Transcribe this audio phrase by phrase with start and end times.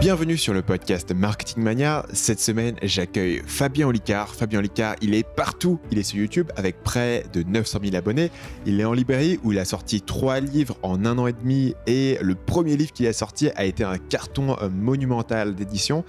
[0.00, 2.06] Bienvenue sur le podcast Marketing Mania.
[2.12, 4.32] Cette semaine, j'accueille Fabien Olicard.
[4.32, 5.80] Fabien Olicard, il est partout.
[5.90, 8.30] Il est sur YouTube avec près de 900 000 abonnés.
[8.64, 11.74] Il est en librairie où il a sorti trois livres en un an et demi
[11.88, 16.04] et le premier livre qu'il a sorti a été un carton euh, monumental d'édition.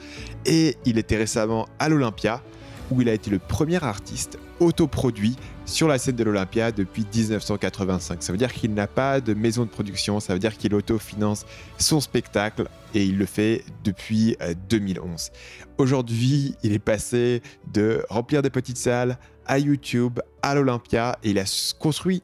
[0.45, 2.43] Et il était récemment à l'Olympia
[2.91, 5.35] où il a été le premier artiste autoproduit
[5.69, 8.23] sur la scène de l'Olympia depuis 1985.
[8.23, 11.45] Ça veut dire qu'il n'a pas de maison de production, ça veut dire qu'il autofinance
[11.77, 14.35] son spectacle et il le fait depuis
[14.69, 15.31] 2011.
[15.31, 17.41] Euh, Aujourd'hui, il est passé
[17.71, 21.45] de remplir des petites salles à YouTube, à l'Olympia et il a
[21.79, 22.23] construit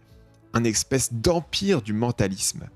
[0.54, 2.68] un espèce d'empire du mentalisme.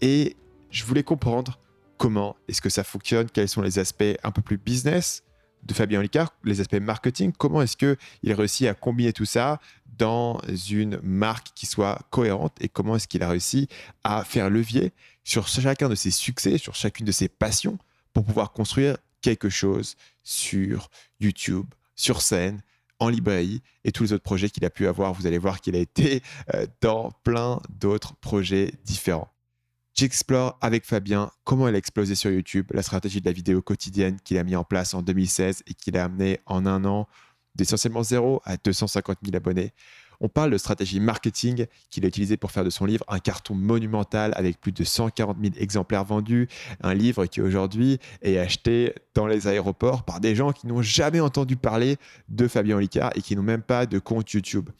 [0.00, 0.36] Et
[0.70, 1.58] je voulais comprendre
[1.98, 5.22] comment est-ce que ça fonctionne, quels sont les aspects un peu plus business,
[5.66, 9.60] de Fabien Olicard, les aspects marketing, comment est-ce qu'il réussit à combiner tout ça
[9.98, 10.40] dans
[10.70, 13.68] une marque qui soit cohérente et comment est-ce qu'il a réussi
[14.02, 14.92] à faire levier
[15.24, 17.78] sur chacun de ses succès, sur chacune de ses passions
[18.12, 22.62] pour pouvoir construire quelque chose sur YouTube, sur scène,
[23.00, 25.12] en librairie et tous les autres projets qu'il a pu avoir.
[25.12, 26.22] Vous allez voir qu'il a été
[26.54, 29.28] euh, dans plein d'autres projets différents.
[29.94, 34.18] J'explore avec Fabien comment il a explosé sur YouTube, la stratégie de la vidéo quotidienne
[34.24, 37.06] qu'il a mis en place en 2016 et qu'il a amené en un an
[37.54, 39.72] d'essentiellement zéro à 250 000 abonnés.
[40.20, 43.54] On parle de stratégie marketing qu'il a utilisée pour faire de son livre un carton
[43.54, 46.48] monumental avec plus de 140 000 exemplaires vendus,
[46.82, 51.20] un livre qui aujourd'hui est acheté dans les aéroports par des gens qui n'ont jamais
[51.20, 51.96] entendu parler
[52.28, 54.70] de Fabien Olicard et qui n'ont même pas de compte YouTube.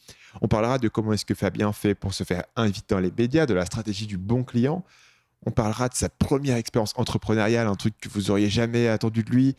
[0.41, 3.47] On parlera de comment est-ce que Fabien fait pour se faire inviter dans les médias,
[3.47, 4.85] de la stratégie du bon client,
[5.47, 9.31] on parlera de sa première expérience entrepreneuriale, un truc que vous auriez jamais attendu de
[9.31, 9.57] lui.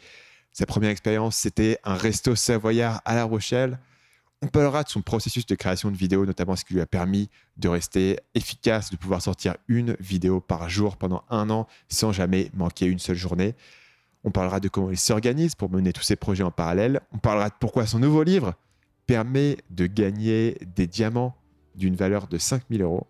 [0.58, 3.78] Sa première expérience, c'était un resto savoyard à La Rochelle.
[4.42, 7.30] On parlera de son processus de création de vidéos, notamment ce qui lui a permis
[7.58, 12.52] de rester efficace, de pouvoir sortir une vidéo par jour pendant un an sans jamais
[12.54, 13.54] manquer une seule journée.
[14.24, 17.02] On parlera de comment il s'organise pour mener tous ses projets en parallèle.
[17.12, 18.54] On parlera de pourquoi son nouveau livre
[19.08, 21.36] permet de gagner des diamants
[21.76, 23.08] d'une valeur de 5000 euros.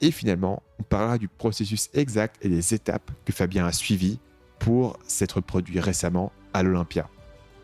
[0.00, 4.20] Et finalement, on parlera du processus exact et des étapes que Fabien a suivies
[4.60, 7.08] pour s'être produit récemment à l'Olympia.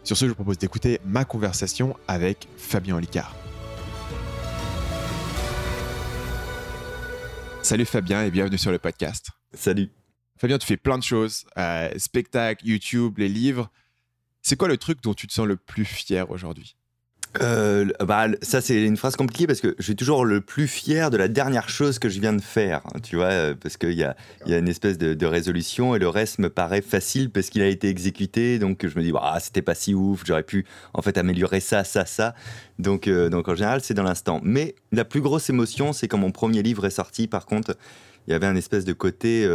[0.04, 3.34] Sur ce, je vous propose d'écouter ma conversation avec Fabien Olicard.
[7.62, 9.30] Salut Fabien et bienvenue sur le podcast.
[9.52, 9.90] Salut.
[10.38, 13.70] Fabien, tu fais plein de choses, euh, spectacles, YouTube, les livres.
[14.42, 16.76] C'est quoi le truc dont tu te sens le plus fier aujourd'hui?
[17.40, 21.10] Euh, bah, ça c'est une phrase compliquée parce que je suis toujours le plus fier
[21.10, 23.92] de la dernière chose que je viens de faire, hein, tu vois, euh, parce qu'il
[23.92, 24.16] y a,
[24.46, 27.66] y a une espèce de, résolution et le reste me paraît facile parce qu'il a
[27.66, 30.64] été exécuté, donc je me dis, ah, c'était pas si ouf, j'aurais pu
[30.94, 32.34] en fait améliorer ça, ça, ça.
[32.78, 34.40] Donc, euh, donc en général, c'est dans l'instant.
[34.44, 37.76] Mais la plus grosse émotion, c'est quand mon premier livre est sorti, par contre,
[38.28, 39.48] il y avait un espèce de côté,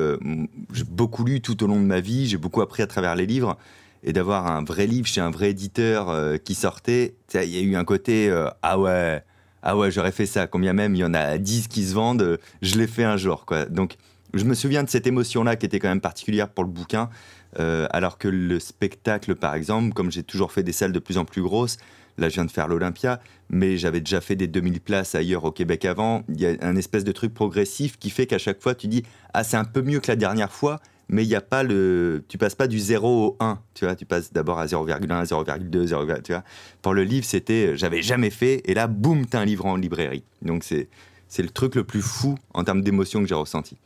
[0.74, 3.26] j'ai beaucoup lu tout au long de ma vie, j'ai beaucoup appris à travers les
[3.26, 3.58] livres
[4.04, 7.62] et d'avoir un vrai livre chez un vrai éditeur euh, qui sortait, il y a
[7.62, 9.24] eu un côté euh, ah ouais,
[9.62, 10.48] ah ouais, j'aurais fait ça.
[10.48, 13.18] Combien même il y en a 10 qui se vendent, euh, je l'ai fait un
[13.18, 13.66] jour quoi.
[13.66, 13.96] Donc
[14.34, 17.10] je me souviens de cette émotion-là qui était quand même particulière pour le bouquin,
[17.58, 21.26] alors que le spectacle, par exemple, comme j'ai toujours fait des salles de plus en
[21.26, 21.76] plus grosses,
[22.18, 23.20] là je viens de faire l'Olympia,
[23.50, 26.78] mais j'avais déjà fait des 2000 places ailleurs au Québec avant, il y a un
[26.78, 29.82] espèce de truc progressif qui fait qu'à chaque fois tu dis, ah c'est un peu
[29.82, 30.80] mieux que la dernière fois,
[31.12, 33.96] mais il y a pas le tu passes pas du 0 au 1 tu vois
[33.96, 36.44] tu passes d'abord à 0,1 0,2 0, tu vois
[36.82, 40.24] pour le livre c'était j'avais jamais fait et là boum t'as un livre en librairie
[40.42, 40.88] donc c'est
[41.28, 43.78] c'est le truc le plus fou en termes d'émotion que j'ai ressenti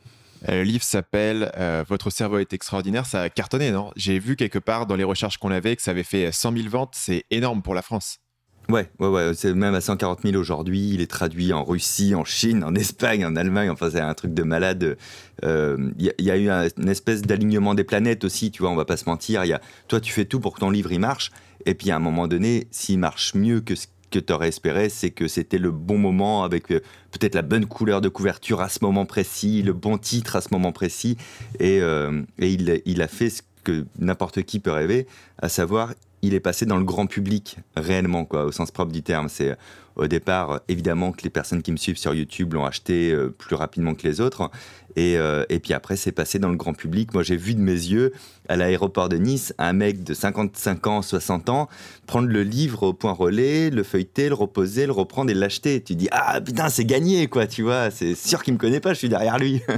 [0.48, 3.06] euh, le livre s'appelle euh, Votre cerveau est extraordinaire.
[3.06, 3.90] Ça a cartonné, non?
[3.96, 6.68] J'ai vu quelque part dans les recherches qu'on avait que ça avait fait 100 000
[6.68, 6.94] ventes.
[6.94, 8.18] C'est énorme pour la France.
[8.68, 10.90] Ouais, ouais, ouais, c'est même à 140 000 aujourd'hui.
[10.92, 13.70] Il est traduit en Russie, en Chine, en Espagne, en Allemagne.
[13.70, 14.96] Enfin, c'est un truc de malade.
[15.42, 18.84] Il euh, y, a eu une espèce d'alignement des planètes aussi, tu vois, on va
[18.84, 19.44] pas se mentir.
[19.44, 19.56] Y
[19.86, 21.30] toi, tu fais tout pour que ton livre il marche.
[21.64, 24.88] Et puis à un moment donné, s'il marche mieux que ce que tu aurais espéré,
[24.88, 26.80] c'est que c'était le bon moment avec euh,
[27.12, 30.48] peut-être la bonne couleur de couverture à ce moment précis, le bon titre à ce
[30.50, 31.16] moment précis.
[31.60, 35.06] Et, euh, il a fait ce que n'importe qui peut rêver,
[35.38, 35.92] à savoir
[36.26, 39.28] il est passé dans le grand public réellement, quoi, au sens propre du terme.
[39.28, 39.54] C'est euh,
[39.96, 43.56] au départ, évidemment, que les personnes qui me suivent sur YouTube l'ont acheté euh, plus
[43.56, 44.50] rapidement que les autres.
[44.94, 47.14] Et, euh, et puis après, c'est passé dans le grand public.
[47.14, 48.12] Moi, j'ai vu de mes yeux,
[48.48, 51.68] à l'aéroport de Nice, un mec de 55 ans, 60 ans,
[52.06, 55.82] prendre le livre au point relais, le feuilleter, le reposer, le reprendre et l'acheter.
[55.82, 57.90] Tu dis, ah putain, c'est gagné, quoi, tu vois.
[57.90, 59.62] C'est sûr qu'il me connaît pas, je suis derrière lui.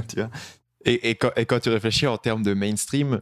[0.85, 3.19] Et, et quand tu réfléchis en termes de mainstream,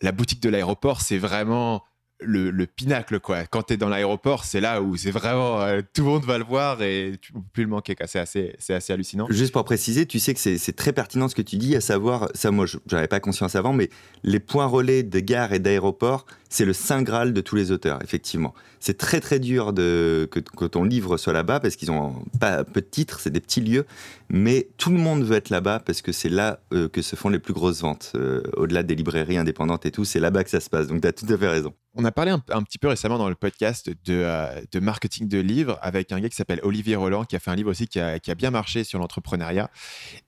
[0.00, 1.82] la boutique de l'aéroport, c'est vraiment
[2.20, 3.44] le, pinacle, quoi.
[3.46, 5.60] Quand tu es dans l'aéroport, c'est là où c'est vraiment.
[5.62, 7.94] Euh, tout le monde va le voir et tu peux plus le manquer.
[8.06, 9.26] C'est assez, assez hallucinant.
[9.30, 12.28] Juste pour préciser, tu sais que c'est très pertinent ce que tu dis, à savoir,
[12.34, 13.88] ça, moi, je n'avais pas conscience avant, mais
[14.22, 17.98] les points relais de gare et d'aéroport, c'est le saint graal de tous les auteurs,
[18.04, 18.54] effectivement.
[18.78, 22.80] C'est très, très dur de, que, ton livre soit là-bas parce qu'ils ont pas peu
[22.80, 23.86] de titres, c'est des petits lieux,
[24.28, 27.28] mais tout le monde veut être là-bas parce que c'est là euh, que se font
[27.28, 28.12] les plus grosses ventes.
[28.14, 30.86] Euh, au-delà des librairies indépendantes et tout, c'est là-bas que ça se passe.
[30.86, 31.74] Donc, tu as tout à fait raison.
[31.96, 35.38] On a parlé un, petit peu récemment dans le podcast de, euh, de marketing de
[35.38, 37.98] livres avec un gars qui s'appelle Olivier Roland, qui a fait un livre aussi qui
[37.98, 39.70] a, bien marché sur l'entrepreneuriat.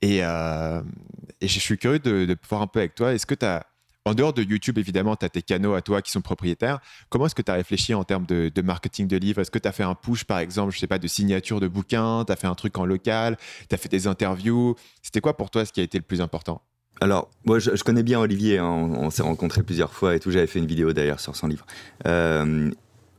[0.01, 3.13] Et, et, je suis curieux de, de voir un peu avec toi.
[3.13, 3.65] Est-ce que tu as,
[4.07, 6.79] en dehors de YouTube, évidemment, tu as tes canaux à toi qui sont propriétaires.
[7.09, 9.41] Comment est-ce que tu as réfléchi en termes de, marketing de livres?
[9.41, 11.67] Est-ce que tu as fait un push, par exemple, je sais pas, de signature de
[11.67, 12.23] bouquins?
[12.25, 13.37] Tu as fait un truc en local?
[13.69, 14.75] Tu as fait des interviews?
[15.01, 16.61] C'était quoi pour toi ce qui a été le plus important?
[16.99, 18.65] Alors, moi, je, connais bien Olivier, hein.
[18.65, 20.31] on, s'est rencontrés plusieurs fois et tout.
[20.31, 21.65] J'avais fait une vidéo d'ailleurs sur son livre.
[22.07, 22.71] Euh,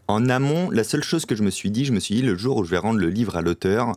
[0.08, 2.36] en amont, la seule chose que je me suis dit, je me suis dit, le
[2.36, 3.92] jour où je vais rendre le livre à l'auteur,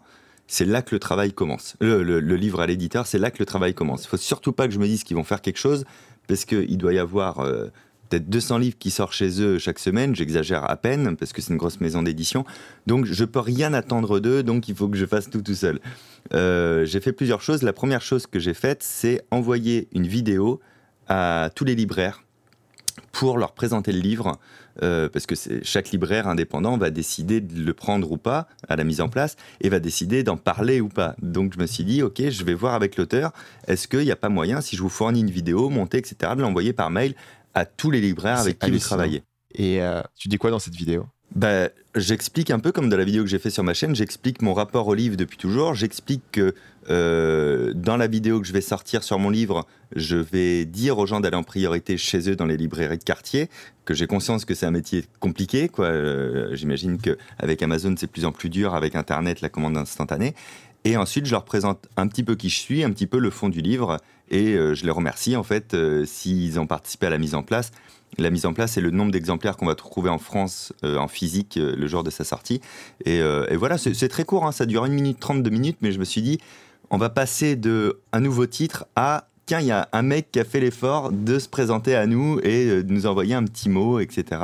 [0.51, 1.77] c'est là que le travail commence.
[1.79, 4.03] Le, livre à l'éditeur, c'est là que le travail commence.
[4.03, 5.85] Il faut surtout pas que je me dise qu'ils vont faire quelque chose,
[6.31, 7.65] parce qu'il doit y avoir euh,
[8.07, 11.51] peut-être 200 livres qui sortent chez eux chaque semaine, j'exagère à peine parce que c'est
[11.51, 12.45] une grosse maison d'édition.
[12.87, 15.81] Donc je peux rien attendre d'eux, donc il faut que je fasse tout tout seul.
[16.33, 17.63] Euh, j'ai fait plusieurs choses.
[17.63, 20.61] La première chose que j'ai faite, c'est envoyer une vidéo
[21.09, 22.23] à tous les libraires
[23.11, 24.39] pour leur présenter le livre,
[24.81, 28.83] euh, parce que chaque libraire indépendant va décider de le prendre ou pas à la
[28.83, 31.15] mise en place, et va décider d'en parler ou pas.
[31.21, 33.31] Donc je me suis dit, ok, je vais voir avec l'auteur,
[33.67, 36.41] est-ce qu'il n'y a pas moyen, si je vous fournis une vidéo, montée, etc., de
[36.41, 37.15] l'envoyer par mail
[37.53, 39.23] à tous les libraires avec qui vous travaillez.
[39.53, 41.05] Et euh, tu dis quoi dans cette vidéo?
[41.35, 44.41] Bah, J'explique un peu comme dans la vidéo que j'ai fait sur ma chaîne, j'explique
[44.41, 46.55] mon rapport au livre depuis toujours, j'explique que
[46.89, 51.05] euh, dans la vidéo que je vais sortir sur mon livre, je vais dire aux
[51.05, 53.49] gens d'aller en priorité chez eux dans les librairies de quartier,
[53.85, 55.69] que j'ai conscience que c'est un métier compliqué.
[55.69, 55.85] Quoi.
[55.85, 60.33] Euh, J'imagine qu'avec Amazon, c'est de plus en plus dur, avec Internet, la commande instantanée.
[60.83, 63.29] Et ensuite, je leur présente un petit peu qui je suis, un petit peu le
[63.29, 63.97] fond du livre,
[64.29, 67.43] et euh, je les remercie en fait euh, s'ils ont participé à la mise en
[67.43, 67.71] place.
[68.17, 71.57] La mise en place, c'est le nombre d'exemplaires qu'on va trouver en France en physique
[71.57, 72.59] le jour de sa sortie.
[73.05, 73.21] Et,
[73.55, 76.21] voilà, c'est très court, hein, ça dure 1 minute 32 minutes, mais je me suis
[76.21, 76.37] dit,
[76.91, 80.39] on va passer de un nouveau titre à tiens, il y a un mec qui
[80.39, 83.99] a fait l'effort de se présenter à nous et de nous envoyer un petit mot,
[83.99, 84.41] etc.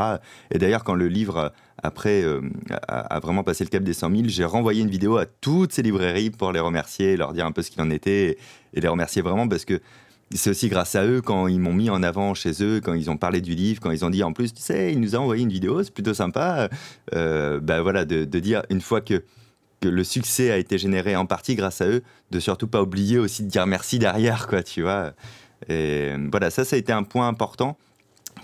[0.52, 1.54] Et d'ailleurs, quand le livre
[1.84, 2.42] après euh,
[2.88, 5.82] a, vraiment passé le cap des 100 000, j'ai renvoyé une vidéo à toutes ces
[5.82, 8.38] librairies pour les remercier, leur dire un peu ce qu'il en était
[8.74, 9.80] et, les remercier vraiment parce que
[10.32, 13.10] c'est aussi grâce à eux quand ils m'ont mis en avant chez eux, quand ils
[13.10, 15.20] ont parlé du livre, quand ils ont dit en plus, tu sais, il nous a
[15.20, 16.70] envoyé une vidéo, c'est plutôt sympa.
[17.16, 19.24] Euh, ben voilà, de, dire une fois que,
[19.80, 23.20] que le succès a été généré en partie grâce à eux, de surtout pas oublier
[23.20, 25.14] aussi de dire merci derrière, quoi, tu vois.
[25.70, 27.78] Et voilà, ça, ça a été un point important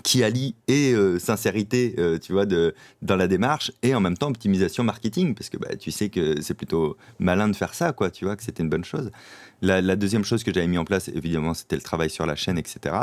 [0.02, 4.16] qui allie et euh, sincérité, euh, tu vois, de, dans la démarche, et en même
[4.16, 7.92] temps optimisation marketing, parce que bah, tu sais que c'est plutôt malin de faire ça,
[7.92, 9.10] quoi, tu vois, que c'était une bonne chose.
[9.62, 12.58] La, deuxième chose que j'avais mis en place, évidemment, c'était le travail sur la chaîne,
[12.58, 12.96] etc.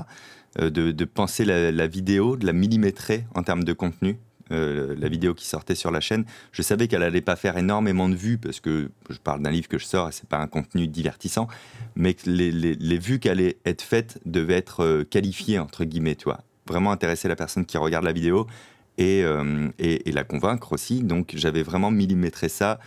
[0.60, 4.18] Euh, de, penser la, vidéo, de la millimétrer en termes de contenu.
[4.52, 8.16] La vidéo qui sortait sur la chaîne, je savais qu'elle allait pas faire énormément de
[8.16, 10.88] vues parce que je parle d'un livre que je sors et c'est pas un contenu
[10.88, 11.48] divertissant,
[11.96, 16.42] mais que les, vues qui allaient être faites devaient être qualifiées entre guillemets, tu vois,
[16.68, 18.48] vraiment intéresser la personne qui regarde la vidéo
[19.00, 21.02] euh, et, et, la convaincre aussi.
[21.02, 22.80] Donc j'avais vraiment millimétré ça.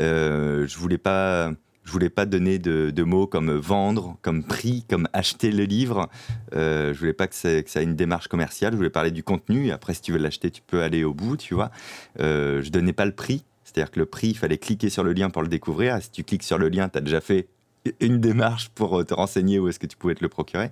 [0.00, 1.52] Euh, je voulais pas.
[1.84, 6.08] Je voulais pas donner de, mots comme vendre, comme prix, comme acheter le livre.
[6.54, 8.72] Euh, je voulais pas que ça, ait une démarche commerciale.
[8.72, 9.72] Je voulais parler du contenu.
[9.72, 11.70] Après, si tu veux l'acheter, tu peux aller au bout, tu vois.
[12.20, 13.44] Euh, je donnais pas le prix.
[13.64, 16.00] C'est-à-dire que le prix, il fallait cliquer sur le lien pour le découvrir.
[16.02, 17.48] si tu cliques sur le lien, tu as déjà fait
[18.00, 20.70] une démarche pour te renseigner où est-ce que tu pouvais te le procurer.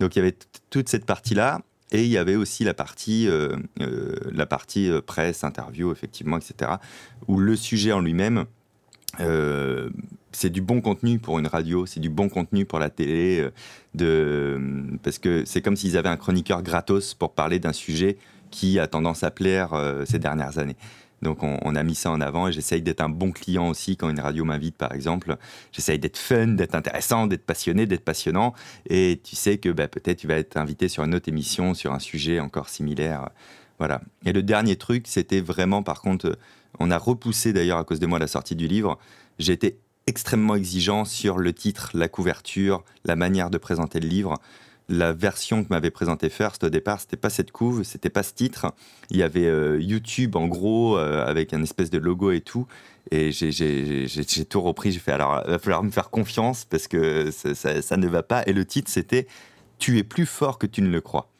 [0.00, 0.36] Donc il y avait
[0.70, 1.60] toute cette partie-là.
[1.92, 6.36] Et il y avait aussi la partie, euh, euh, la partie euh, presse, interview, effectivement,
[6.36, 6.72] etc.,
[7.28, 8.46] où le sujet en lui-même,
[10.32, 13.48] c'est du bon contenu pour une radio, c'est du bon contenu pour la télé,
[13.94, 14.60] de,
[15.02, 18.18] parce que c'est comme s'ils avaient un chroniqueur gratos pour parler d'un sujet
[18.50, 19.70] qui a tendance à plaire
[20.06, 20.76] ces dernières années.
[21.22, 24.10] Donc on, a mis ça en avant et j'essaye d'être un bon client aussi quand
[24.10, 25.36] une radio m'invite par exemple.
[25.72, 28.52] J'essaye d'être fun, d'être intéressant, d'être passionné, d'être passionnant.
[28.88, 31.92] Et tu sais que bah, peut-être tu vas être invité sur une autre émission, sur
[31.92, 33.30] un sujet encore similaire.
[33.78, 34.02] Voilà.
[34.24, 36.38] Et le dernier truc, c'était vraiment par contre,
[36.80, 38.98] on a repoussé d'ailleurs à cause de moi la sortie du livre.
[39.38, 44.38] J'ai été extrêmement exigeant sur le titre, la couverture, la manière de présenter le livre
[44.88, 48.32] la version que m'avait présentée First au départ, c'était pas cette couve, c'était pas ce
[48.32, 48.72] titre.
[49.10, 52.66] Il y avait euh, YouTube en gros euh, avec un espèce de logo et tout.
[53.10, 54.92] Et j'ai tout repris.
[54.92, 58.42] J'ai fait alors, il va falloir me faire confiance parce que ça, ne va pas.
[58.46, 59.26] Et le titre, c'était
[59.78, 61.30] Tu es plus fort que tu ne le crois.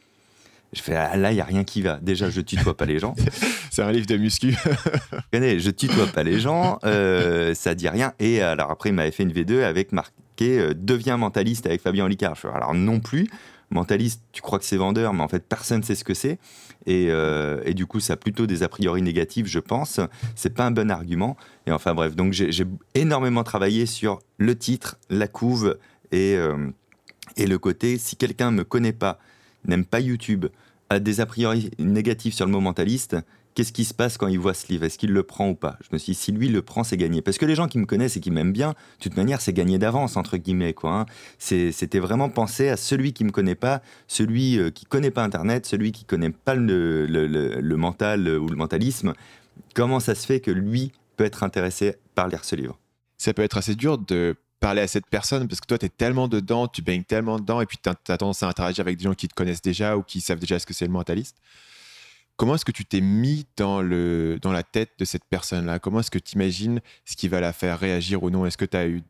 [0.76, 1.98] Je fais, ah, là, il n'y a rien qui va.
[2.02, 3.14] Déjà, je tutoie pas les gens.
[3.70, 4.54] C'est un livre de muscu.
[5.32, 8.12] je je tutoie pas les gens, euh, ça dit rien.
[8.18, 12.04] Et alors après, il m'avait fait une V2 avec marqué euh, Deviens mentaliste avec Fabien
[12.04, 12.36] Olicard.
[12.54, 13.26] alors non plus.
[13.70, 16.38] Mentaliste, tu crois que c'est vendeur, mais en fait, personne ne sait ce que c'est.
[16.86, 19.98] Et, euh, et, du coup, ça a plutôt des a priori négatifs, je pense.
[20.36, 21.36] C'est pas un bon argument.
[21.66, 22.64] Et enfin, bref, donc j'ai
[22.94, 25.78] énormément travaillé sur le titre, la couve
[26.12, 26.68] et, euh,
[27.36, 29.18] et le côté si quelqu'un ne me connaît pas,
[29.64, 30.46] n'aime pas YouTube,
[30.90, 33.16] a des a priori négatifs sur le mot mentaliste,
[33.56, 34.84] qu'est-ce qui se passe quand il voit ce livre?
[34.84, 35.78] Est-ce qu'il le prend ou pas?
[35.80, 37.22] Je me suis dit, si lui le prend, c'est gagné.
[37.22, 39.52] Parce que les gens qui me connaissent et qui m'aiment bien, de toute manière, c'est
[39.52, 40.74] gagné d'avance, entre guillemets.
[40.74, 41.00] quoi.
[41.00, 41.06] Hein.
[41.38, 45.66] C'était vraiment penser à celui qui me connaît pas, celui euh, qui connaît pas Internet,
[45.66, 49.14] celui qui connaît pas le, le, mental ou le mentalisme.
[49.74, 52.78] Comment ça se fait que lui peut être intéressé par lire ce livre?
[53.16, 55.88] Ça peut être assez dur de parler à cette personne parce que toi, tu es
[55.88, 59.04] tellement dedans, tu baignes tellement dedans et puis tu as, tendance à interagir avec des
[59.04, 61.36] gens qui te connaissent déjà ou qui savent déjà ce que c'est le mentaliste.
[62.36, 65.78] Comment est-ce que tu t'es mis dans, le, dans la tête de cette personne-là?
[65.78, 68.44] Comment est-ce que tu imagines ce qui va la faire réagir ou non?
[68.44, 69.02] Est-ce que tu as eu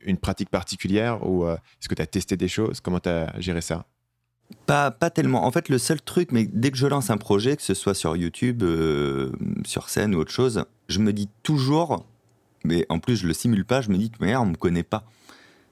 [0.00, 2.80] une pratique particulière ou euh, est-ce que tu as testé des choses?
[2.80, 3.84] Comment tu as géré ça?
[4.66, 5.44] Pas, pas tellement.
[5.44, 7.94] En fait, le seul truc, mais dès que je lance un projet, que ce soit
[7.94, 9.30] sur YouTube, euh,
[9.64, 12.06] sur scène ou autre chose, je me dis toujours,
[12.64, 15.04] mais en plus je le simule pas, je me dis, mais on me connaît pas.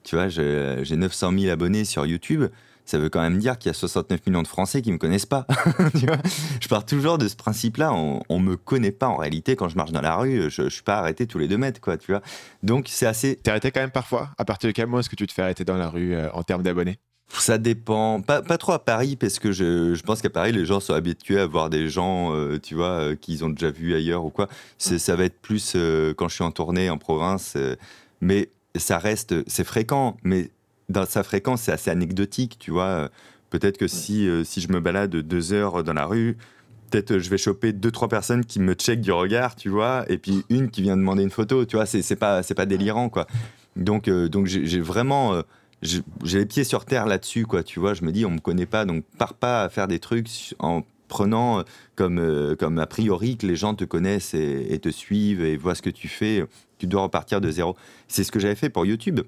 [0.04, 2.44] Tu vois, j'ai 900 000 abonnés sur YouTube
[2.88, 5.26] ça veut quand même dire qu'il y a 69 millions de Français qui me connaissent
[5.26, 5.46] pas.
[5.94, 7.92] je pars toujours de ce principe-là.
[7.92, 10.44] On, on me connaît pas en réalité quand je marche dans la rue.
[10.44, 11.98] Je, je suis pas arrêté tous les deux mètres, quoi.
[11.98, 12.22] Tu vois.
[12.62, 13.36] Donc c'est assez.
[13.36, 14.30] T'es arrêté quand même parfois?
[14.38, 16.30] À partir de quel moment est-ce que tu te fais arrêter dans la rue euh,
[16.32, 16.98] en termes d'abonnés?
[17.28, 18.20] Ça dépend.
[18.20, 20.94] Pas, pas, trop à Paris, parce que je, je, pense qu'à Paris, les gens sont
[20.94, 24.30] habitués à voir des gens, euh, tu vois, euh, qu'ils ont déjà vus ailleurs ou
[24.30, 24.48] quoi.
[24.78, 25.76] Ça va être plus
[26.16, 27.56] quand je suis en tournée en province.
[28.20, 30.50] mais ça reste, c'est fréquent, mais
[30.88, 33.10] dans sa fréquence, c'est assez anecdotique, tu vois.
[33.50, 36.36] Peut-être que si, euh, si je me balade deux heures dans la rue,
[36.90, 40.04] peut-être euh, je vais choper deux, trois personnes qui me checkent du regard, tu vois,
[40.08, 43.26] et puis une qui vient demander une photo, tu vois, c'est pas, pas délirant, quoi.
[43.76, 45.42] Donc, euh, donc j'ai vraiment.
[45.82, 47.94] J'ai les pieds sur terre là-dessus, quoi, tu vois.
[47.94, 50.82] Je me dis, on me connaît pas, donc pars pas à faire des trucs en
[51.08, 51.64] prenant
[51.96, 55.82] comme, comme a priori que les gens te connaissent et, te suivent et voient ce
[55.82, 56.44] que tu fais.
[56.78, 57.76] Tu dois repartir de zéro.
[58.08, 59.20] C'est ce que j'avais fait pour YouTube.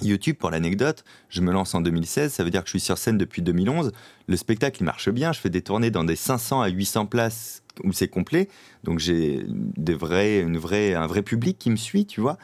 [0.00, 2.98] YouTube, pour l'anecdote, je me lance en 2016, ça veut dire que je suis sur
[2.98, 3.92] scène depuis 2011.
[4.26, 7.62] Le spectacle, il marche bien, je fais des tournées dans des 500 à 800 places
[7.84, 8.48] où c'est complet.
[8.84, 9.44] Donc j'ai
[9.78, 12.38] vrais, un vrai public qui me suit, tu vois.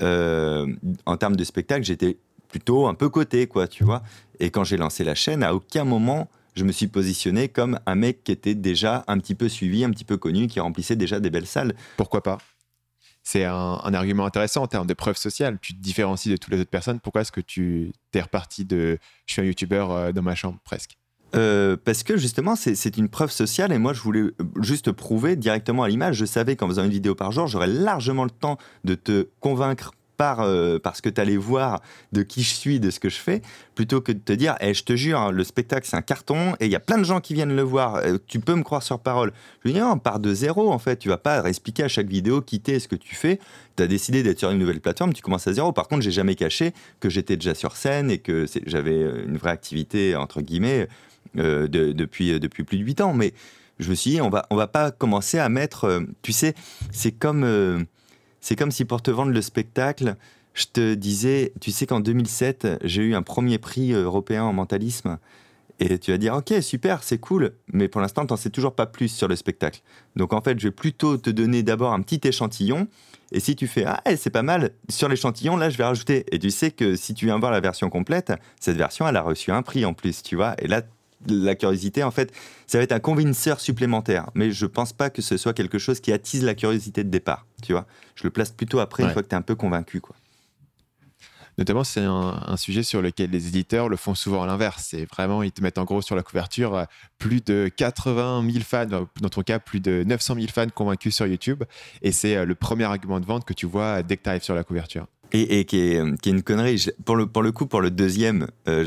[0.00, 0.66] Euh,
[1.06, 2.18] en termes de spectacle, j'étais
[2.50, 4.02] plutôt un peu coté, quoi, tu vois.
[4.38, 7.94] Et quand j'ai lancé la chaîne, à aucun moment je me suis positionné comme un
[7.94, 11.20] mec qui était déjà un petit peu suivi, un petit peu connu, qui remplissait déjà
[11.20, 11.74] des belles salles.
[11.96, 12.38] Pourquoi pas?
[13.22, 15.58] C'est un, argument intéressant en termes de preuve sociale.
[15.60, 17.00] Tu te différencies de toutes les autres personnes.
[17.00, 20.58] Pourquoi est-ce que tu t'es reparti de je suis un youtubeur euh, dans ma chambre
[20.64, 20.96] presque?
[21.36, 24.24] Euh, parce que justement, c'est une preuve sociale et moi, je voulais
[24.60, 26.16] juste prouver directement à l'image.
[26.16, 29.92] Je savais qu'en faisant une vidéo par jour, j'aurais largement le temps de te convaincre
[30.20, 31.80] par, euh, parce que tu allais voir
[32.12, 33.40] de qui je suis, de ce que je fais,
[33.74, 36.52] plutôt que de te dire, eh, je te jure, hein, le spectacle c'est un carton
[36.60, 38.62] et il y a plein de gens qui viennent le voir, euh, tu peux me
[38.62, 39.32] croire sur parole.
[39.64, 42.08] Je lui dis, non, part de zéro en fait, tu vas pas expliquer à chaque
[42.08, 43.40] vidéo, quitter ce que tu fais,
[43.78, 45.72] tu as décidé d'être sur une nouvelle plateforme, tu commences à zéro.
[45.72, 49.38] Par contre, j'ai jamais caché que j'étais déjà sur scène et que j'avais euh, une
[49.38, 50.86] vraie activité, entre guillemets,
[51.34, 53.14] depuis, depuis plus de 8 ans.
[53.14, 53.32] Mais
[53.78, 56.52] je me suis dit, on va, on va pas commencer à mettre, tu sais,
[56.92, 57.86] c'est comme
[58.40, 60.16] c'est comme si pour te vendre le spectacle,
[60.54, 64.52] je te disais, tu sais qu'en 2007, j'ai eu un premier prix euh, européen en
[64.52, 65.18] mentalisme.
[65.78, 68.74] Et tu vas dire, ok, super, c'est cool, mais pour l'instant, tu n'en sais toujours
[68.74, 69.80] pas plus sur le spectacle.
[70.14, 72.86] Donc en fait, je vais plutôt te donner d'abord un petit échantillon.
[73.32, 76.26] Et si tu fais, ah, c'est pas mal, sur l'échantillon, là, je vais rajouter.
[76.32, 79.22] Et tu sais que si tu viens voir la version complète, cette version, elle a
[79.22, 80.54] reçu un prix en plus, tu vois.
[80.58, 80.82] Et là,
[81.28, 82.32] la curiosité, en fait,
[82.66, 84.30] ça va être un convinceur supplémentaire.
[84.34, 87.46] Mais je pense pas que ce soit quelque chose qui attise la curiosité de départ,
[87.62, 87.86] tu vois.
[88.14, 90.16] Je le place plutôt après, une fois que tu es un peu convaincu, quoi.
[91.58, 94.86] Notamment, c'est un, sujet sur lequel les éditeurs le font souvent à l'inverse.
[94.88, 96.84] C'est vraiment, ils te mettent en gros sur la couverture euh,
[97.18, 101.26] plus de 80 000 fans, dans ton cas, plus de 900 000 fans convaincus sur
[101.26, 101.64] YouTube.
[102.00, 104.42] Et c'est euh, le premier argument de vente que tu vois dès que tu arrives
[104.42, 105.06] sur la couverture.
[105.32, 106.84] Et, qui, est, une connerie.
[107.04, 108.84] Pour le, pour le coup, pour le deuxième, euh,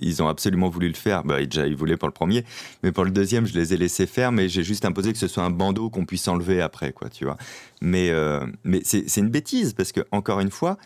[0.00, 1.24] ils ont absolument voulu le faire.
[1.24, 2.44] Bah, déjà, ils voulaient pour le premier.
[2.82, 5.26] Mais pour le deuxième, je les ai laissés faire, mais j'ai juste imposé que ce
[5.26, 7.36] soit un bandeau qu'on puisse enlever après, quoi, tu vois.
[7.80, 10.78] Mais, euh, mais c'est une bêtise, parce que, encore une fois,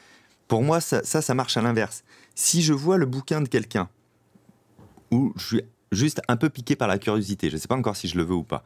[0.49, 2.03] pour moi, ça, ça, ça marche à l'inverse.
[2.35, 3.89] Si je vois le bouquin de quelqu'un,
[5.11, 7.97] où je suis juste un peu piqué par la curiosité, je ne sais pas encore
[7.97, 8.65] si je le veux ou pas,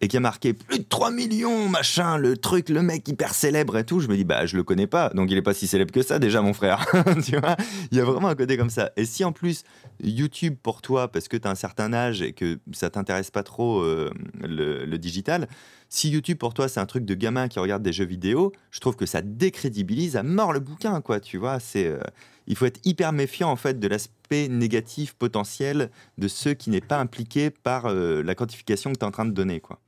[0.00, 3.76] et qui a marqué plus de 3 millions, machin, le truc, le mec hyper célèbre
[3.76, 5.66] et tout, je me dis, bah, je le connais pas, donc il est pas si
[5.66, 6.86] célèbre que ça déjà, mon frère.
[7.24, 7.56] tu vois,
[7.90, 8.92] il y a vraiment un côté comme ça.
[8.96, 9.64] Et si en plus,
[10.02, 13.42] YouTube pour toi, parce que tu as un certain âge et que ça t'intéresse pas
[13.42, 15.48] trop euh, le, digital,
[15.88, 18.80] si YouTube pour toi c'est un truc de gamin qui regarde des jeux vidéo, je
[18.80, 21.86] trouve que ça décrédibilise à mort le bouquin, quoi, tu vois, c'est.
[21.86, 22.00] Euh,
[22.46, 26.80] il faut être hyper méfiant en fait de l'aspect négatif potentiel de ceux qui n'est
[26.80, 29.60] pas impliqué par euh, la quantification que tu es en train de donner.
[29.60, 29.78] Quoi.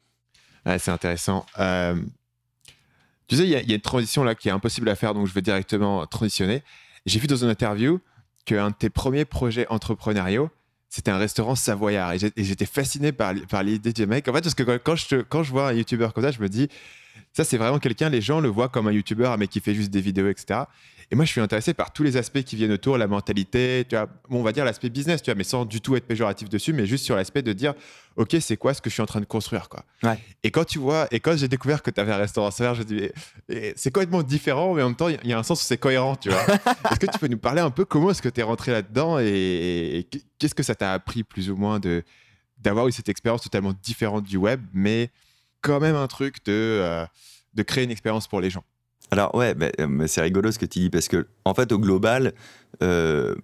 [0.64, 1.47] C'est intéressant.
[1.59, 1.97] Euh,
[3.28, 5.33] tu sais, il y, a une transition là qui est impossible à faire, donc je
[5.33, 6.62] vais directement transitionner.
[7.07, 8.00] J'ai vu dans une interview
[8.45, 10.50] qu'un de tes premiers projets entrepreneuriaux,
[10.88, 12.12] c'était un restaurant savoyard.
[12.12, 14.28] Et j'étais fasciné par, l'idée du mec.
[14.28, 16.49] En fait, parce que quand je, quand je vois un YouTuber comme ça, je me
[16.49, 16.69] dis,
[17.33, 19.75] ça, c'est vraiment quelqu'un, les gens le voient comme un YouTuber, un mec qui fait
[19.75, 20.61] juste des vidéos, etc.
[21.12, 23.95] Et moi, je suis intéressé par tous les aspects qui viennent autour, la mentalité, tu
[23.95, 26.73] vois, on va dire l'aspect business, tu vois, mais sans du tout être péjoratif dessus,
[26.73, 27.75] mais juste sur l'aspect de dire,
[28.16, 29.85] OK, c'est quoi ce que je suis en train de construire, quoi.
[30.42, 32.81] Et quand tu vois, et quand j'ai découvert que tu avais un restaurant solaire, je
[32.81, 33.11] me dis,
[33.76, 36.16] c'est complètement différent, mais en même temps, il y a un sens où c'est cohérent,
[36.16, 36.47] tu vois.
[36.90, 39.19] est-ce que tu peux nous parler un peu comment est-ce que tu es rentré là-dedans
[39.19, 42.02] et, qu'est-ce que ça t'a appris plus ou moins de
[42.57, 45.11] d'avoir eu cette expérience totalement différente du web, mais
[45.61, 47.04] quand même un truc de, euh,
[47.52, 48.64] de créer une expérience pour les gens?
[49.12, 51.78] Alors ouais, euh, mais, c'est rigolo ce que tu dis parce que en fait au
[51.78, 52.33] global,
[52.83, 53.35] euh,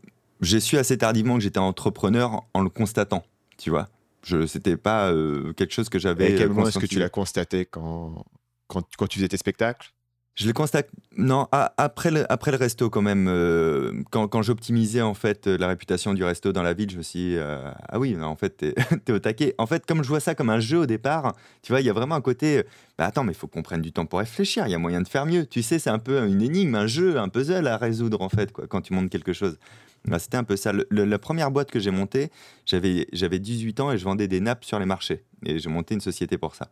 [0.41, 3.23] j'ai su assez tardivement que j'étais entrepreneur en le constatant,
[3.59, 3.87] tu vois.
[4.25, 6.37] Je c'était pas euh, quelque chose que j'avais.
[6.37, 8.25] Quel moment est-ce que tu l'as constaté quand,
[8.67, 9.93] quand, quand tu faisais tes spectacles?
[10.39, 15.15] Je le constate, non, après, le, après le resto quand même, euh, quand, j'optimisais en
[15.15, 18.17] fait la réputation du resto dans la ville, je me suis dit, euh, ah oui,
[18.21, 18.75] en fait, t'es
[19.09, 19.57] es au taquet.
[19.59, 21.91] En fait, comme je vois ça comme un jeu au départ, tu vois, il y
[21.91, 22.63] a vraiment un côté,
[22.97, 25.01] bah attends, mais il faut qu'on prenne du temps pour réfléchir, il y a moyen
[25.01, 25.45] de faire mieux.
[25.45, 28.53] Tu sais, c'est un peu une énigme, un jeu, un puzzle à résoudre en fait,
[28.53, 29.59] quand tu montes quelque chose.
[30.05, 30.73] Bah, C'était un peu ça.
[30.91, 32.31] la première boîte que j'ai montée,
[32.65, 35.25] j'avais 18 ans et je vendais des nappes sur les marchés.
[35.45, 36.69] Et j'ai monté une société pour ça.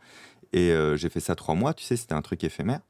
[0.52, 2.80] Et euh, j'ai fait ça trois mois, tu sais, c'était un truc éphémère.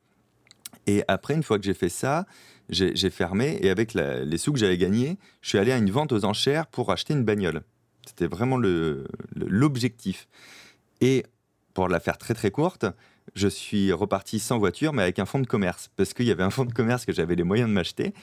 [0.87, 2.26] Et après, une fois que j'ai fait ça,
[2.69, 6.12] j'ai fermé et avec les sous que j'avais gagnés, je suis allé à une vente
[6.12, 7.62] aux enchères pour acheter une bagnole.
[8.07, 8.57] C'était vraiment
[9.35, 10.28] l'objectif.
[11.00, 11.25] Et
[11.75, 12.87] pour la faire très très courte,
[13.35, 15.90] je suis reparti sans voiture, mais avec un fonds de commerce.
[15.97, 18.14] Parce qu'il y avait un fonds de commerce que j'avais les moyens de m'acheter.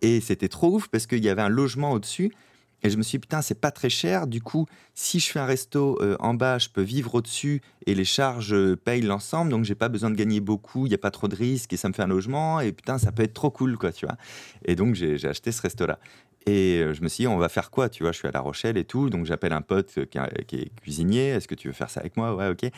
[0.00, 2.32] Et c'était trop ouf parce qu'il y avait un logement au-dessus
[2.84, 4.26] et je me suis dit, putain, c'est pas très cher.
[4.26, 7.94] Du coup, si je fais un resto euh, en bas, je peux vivre au-dessus et
[7.94, 9.50] les charges euh, payent l'ensemble.
[9.50, 10.84] Donc, j'ai pas besoin de gagner beaucoup.
[10.84, 12.60] Il n'y a pas trop de risques et ça me fait un logement.
[12.60, 14.18] Et putain, ça peut être trop cool, quoi, tu vois.
[14.66, 15.98] Et donc, j'ai acheté ce resto-là.
[16.44, 18.32] Et euh, je me suis dit, on va faire quoi Tu vois, je suis à
[18.32, 19.08] La Rochelle et tout.
[19.08, 21.28] Donc, j'appelle un pote qui, est cuisinier.
[21.28, 22.34] Est-ce que tu veux faire ça avec moi?
[22.34, 22.70] Ouais, ok.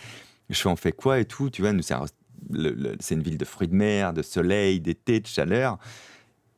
[0.51, 3.67] Je fais, on fait quoi et tout Tu vois, nous, c'est une ville de fruits
[3.67, 5.79] de mer, de soleil, d'été, de chaleur.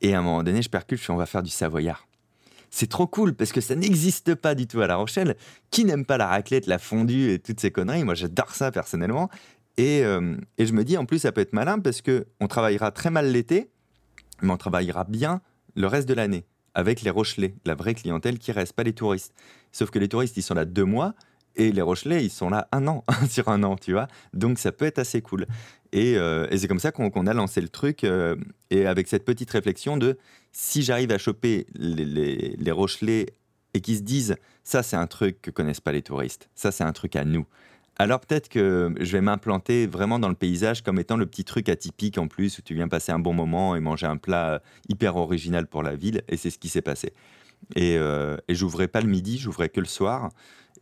[0.02, 2.07] Et à un moment donné, je percule, je fais, on va faire du savoyard
[2.70, 5.36] c'est trop cool parce que ça n'existe pas du tout à La Rochelle.
[5.70, 8.04] Qui n'aime pas la raclette, la fondue et toutes ces conneries?
[8.04, 9.28] Moi, j'adore ça personnellement.
[9.76, 12.48] Et, euh, et, je me dis, en plus, ça peut être malin parce que on
[12.48, 13.70] travaillera très mal l'été,
[14.42, 15.40] mais on travaillera bien
[15.76, 19.34] le reste de l'année avec les Rochelais, la vraie clientèle qui reste, pas les touristes.
[19.72, 21.14] Sauf que les touristes, ils sont là deux mois
[21.56, 24.08] et les Rochelais, ils sont là un an sur un an, tu vois?
[24.32, 25.46] Donc ça peut être assez cool.
[25.92, 28.36] Et, euh, et c'est comme ça qu'on a lancé le truc, euh,
[28.70, 30.18] et avec cette petite réflexion de
[30.52, 33.26] si j'arrive à choper les, Rochelais
[33.74, 36.84] et qu'ils se disent ça c'est un truc que connaissent pas les touristes, ça c'est
[36.84, 37.46] un truc à nous.
[38.00, 41.68] Alors peut-être que je vais m'implanter vraiment dans le paysage comme étant le petit truc
[41.68, 45.16] atypique en plus où tu viens passer un bon moment et manger un plat hyper
[45.16, 47.12] original pour la ville et c'est ce qui s'est passé.
[47.74, 50.30] Et, euh, et j'ouvrais pas le midi, j'ouvrais que le soir.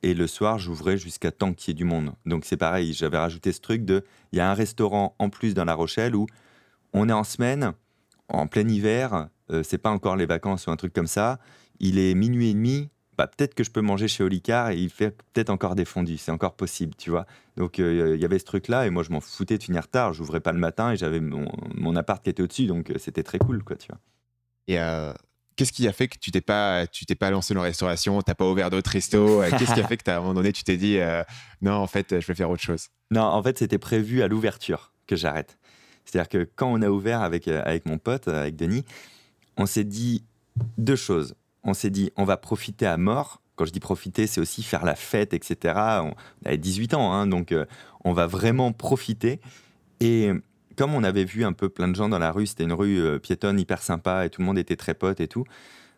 [0.03, 2.13] Et le soir, j'ouvrais jusqu'à tant qu'il y ait du monde.
[2.25, 5.55] Donc c'est pareil, j'avais rajouté ce truc de, il y a un restaurant en plus
[5.55, 6.27] dans La Rochelle où
[6.93, 7.73] on est en semaine,
[8.29, 11.39] en plein hiver, euh, c'est pas encore les vacances ou un truc comme ça.
[11.79, 14.91] Il est minuit et demi, bah, peut-être que je peux manger chez Olicard et il
[14.91, 17.27] fait peut-être encore des fondus, c'est encore possible, tu vois.
[17.57, 20.13] Donc euh, il y avait ce truc-là et moi je m'en foutais de finir tard,
[20.13, 23.39] j'ouvrais pas le matin et j'avais mon, appart qui était au-dessus, donc euh, c'était très
[23.39, 23.99] cool, quoi, tu vois.
[24.69, 24.79] Et
[25.57, 28.21] Qu'est-ce qui a fait que tu t'es pas, tu t'es pas lancé dans la restauration,
[28.21, 30.53] t'as pas ouvert d'autres restos euh, Qu'est-ce qui a fait que à un moment donné
[30.53, 31.23] tu t'es dit euh,
[31.63, 32.89] non en fait je vais faire autre chose?
[33.11, 35.57] Non en fait c'était prévu à l'ouverture que j'arrête.
[36.05, 38.85] C'est-à-dire que quand on a ouvert avec euh, avec mon pote avec Denis,
[39.57, 40.25] on s'est dit
[40.77, 41.35] deux choses.
[41.65, 43.41] On s'est dit on va profiter à mort.
[43.55, 45.75] Quand je dis profiter, c'est aussi faire la fête, etc.
[46.03, 46.13] On,
[46.45, 47.55] avait 18 ans, hein, donc
[48.05, 49.41] on va vraiment profiter.
[50.01, 50.31] Et
[50.77, 53.01] comme on avait vu un peu plein de gens dans la rue, c'était une rue
[53.01, 55.45] euh, piétonne hyper sympa et tout le monde était très pote et tout,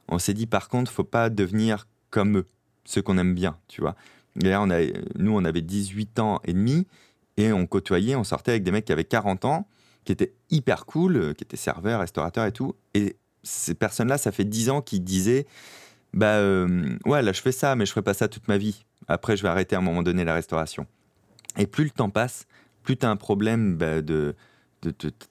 [0.09, 2.47] on s'est dit par contre, faut pas devenir comme eux,
[2.85, 3.95] ceux qu'on aime bien, tu vois.
[4.43, 4.65] Et là,
[5.17, 6.87] nous, on avait 18 ans et demi
[7.37, 9.69] et on côtoyait, on sortait avec des mecs qui avaient 40 ans,
[10.05, 12.75] qui étaient hyper cool, euh, qui étaient serveurs, restaurateurs et tout.
[12.95, 15.47] Et ces personnes-là, ça fait 10 ans qu'ils disaient
[16.15, 18.85] Bah euh, ouais, là, je fais ça, mais je ferai pas ça toute ma vie.
[19.09, 20.87] Après, je vais arrêter à un moment donné la restauration.
[21.57, 22.47] Et plus le temps passe,
[22.83, 24.35] plus tu as un problème bah, de,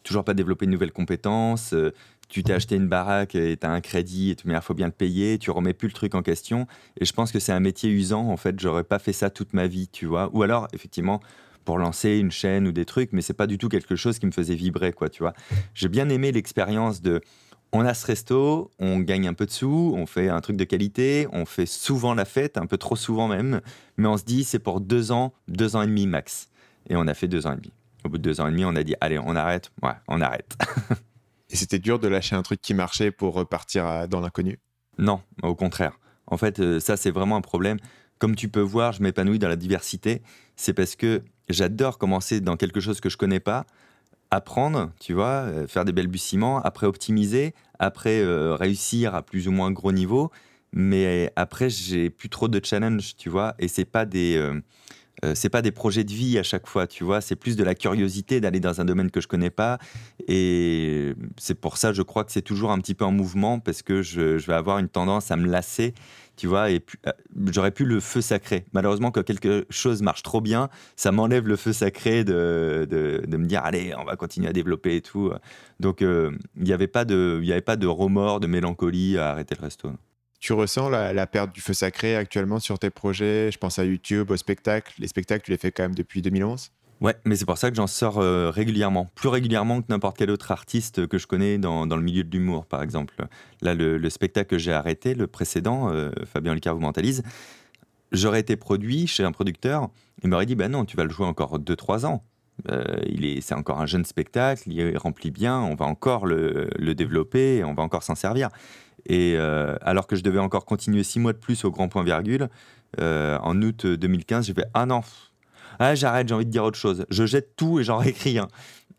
[0.04, 1.74] toujours pas développer de nouvelles compétences.
[1.74, 1.94] Euh,
[2.30, 4.88] tu t'es acheté une baraque et tu as un crédit, et mais il faut bien
[4.88, 6.68] le payer, tu remets plus le truc en question.
[7.00, 8.30] Et je pense que c'est un métier usant.
[8.30, 10.30] En fait, j'aurais pas fait ça toute ma vie, tu vois.
[10.34, 11.22] Ou alors, effectivement,
[11.64, 14.26] pour lancer une chaîne ou des trucs, mais c'est pas du tout quelque chose qui
[14.26, 15.34] me faisait vibrer, quoi, tu vois.
[15.74, 17.22] J'ai bien aimé l'expérience de
[17.74, 20.64] on a ce resto, on gagne un peu de sous, on fait un truc de
[20.64, 23.62] qualité, on fait souvent la fête, un peu trop souvent même,
[23.98, 26.50] mais on se dit c'est pour deux ans, deux ans et demi max.
[26.90, 27.74] Et on a fait deux ans et demi.
[28.04, 29.72] Au bout de deux ans et demi, on a dit allez, on arrête.
[29.82, 30.58] Ouais, on arrête.
[31.50, 34.60] et c'était dur de lâcher un truc qui marchait pour repartir dans l'inconnu?
[34.98, 36.00] Non, au contraire.
[36.26, 37.78] En fait, euh, ça c'est vraiment un problème.
[38.20, 40.22] Comme tu peux voir, je m'épanouis dans la diversité.
[40.56, 43.66] C'est parce que j'adore commencer dans quelque chose que je connais pas
[44.32, 49.52] apprendre, tu vois, euh, faire des balbutiements, après optimiser, après euh, réussir à plus ou
[49.52, 50.32] moins gros niveau.
[50.74, 54.60] Mais après, j'ai plus trop de challenge, tu vois, et c'est pas des euh,
[55.34, 57.22] c'est pas des projets de vie à chaque fois, tu vois.
[57.22, 59.80] C'est plus de la curiosité d'aller dans un domaine que je connais pas.
[60.28, 63.82] Et c'est pour ça, je crois que c'est toujours un petit peu en mouvement parce
[63.82, 65.94] que je, vais avoir une tendance à me lasser,
[66.36, 66.72] tu vois.
[66.72, 67.12] Et euh,
[67.52, 68.66] j'aurais pu le feu sacré.
[68.74, 73.46] Malheureusement, quand quelque chose marche trop bien, ça m'enlève le feu sacré de, de, me
[73.46, 75.32] dire allez, on va continuer à développer et tout.
[75.80, 79.56] Donc, euh, il n'y avait pas de, avait pas de remords, de mélancolie à arrêter
[79.56, 79.92] le resto.
[80.40, 83.50] Tu ressens la, perte du feu sacré actuellement sur tes projets?
[83.52, 84.94] Je pense à YouTube, au spectacle.
[85.00, 87.76] Les spectacles, tu les fais quand même depuis 2011 Ouais, mais c'est pour ça que
[87.76, 91.86] j'en sors euh, régulièrement, plus régulièrement que n'importe quel autre artiste que je connais dans,
[91.86, 93.14] le milieu de l'humour, par exemple.
[93.62, 97.22] Là, le, spectacle que j'ai arrêté, le précédent, euh, Fabien Licard vous mentalise,
[98.12, 99.90] j'aurais été produit chez un producteur,
[100.24, 102.24] il m'aurait dit, ben non, tu vas le jouer encore 2-3 ans.
[102.72, 106.94] Euh, il est, c'est encore un jeune spectacle, il remplit bien, on va encore le
[106.96, 108.50] développer, on va encore s'en servir.
[109.08, 112.04] Et euh, alors que je devais encore continuer six mois de plus au grand point
[112.04, 112.50] virgule,
[113.00, 115.02] euh, en août 2015, j'ai fait ah non,
[115.80, 117.06] ah, j'arrête, j'ai envie de dire autre chose.
[117.10, 118.48] Je jette tout et j'en réécris un.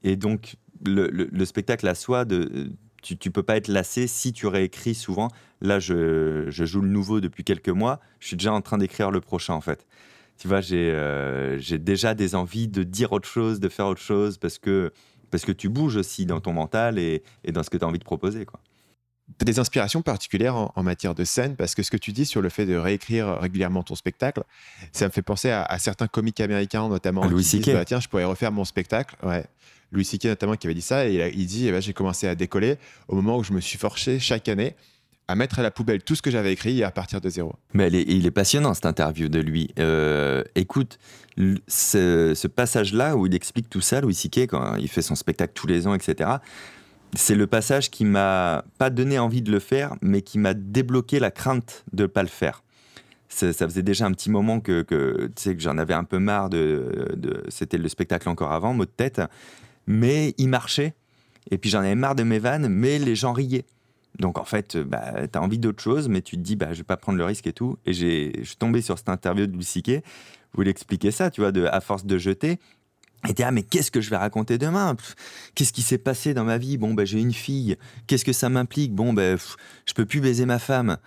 [0.03, 2.25] Et donc le, spectacle à soi,
[3.03, 5.29] tu, tu peux pas être lassé si tu réécris souvent.
[5.61, 8.01] Là, je, joue le nouveau depuis quelques mois.
[8.21, 9.87] Je suis déjà en train d'écrire le prochain en fait.
[10.39, 14.39] Tu vois, j'ai euh, déjà des envies de dire autre chose, de faire autre chose
[14.39, 14.93] parce que
[15.31, 17.89] parce que tu bouges aussi dans ton mental et, et dans ce que tu as
[17.89, 18.61] envie de proposer quoi
[19.45, 22.49] des inspirations particulières en, matière de scène parce que ce que tu dis sur le
[22.49, 24.43] fait de réécrire régulièrement ton spectacle,
[24.93, 27.27] ça me fait penser à, certains comiques américains, notamment.
[27.27, 27.73] Louis C.K.
[27.73, 29.17] Bah, tiens, je pourrais refaire mon spectacle.
[29.23, 29.45] Ouais.
[29.93, 30.25] Louis C.K.
[30.27, 32.77] notamment qui avait dit ça et il, dit eh ben, j'ai commencé à décoller
[33.09, 34.75] au moment où je me suis forcé chaque année
[35.29, 37.55] à mettre à la poubelle tout ce que j'avais écrit et à partir de zéro.
[37.75, 39.71] Mais il est passionnant cette interview de lui.
[39.79, 40.99] Euh, écoute,
[41.69, 45.53] ce, ce passage-là où il explique tout ça, Louis C.K., quand il fait son spectacle
[45.55, 46.31] tous les ans, etc.,
[47.15, 51.19] c'est le passage qui m'a pas donné envie de le faire, mais qui m'a débloqué
[51.19, 52.63] la crainte de ne pas le faire.
[53.29, 57.45] Ça, faisait déjà un petit moment que, que, que j'en avais un peu marre de,
[57.49, 59.21] c'était le spectacle encore avant, mot de tête,
[59.87, 60.95] mais il marchait.
[61.51, 63.67] Et puis j'en avais marre de mes vannes, mais les gens riaient.
[64.19, 66.79] Donc en fait, bah, tu as envie d'autre chose, mais tu te dis, bah, je
[66.79, 67.79] vais pas prendre le risque et tout.
[67.87, 69.83] Et je suis tombé sur cette interview de Lucie
[70.55, 72.59] vous l'expliquez ça, tu vois, de, à force de jeter,
[73.27, 74.97] et dit, ah, mais qu'est-ce que je vais raconter demain?
[75.55, 76.79] Qu'est-ce qui s'est passé dans ma vie?
[76.79, 77.77] Bon, ben, j'ai une fille.
[78.07, 78.95] Qu'est-ce que ça m'implique?
[78.95, 79.37] Bon, ben,
[79.87, 80.99] je peux plus baiser ma femme.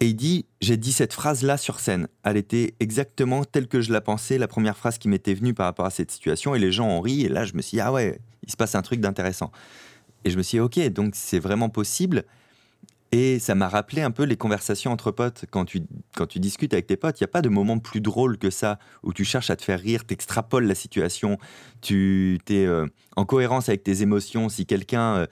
[0.00, 2.08] Et il dit, j'ai dit cette phrase-là sur scène.
[2.22, 5.66] Elle était exactement telle que je la pensais, la première phrase qui m'était venue par
[5.66, 6.54] rapport à cette situation.
[6.54, 7.22] Et les gens ont ri.
[7.22, 9.50] Et là, je me suis dit, ah ouais, il se passe un truc d'intéressant.
[10.24, 12.24] Et je me suis dit, ok, donc c'est vraiment possible.
[13.16, 15.44] Et ça m'a rappelé un peu les conversations entre potes.
[15.52, 15.82] Quand tu,
[16.16, 18.50] quand tu discutes avec tes potes, il n'y a pas de moment plus drôle que
[18.50, 21.38] ça, où tu cherches à te faire rire, t'extrapoles la situation,
[21.80, 24.48] tu es euh, en cohérence avec tes émotions.
[24.48, 25.26] Si quelqu'un euh,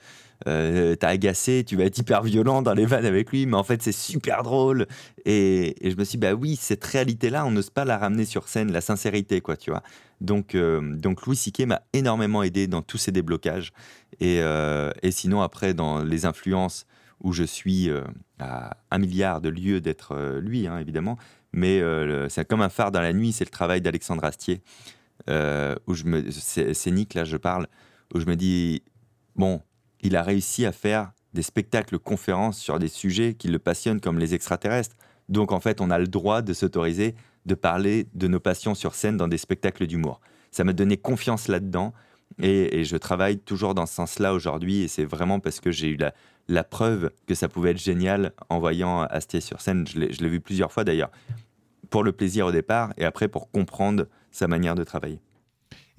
[0.47, 3.65] euh, t'a agacé, tu vas être hyper violent dans les vannes avec lui, mais en
[3.65, 4.87] fait c'est super drôle.
[5.25, 8.47] Et, je me suis dit, bah oui, cette réalité-là, on n'ose pas la ramener sur
[8.47, 9.83] scène, la sincérité, quoi, tu vois.
[10.21, 13.73] Donc, donc Louis Siquet m'a énormément aidé dans tous ces déblocages.
[14.21, 16.85] Et, et sinon, après, dans les influences
[17.23, 18.03] où je suis euh,
[18.39, 21.17] à un milliard de lieux d'être euh, lui, hein, évidemment.
[21.53, 24.61] Mais euh, c'est comme un phare dans la nuit, c'est le travail d'Alexandre Astier,
[25.27, 27.67] où je me, c'est Nick, là je parle,
[28.13, 28.83] où je me dis,
[29.35, 29.61] bon,
[30.01, 34.19] il a réussi à faire des spectacles conférences sur des sujets qui le passionnent comme
[34.19, 34.95] les extraterrestres.
[35.29, 38.95] Donc en fait, on a le droit de s'autoriser de parler de nos passions sur
[38.95, 40.21] scène dans des spectacles d'humour.
[40.51, 41.93] Ça m'a donné confiance là-dedans
[42.41, 45.87] et, et, je travaille toujours dans ce sens-là aujourd'hui et c'est vraiment parce que j'ai
[45.87, 46.13] eu la,
[46.47, 49.85] la preuve que ça pouvait être génial en voyant Astier sur scène.
[49.87, 51.11] Je l'ai vu plusieurs fois d'ailleurs,
[51.89, 55.19] pour le plaisir au départ et après pour comprendre sa manière de travailler.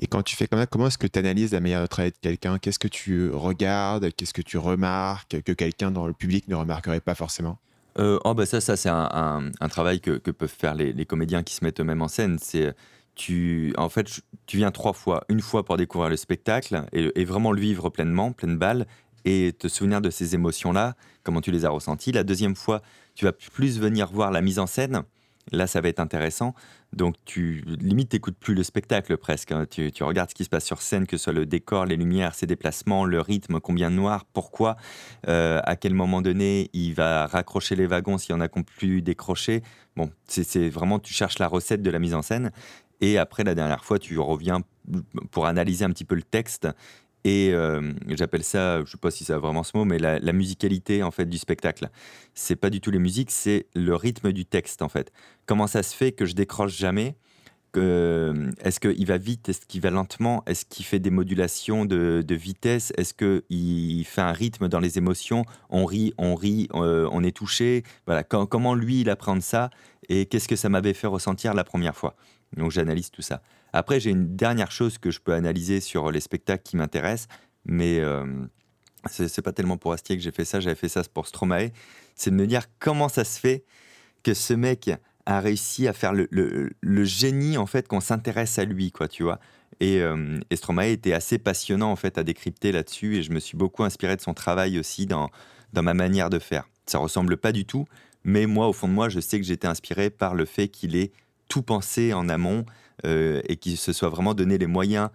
[0.00, 2.10] Et quand tu fais comme ça, comment est-ce que tu analyses la manière de travailler
[2.10, 2.58] de quelqu'un?
[2.58, 4.10] Qu'est-ce que tu regardes?
[4.12, 7.58] Qu'est-ce que tu remarques que quelqu'un dans le public ne remarquerait pas forcément?
[8.00, 11.64] Euh, oh bah ça, ça c'est un, travail que, peuvent faire les, comédiens qui se
[11.64, 12.38] mettent eux-mêmes en scène.
[12.40, 12.74] C'est
[13.14, 14.08] tu, en fait,
[14.46, 15.24] tu viens trois fois.
[15.28, 18.86] Une fois pour découvrir le spectacle et, vraiment le vivre pleinement, pleine balle,
[19.24, 22.12] et te souvenir de ces émotions-là, comment tu les as ressenties.
[22.12, 22.82] La deuxième fois,
[23.14, 25.04] tu vas plus venir voir la mise en scène.
[25.52, 26.54] Là, ça va être intéressant.
[26.94, 29.52] Donc, tu limite, t'écoutes plus le spectacle presque.
[29.52, 29.66] Hein.
[29.68, 32.34] Tu, regardes ce qui se passe sur scène, que ce soit le décor, les lumières,
[32.34, 34.76] ses déplacements, le rythme, combien de noirs, pourquoi,
[35.28, 39.02] euh, à quel moment donné il va raccrocher les wagons s'il y en a plus
[39.02, 39.62] décrocher.
[39.96, 42.50] Bon, c'est vraiment, tu cherches la recette de la mise en scène.
[43.04, 44.62] Et après, la dernière fois, tu reviens
[45.30, 46.66] pour analyser un petit peu le texte.
[47.24, 50.32] Et euh, j'appelle ça, je ne sais pas si c'est vraiment ce mot, mais la,
[50.32, 51.90] musicalité en fait du spectacle.
[52.32, 55.12] C'est pas du tout les musiques, c'est le rythme du texte en fait.
[55.44, 57.14] Comment ça se fait que je décroche jamais?
[57.76, 59.50] Est-ce qu'il va vite?
[59.50, 60.42] Est-ce qu'il va lentement?
[60.46, 62.90] Est-ce qu'il fait des modulations de, vitesse?
[62.96, 65.44] Est-ce qu'il fait un rythme dans les émotions?
[65.68, 67.82] On rit, on rit, euh, on est touché.
[68.06, 68.24] Voilà.
[68.24, 69.68] comment lui il apprend ça?
[70.08, 72.16] Et qu'est-ce que ça m'avait fait ressentir la première fois?
[72.56, 73.42] Donc j'analyse tout ça.
[73.72, 77.28] Après, j'ai une dernière chose que je peux analyser sur les spectacles qui m'intéressent,
[77.64, 78.24] mais euh,
[79.08, 81.70] c'est pas tellement pour Astier que j'ai fait ça, j'avais fait ça pour Stromae.
[82.14, 83.64] C'est de me dire comment ça se fait
[84.22, 84.90] que ce mec
[85.26, 89.40] a réussi à faire le, génie, en fait, qu'on s'intéresse à lui, quoi, tu vois.
[89.80, 93.40] Et, euh, et, Stromae était assez passionnant, en fait, à décrypter là-dessus, et je me
[93.40, 95.30] suis beaucoup inspiré de son travail aussi dans,
[95.72, 96.68] dans ma manière de faire.
[96.86, 97.86] Ça ressemble pas du tout,
[98.22, 100.96] mais moi, au fond de moi, je sais que j'étais inspiré par le fait qu'il
[100.96, 101.12] ait
[101.48, 102.64] tout penser en amont
[103.04, 105.10] euh, et qu'il se soit vraiment donné les moyens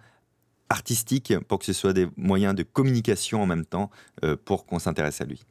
[0.68, 3.90] artistiques pour que ce soit des moyens de communication en même temps
[4.24, 5.42] euh, pour qu'on s'intéresse à lui.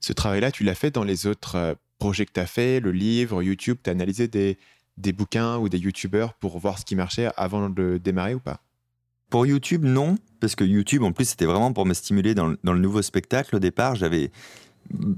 [0.00, 2.92] Ce travail-là, tu l'as fait dans les autres euh, projets que tu as fait, le
[2.92, 4.58] livre, YouTube, tu as analysé des,
[4.98, 8.60] des bouquins ou des YouTubeurs pour voir ce qui marchait avant de démarrer ou pas?
[9.30, 12.72] Pour YouTube, non, parce que YouTube, en plus, c'était vraiment pour me stimuler dans dans
[12.72, 13.56] le nouveau spectacle.
[13.56, 14.30] Au départ, j'avais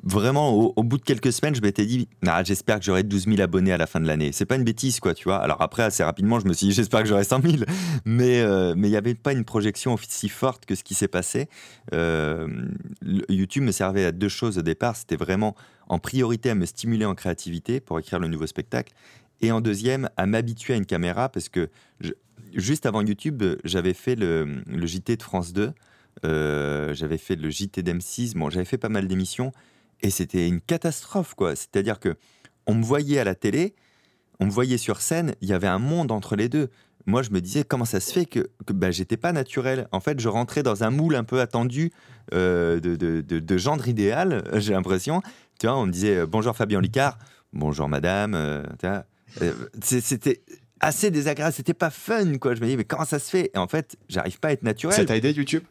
[0.04, 3.40] vraiment, au, bout de quelques semaines, je m'étais dit, nah, j'espère que j'aurai 12 000
[3.40, 4.32] abonnés à la fin de l'année.
[4.32, 5.36] C'est pas une bêtise, quoi, tu vois.
[5.38, 7.56] Alors après, assez rapidement, je me suis dit, j'espère que j'aurai 100 000.
[8.04, 11.08] Mais euh, mais il n'y avait pas une projection aussi forte que ce qui s'est
[11.08, 11.48] passé.
[11.92, 12.48] Euh,
[13.28, 14.96] YouTube me servait à deux choses au départ.
[14.96, 15.54] C'était vraiment
[15.88, 18.92] en priorité à me stimuler en créativité pour écrire le nouveau spectacle.
[19.40, 21.70] Et en deuxième, à m'habituer à une caméra parce que
[22.54, 25.72] juste avant YouTube, j'avais fait le, le JT de France 2
[26.24, 29.52] euh, j'avais fait le JT d'M6, bon, j'avais fait pas mal d'émissions,
[30.00, 31.56] et c'était une catastrophe, quoi.
[31.56, 32.16] C'est-à-dire que
[32.66, 33.74] on me voyait à la télé,
[34.40, 36.70] on me voyait sur scène, il y avait un monde entre les deux.
[37.06, 40.00] Moi, je me disais, comment ça se fait que, que bah, j'étais pas naturel En
[40.00, 41.90] fait, je rentrais dans un moule un peu attendu
[42.34, 45.22] euh, de, de, gendre idéal, j'ai l'impression.
[45.58, 47.18] Tu vois, on me disait, euh, bonjour Fabien Licard,
[47.52, 48.62] bonjour madame.
[49.82, 50.42] c'était
[50.80, 52.54] assez désagréable, c'était pas fun, quoi.
[52.54, 53.50] Je me disais, mais comment ça se fait?
[53.54, 54.96] Et en fait, j'arrive pas à être naturel.
[54.96, 55.64] Ça t'a aidé YouTube?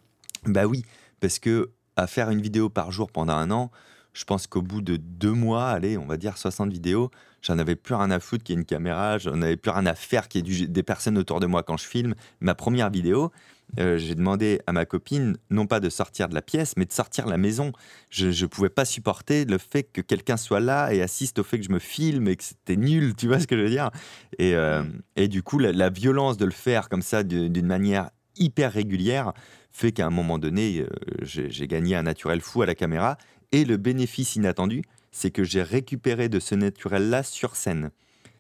[0.45, 0.83] Bah oui,
[1.19, 3.71] parce que à faire une vidéo par jour pendant un an,
[4.13, 7.75] je pense qu'au bout de deux mois, allez, on va dire 60 vidéos, j'en avais
[7.75, 10.27] plus rien à foutre qu'il y ait une caméra, j'en avais plus rien à faire
[10.27, 12.15] qu'il y ait des personnes autour de moi quand je filme.
[12.39, 13.31] Ma première vidéo,
[13.79, 16.93] euh, j'ai demandé à ma copine, non pas de sortir de la pièce, mais de
[16.93, 17.73] sortir de la maison.
[18.09, 21.59] Je ne pouvais pas supporter le fait que quelqu'un soit là et assiste au fait
[21.59, 23.91] que je me filme et que c'était nul, tu vois ce que je veux dire?
[24.39, 24.83] Et, euh,
[25.15, 29.33] et, du coup, la, la, violence de le faire comme ça, d'une manière hyper régulière,
[29.71, 30.87] fait qu'à un moment donné, euh,
[31.21, 33.17] j'ai gagné un naturel fou à la caméra.
[33.51, 37.91] Et le bénéfice inattendu, c'est que j'ai récupéré de ce naturel-là sur scène.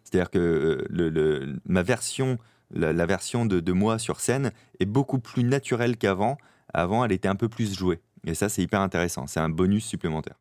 [0.03, 2.37] C'est-à-dire que euh, ma version,
[2.71, 6.37] la, version de, de, moi sur scène est beaucoup plus naturelle qu'avant.
[6.73, 7.99] Avant, elle était un peu plus jouée.
[8.25, 9.27] Et ça, c'est hyper intéressant.
[9.27, 10.35] C'est un bonus supplémentaire.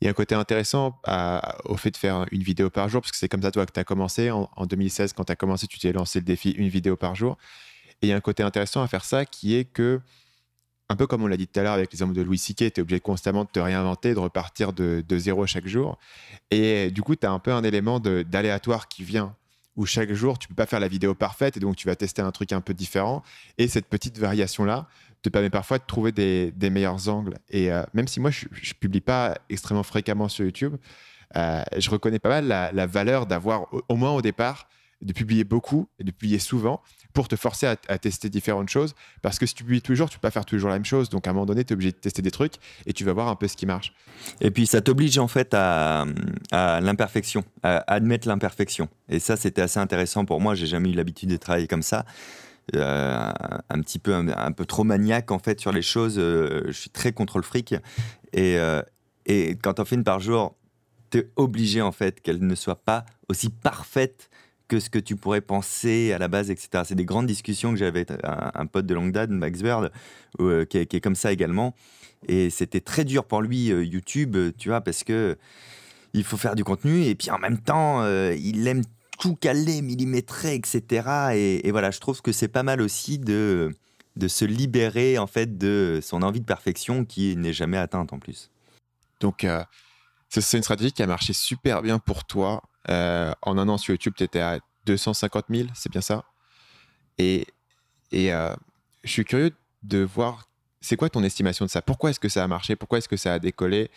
[0.00, 1.00] Il y a un côté intéressant
[1.64, 3.72] au fait de faire une vidéo par jour, parce que c'est comme ça, toi, que
[3.72, 4.30] tu as commencé.
[4.30, 7.14] En, en 2016, quand tu as commencé, tu t'es lancé le défi une vidéo par
[7.14, 7.38] jour.
[8.02, 10.00] Et il y a un côté intéressant à faire ça qui est que,
[10.88, 12.64] un peu comme on l'a dit tout à l'heure avec l'exemple de Louis C.K., tu
[12.64, 15.98] es obligé constamment de te réinventer, de repartir de, zéro chaque jour.
[16.50, 19.34] Et du coup, tu as un peu un élément d'aléatoire qui vient
[19.76, 22.22] où chaque jour, tu peux pas faire la vidéo parfaite et donc tu vas tester
[22.22, 23.22] un truc un peu différent.
[23.58, 24.88] Et cette petite variation-là
[25.22, 27.38] te permet parfois de trouver des, meilleurs angles.
[27.48, 30.76] Et euh, même si moi, je, ne publie pas extrêmement fréquemment sur YouTube,
[31.36, 34.68] euh, je reconnais pas mal la valeur d'avoir, au moins au départ,
[35.04, 38.94] de publier beaucoup et de publier souvent pour te forcer à, tester différentes choses.
[39.22, 41.08] Parce que si tu publies toujours, tu peux pas faire toujours la même chose.
[41.10, 42.54] Donc à un moment donné, tu es obligé de tester des trucs
[42.86, 43.92] et tu vas voir un peu ce qui marche.
[44.40, 46.04] Et puis ça t'oblige en fait à,
[46.50, 48.88] l'imperfection, à admettre l'imperfection.
[49.08, 50.54] Et ça, c'était assez intéressant pour moi.
[50.54, 52.04] J'ai jamais eu l'habitude de travailler comme ça.
[52.74, 53.30] Euh,
[53.68, 56.16] un petit peu un, peu trop maniaque en fait sur les choses.
[56.18, 57.74] Euh, je suis très contre le fric.
[58.32, 58.82] Et, euh,
[59.26, 60.56] et quand on fait une par jour,
[61.10, 64.30] tu es obligé en fait qu'elle ne soit pas aussi parfaite
[64.80, 66.84] ce que tu pourrais penser à la base, etc.
[66.84, 69.90] C'est des grandes discussions que j'avais avec un, pote de longue date, Max Bird,
[70.40, 71.74] euh, qui, est, comme ça également.
[72.26, 75.36] Et c'était très dur pour lui, euh, YouTube, tu vois, parce que
[76.14, 78.82] il faut faire du contenu et puis en même temps, euh, il aime
[79.18, 81.62] tout calé, millimétré, etc.
[81.64, 83.74] Et, voilà, je trouve que c'est pas mal aussi de,
[84.16, 88.18] de se libérer en fait de son envie de perfection qui n'est jamais atteinte en
[88.18, 88.50] plus.
[89.20, 89.62] Donc, euh,
[90.28, 92.62] c'est une stratégie qui a marché super bien pour toi.
[92.90, 96.24] Euh, en un an sur YouTube, tu étais à 250 000, c'est bien ça?
[97.18, 97.46] Et,
[98.12, 98.54] et euh,
[99.04, 100.48] je suis curieux de voir,
[100.80, 101.82] c'est quoi ton estimation de ça?
[101.82, 102.76] Pourquoi est-ce que ça a marché?
[102.76, 103.90] Pourquoi est-ce que ça a décollé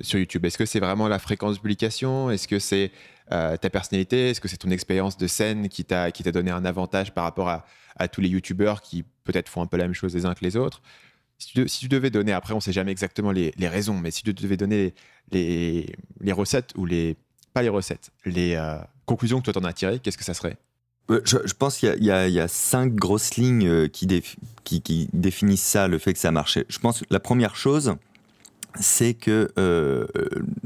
[0.00, 0.44] sur YouTube?
[0.44, 2.30] Est-ce que c'est vraiment la fréquence de publication?
[2.30, 2.92] Est-ce que c'est
[3.28, 4.30] ta personnalité?
[4.30, 7.64] Est-ce que c'est ton expérience de scène qui t'a donné un avantage par rapport à,
[7.96, 10.44] à tous les YouTubeurs qui peut-être font un peu la même chose les uns que
[10.44, 10.82] les autres?
[11.42, 14.32] Si tu, devais donner, après on ne sait jamais exactement les, raisons, mais si tu
[14.32, 14.94] devais donner
[15.30, 15.86] les,
[16.32, 17.16] recettes ou les,
[17.52, 20.56] pas les recettes, les euh, conclusions que toi t'en as tirées, qu'est-ce que ça serait?
[21.10, 26.12] Euh, je, pense qu'il y, a cinq grosses lignes euh, qui, définissent ça, le fait
[26.12, 26.64] que ça marchait.
[26.68, 27.96] Je pense que la première chose,
[28.78, 29.50] c'est que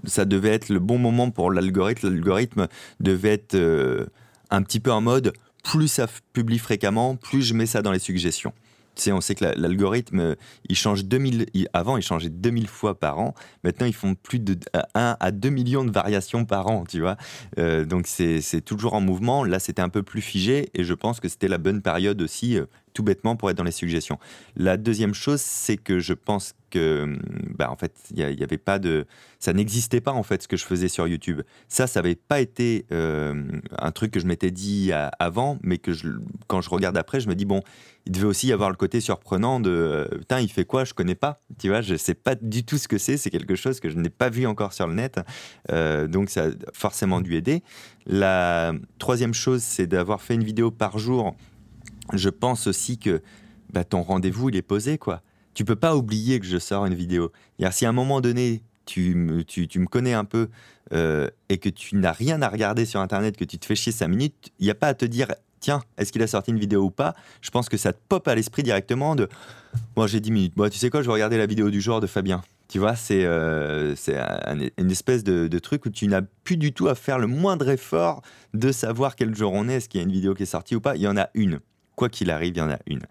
[0.04, 2.08] ça devait être le bon moment pour l'algorithme.
[2.08, 2.68] L'algorithme
[3.00, 4.08] devait être
[4.50, 5.32] un petit peu en mode
[5.64, 8.52] plus ça publie fréquemment, plus je mets ça dans les suggestions
[9.12, 10.34] on sait que l'algorithme, euh,
[10.68, 13.34] il change 2000, avant, il changeait 2000 fois par an.
[13.64, 14.56] Maintenant, ils font plus de
[14.94, 17.16] 1 à 2 millions de variations par an, tu vois.
[17.58, 19.44] Euh, donc, c'est toujours en mouvement.
[19.44, 22.56] Là, c'était un peu plus figé et je pense que c'était la bonne période aussi,
[22.56, 24.18] euh, tout bêtement, pour être dans les suggestions.
[24.56, 27.18] La deuxième chose, c'est que je pense que,
[27.54, 29.04] bah, en fait, il y, avait pas de,
[29.38, 31.42] ça n'existait pas en fait ce que je faisais sur YouTube.
[31.68, 36.08] Ça, ça n'avait pas été un truc que je m'étais dit avant, mais que je,
[36.46, 37.62] quand je regarde après, je me dis bon,
[38.06, 40.94] il devait aussi y avoir le côté surprenant de euh, putain, il fait quoi Je
[40.94, 41.40] connais pas.
[41.58, 43.16] Tu vois, je sais pas du tout ce que c'est.
[43.16, 45.20] C'est quelque chose que je n'ai pas vu encore sur le net.
[45.72, 47.62] Euh, donc, ça a forcément dû aider.
[48.06, 51.34] La troisième chose, c'est d'avoir fait une vidéo par jour.
[52.12, 53.22] Je pense aussi que
[53.72, 55.22] bah, ton rendez-vous, il est posé, quoi.
[55.54, 57.32] Tu peux pas oublier que je sors une vidéo.
[57.70, 60.48] Si à un moment donné, tu me, tu, tu me connais un peu
[60.92, 63.92] euh, et que tu n'as rien à regarder sur Internet, que tu te fais chier
[63.92, 65.28] 5 minutes, il n'y a pas à te dire
[65.60, 68.28] tiens, est-ce qu'il a sorti une vidéo ou pas Je pense que ça te pop
[68.28, 69.28] à l'esprit directement de
[69.96, 70.52] moi j'ai 10 minutes.
[70.56, 72.42] Bon, tu sais quoi, je vais regarder la vidéo du jour de Fabien.
[72.68, 73.94] Tu vois, c'est euh,
[74.78, 78.22] une espèce de, truc où tu n'as plus du tout à faire le moindre effort
[78.54, 80.74] de savoir quel jour on est, est-ce qu'il y a une vidéo qui est sortie
[80.74, 80.96] ou pas.
[80.96, 81.60] Il y en a une.
[81.96, 83.02] Quoi qu'il arrive, il y en a une.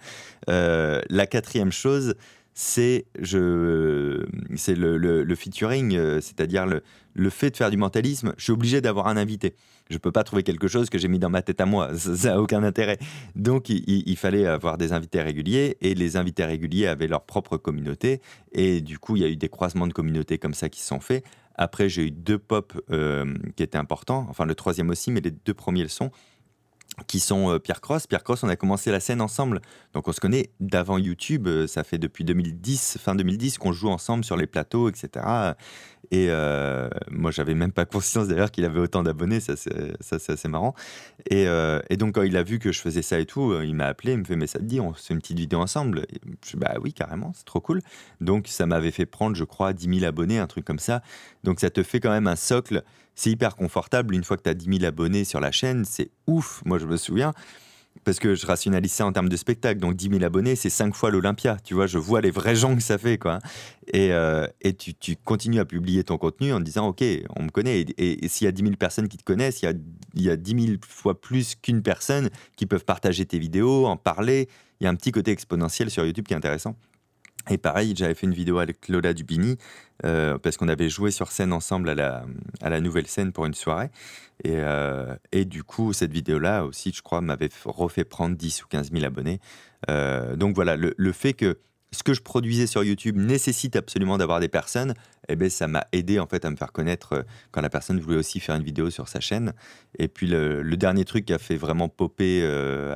[0.49, 2.15] Euh, la quatrième chose,
[2.53, 4.25] c'est le,
[4.63, 6.81] le, featuring, euh, c'est-à-dire le,
[7.13, 8.33] le fait de faire du mentalisme.
[8.37, 9.55] Je suis obligé d'avoir un invité.
[9.89, 11.93] Je peux pas trouver quelque chose que j'ai mis dans ma tête à moi.
[11.97, 12.97] Ça n'a aucun intérêt.
[13.35, 18.21] Donc, il, fallait avoir des invités réguliers et les invités réguliers avaient leur propre communauté.
[18.53, 20.87] Et du coup, il y a eu des croisements de communautés comme ça qui se
[20.87, 21.23] sont faits.
[21.55, 24.25] Après, j'ai eu deux pop euh, qui étaient importants.
[24.29, 26.11] Enfin, le troisième aussi, mais les deux premiers le sont
[27.07, 28.07] qui sont euh, Pierre Cross.
[28.07, 29.61] Pierre Cross, on a commencé la scène ensemble.
[29.93, 31.47] Donc on se connaît d'avant YouTube.
[31.47, 35.25] Euh, ça fait depuis 2010, fin 2010, qu'on joue ensemble sur les plateaux, etc.
[36.11, 39.39] Et euh, moi, j'avais même pas conscience d'ailleurs qu'il avait autant d'abonnés.
[39.39, 40.75] Ça, c'est assez marrant.
[41.31, 41.47] Et,
[41.97, 44.13] donc, quand il a vu que je faisais ça et tout, il m'a appelé.
[44.13, 46.05] Il me fait Mais ça te dit, on fait une petite vidéo ensemble
[46.45, 47.81] Je dis Bah oui, carrément, c'est trop cool.
[48.21, 51.01] Donc, ça m'avait fait prendre, je crois, 10 000 abonnés, un truc comme ça.
[51.43, 52.83] Donc, ça te fait quand même un socle
[53.15, 54.13] c'est hyper confortable.
[54.13, 56.61] Une fois que tu as 10 000 abonnés sur la chaîne, c'est ouf.
[56.65, 57.33] Moi, je me souviens,
[58.03, 59.79] parce que je rationalise ça en termes de spectacle.
[59.79, 61.57] Donc 10 000 abonnés, c'est 5 fois l'Olympia.
[61.63, 63.17] Tu vois, je vois les vrais gens que ça fait.
[63.17, 63.39] quoi.
[63.87, 67.03] Et, euh, et tu, continues à publier ton contenu en disant, OK,
[67.35, 67.85] on me connaît.
[67.97, 69.73] Et, s'il y a 10 000 personnes qui te connaissent, il y a,
[70.13, 73.97] il y a 10 000 fois plus qu'une personne qui peuvent partager tes vidéos, en
[73.97, 74.49] parler.
[74.81, 76.75] Il y a un petit côté exponentiel sur YouTube qui est intéressant.
[77.49, 79.57] Et pareil, j'avais fait une vidéo avec Lola Dubini,
[80.03, 82.25] euh, parce qu'on avait joué sur scène ensemble à la,
[82.61, 83.91] à la nouvelle scène pour une soirée.
[84.43, 88.67] Et, euh, et du coup, cette vidéo-là aussi, je crois, m'avait refait prendre 10 ou
[88.67, 89.39] 15 000 abonnés.
[89.89, 91.59] Euh, donc voilà, le, le, fait que
[91.91, 94.95] ce que je produisais sur YouTube nécessite absolument d'avoir des personnes,
[95.29, 98.17] eh ben, ça m'a aidé en fait à me faire connaître quand la personne voulait
[98.17, 99.53] aussi faire une vidéo sur sa chaîne.
[99.99, 102.43] Et puis le, le dernier truc qui a fait vraiment popper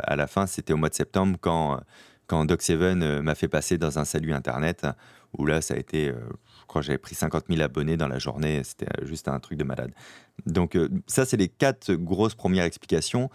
[0.03, 1.79] à la fin, c'était au mois de septembre quand
[2.29, 4.85] quand Doc Seven euh, m'a fait passer dans un salut internet,
[5.37, 6.13] où là, ça a été, euh,
[6.61, 9.57] je crois j'avais pris 50 000 abonnés dans la journée, c'était euh, juste un truc
[9.57, 9.91] de malade.
[10.45, 13.29] Donc, ça, c'est les quatre grosses premières explications.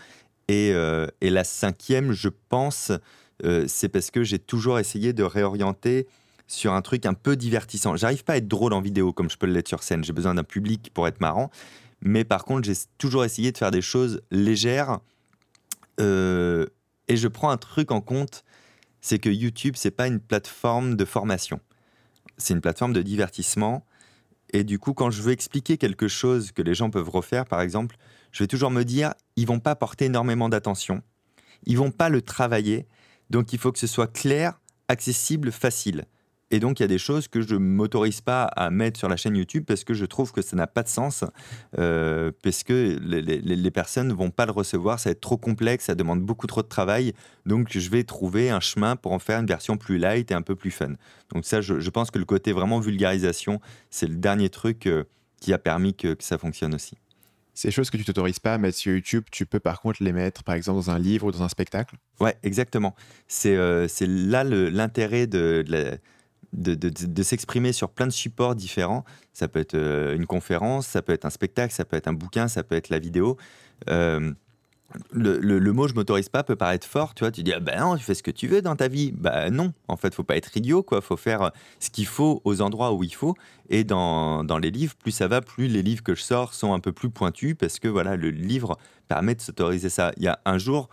[0.48, 0.72] Et
[1.20, 2.92] la cinquième, je pense,
[3.66, 6.06] c'est parce que j'ai toujours essayé de réorienter
[6.46, 7.94] sur un truc un peu divertissant.
[7.96, 10.02] J'arrive pas à être drôle en vidéo comme je peux l'être sur scène.
[10.02, 11.50] J'ai besoin d'un public pour être marrant.
[12.00, 15.00] Mais par contre, j'ai toujours essayé de faire des choses légères.
[15.98, 16.04] et
[17.16, 18.44] je prends un truc en compte
[19.04, 21.60] c'est que YouTube, c'est pas une plateforme de formation.
[22.38, 23.84] C'est une plateforme de divertissement.
[24.54, 27.60] Et du coup, quand je veux expliquer quelque chose que les gens peuvent refaire, par
[27.60, 27.96] exemple,
[28.32, 31.02] je vais toujours me dire, ils vont pas porter énormément d'attention.
[31.66, 32.86] Ils vont pas le travailler.
[33.28, 36.06] Donc, il faut que ce soit clair, accessible, facile.
[36.54, 39.08] Et donc, il y a des choses que je ne m'autorise pas à mettre sur
[39.08, 41.24] la chaîne YouTube parce que je trouve que ça n'a pas de sens,
[41.80, 45.36] euh, parce que les, les, personnes ne vont pas le recevoir, ça va être trop
[45.36, 47.12] complexe, ça demande beaucoup trop de travail.
[47.44, 50.42] Donc, je vais trouver un chemin pour en faire une version plus light et un
[50.42, 50.92] peu plus fun.
[51.34, 55.02] Donc, ça, je, pense que le côté vraiment vulgarisation, c'est le dernier truc euh,
[55.40, 56.96] qui a permis que, que ça fonctionne aussi.
[57.52, 60.12] Ces choses que tu t'autorises pas à mettre sur YouTube, tu peux par contre les
[60.12, 61.96] mettre, par exemple, dans un livre ou dans un spectacle?
[62.20, 62.94] Ouais, exactement.
[63.26, 65.98] C'est euh, là l'intérêt de, de,
[66.54, 69.04] de, s'exprimer sur plein de supports différents.
[69.32, 72.12] Ça peut être euh, une conférence, ça peut être un spectacle, ça peut être un
[72.12, 73.36] bouquin, ça peut être la vidéo.
[73.90, 74.32] Euh,
[75.12, 77.96] le, mot je m'autorise pas peut paraître fort, tu vois, tu dis ah ben non,
[77.96, 79.12] tu fais ce que tu veux dans ta vie.
[79.12, 81.50] Bah non, en fait, faut pas être idiot quoi, faut faire
[81.80, 83.34] ce qu'il faut aux endroits où il faut
[83.70, 86.72] et dans, dans, les livres, plus ça va, plus les livres que je sors sont
[86.74, 88.78] un peu plus pointus parce que voilà, le livre
[89.08, 90.12] permet de s'autoriser ça.
[90.16, 90.88] Il y a un jour,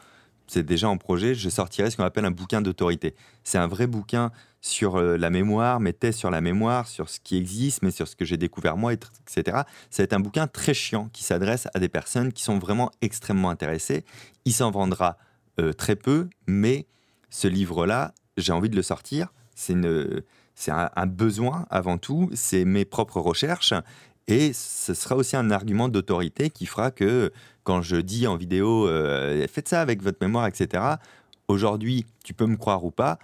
[0.47, 3.15] c'est déjà en projet, je sortirai ce qu'on appelle un bouquin d'autorité.
[3.43, 4.31] C'est un vrai bouquin
[4.61, 8.07] sur euh, la mémoire, mes tests sur la mémoire, sur ce qui existe, mais sur
[8.07, 9.11] ce que j'ai découvert moi, etc.
[9.89, 12.91] Ça va être un bouquin très chiant qui s'adresse à des personnes qui sont vraiment
[13.01, 14.05] extrêmement intéressées.
[14.45, 15.17] Il s'en vendra
[15.59, 16.85] euh, très peu, mais
[17.29, 19.33] ce livre-là, j'ai envie de le sortir.
[19.55, 23.73] C'est un, un, besoin avant tout, c'est mes propres recherches.
[24.27, 27.31] Et ce sera aussi un argument d'autorité qui fera que
[27.63, 30.83] quand je dis en vidéo, euh, faites ça avec votre mémoire, etc.,
[31.47, 33.19] aujourd'hui, tu peux me croire ou pas,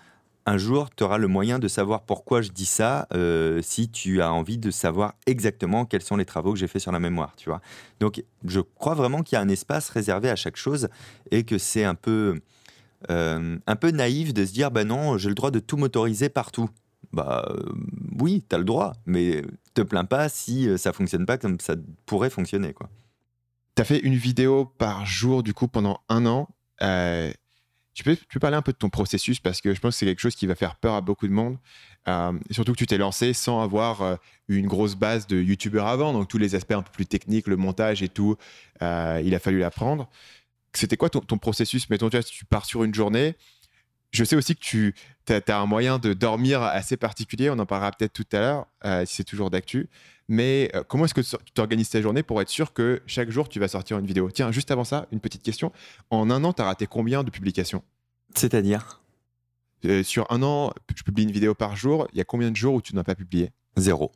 [0.47, 4.21] un jour, tu auras le moyen de savoir pourquoi je dis ça euh, si tu
[4.21, 7.35] as envie de savoir exactement quels sont les travaux que j'ai fait sur la mémoire,
[7.35, 7.61] tu vois.
[7.99, 10.87] Donc, je crois vraiment qu'il y a un espace réservé à chaque chose
[11.31, 12.39] et que c'est un peu,
[13.11, 16.29] euh, un peu naïf de se dire, bah non, j'ai le droit de tout m'autoriser
[16.29, 16.69] partout.
[17.11, 17.73] Bah euh,
[18.17, 19.43] oui, tu as le droit, mais
[19.73, 21.75] te plains pas si ça fonctionne pas comme ça
[22.05, 22.89] pourrait fonctionner, quoi.
[23.77, 26.47] As fait une vidéo par jour, du coup, pendant un an.
[27.97, 30.19] Tu peux, parler un peu de ton processus parce que je pense que c'est quelque
[30.19, 31.57] chose qui va faire peur à beaucoup de monde.
[32.07, 34.15] Euh, surtout que tu t'es lancé sans avoir euh,
[34.49, 37.57] une grosse base de youtubeurs avant, donc tous les aspects un peu plus techniques, le
[37.57, 38.37] montage et tout,
[38.83, 40.07] euh, il a fallu l'apprendre.
[40.73, 41.89] C'était quoi ton, processus?
[41.89, 43.33] Mettons, tu, tu pars sur une journée.
[44.11, 44.93] Je sais aussi que tu
[45.33, 48.65] as, un moyen de dormir assez particulier, on en parlera peut-être tout à l'heure,
[49.05, 49.89] si c'est toujours d'actu.
[50.29, 53.59] Mais comment est-ce que tu t'organises ta journée pour être sûr que chaque jour tu
[53.59, 54.29] vas sortir une vidéo?
[54.29, 55.71] Tiens, juste avant ça, une petite question.
[56.09, 57.81] En un an, tu as raté combien de publications?
[58.35, 59.01] C'est-à-dire?
[59.85, 62.07] Euh, Sur un an, je publie une vidéo par jour.
[62.13, 63.51] Il y a combien de jours où tu n'as pas publié?
[63.75, 64.11] Zéro.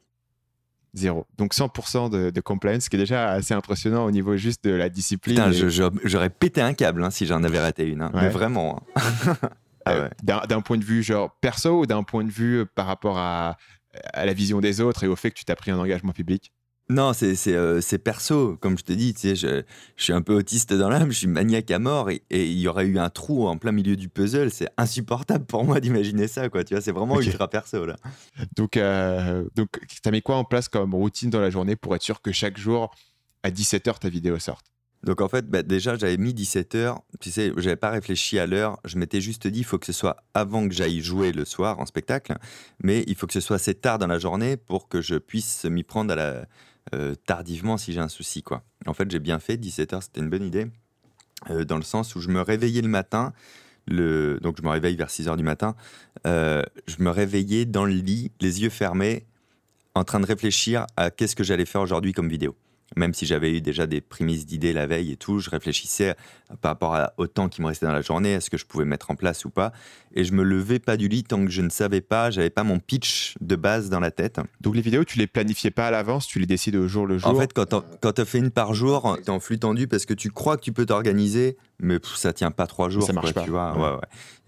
[0.93, 1.25] Zéro.
[1.37, 4.71] Donc 100% de, de, compliance, ce qui est déjà assez impressionnant au niveau juste de
[4.71, 5.35] la discipline.
[5.35, 5.69] Putain,
[6.03, 8.01] j'aurais pété un câble hein, si j'en avais raté une.
[8.01, 8.11] Hein.
[8.13, 8.83] Mais vraiment.
[8.95, 9.37] Hein.
[9.87, 12.85] Euh, ah d'un point de vue genre perso ou d'un point de vue euh, par
[12.85, 13.57] rapport à,
[14.13, 16.51] à la vision des autres et au fait que tu t'as pris un engagement public?
[16.91, 18.57] Non, euh, c'est perso.
[18.57, 19.63] Comme je te dis, tu sais, je,
[19.95, 22.85] suis un peu autiste dans l'âme, je suis maniaque à mort et, il y aurait
[22.85, 24.51] eu un trou en plein milieu du puzzle.
[24.51, 26.65] C'est insupportable pour moi d'imaginer ça, quoi.
[26.65, 27.95] Tu vois, c'est vraiment ultra perso, là.
[28.57, 31.95] Donc, euh, donc tu as mis quoi en place comme routine dans la journée pour
[31.95, 32.93] être sûr que chaque jour,
[33.43, 34.65] à 17h, ta vidéo sorte?
[35.03, 38.45] Donc en fait, bah, déjà, j'avais mis 17 h Tu sais, j'avais pas réfléchi à
[38.45, 38.79] l'heure.
[38.85, 41.79] Je m'étais juste dit, il faut que ce soit avant que j'aille jouer le soir
[41.79, 42.35] en spectacle,
[42.83, 45.65] mais il faut que ce soit assez tard dans la journée pour que je puisse
[45.65, 46.45] m'y prendre à la,
[46.93, 48.43] euh, tardivement si j'ai un souci.
[48.43, 48.63] Quoi.
[48.85, 50.67] En fait, j'ai bien fait, 17h, c'était une bonne idée,
[51.49, 53.33] euh, dans le sens où je me réveillais le matin,
[53.87, 55.75] donc je me réveille vers 6h du matin,
[56.27, 59.25] euh, je me réveillais dans le lit, les yeux fermés,
[59.95, 62.55] en train de réfléchir à qu'est-ce que j'allais faire aujourd'hui comme vidéo
[62.97, 66.15] même si j'avais eu déjà des prémices d'idées la veille et tout, je réfléchissais
[66.61, 69.11] par rapport au temps qui me restait dans la journée, est-ce que je pouvais mettre
[69.11, 69.71] en place ou pas.
[70.13, 72.63] Et je me levais pas du lit tant que je ne savais pas, j'avais pas
[72.63, 74.39] mon pitch de base dans la tête.
[74.59, 77.17] Donc les vidéos, tu les planifiais pas à l'avance, tu les décides au jour le
[77.17, 80.05] jour En fait, quand tu fais une par jour, tu es en flux tendu parce
[80.05, 83.03] que tu crois que tu peux t'organiser, mais ça tient pas trois jours.
[83.03, 83.43] Ça marche pas.
[83.43, 83.73] Tu vois,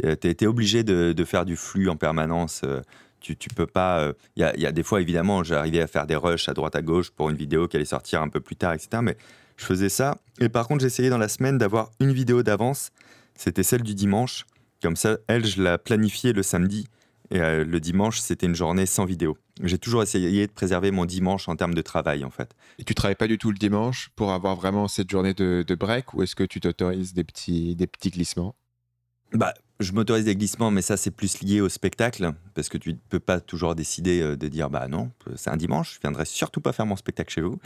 [0.03, 0.09] ouais.
[0.09, 2.61] Ouais, es, obligé de, de, faire du flux en permanence.
[2.65, 2.81] Euh,
[3.23, 4.11] tu, tu peux pas.
[4.35, 6.81] Il euh, y, a, des fois, évidemment, j'arrivais à faire des rushs à droite à
[6.81, 9.01] gauche pour une vidéo qui allait sortir un peu plus tard, etc.
[9.01, 9.17] Mais
[9.57, 10.17] je faisais ça.
[10.39, 12.91] Et par contre, j'essayais dans la semaine d'avoir une vidéo d'avance.
[13.35, 14.45] C'était celle du dimanche.
[14.81, 16.87] Comme ça, elle, je la planifiais le samedi.
[17.31, 19.37] Et euh, le dimanche, c'était une journée sans vidéo.
[19.63, 22.53] J'ai toujours essayé de préserver mon dimanche en termes de travail, en fait.
[22.79, 25.75] Et tu travailles pas du tout le dimanche pour avoir vraiment cette journée de, de
[25.75, 28.55] break ou est-ce que tu t'autorises des petits, des petits glissements?
[29.31, 32.93] Bah, je m'autorise des glissements, mais ça, c'est plus lié au spectacle, parce que tu
[32.93, 36.25] ne peux pas toujours décider euh, de dire, bah non, c'est un dimanche, je viendrai
[36.25, 37.59] surtout pas faire mon spectacle chez vous.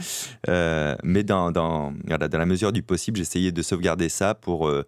[0.48, 4.86] Euh, mais dans, dans, dans, la mesure du possible, j'essayais de sauvegarder ça pour, euh,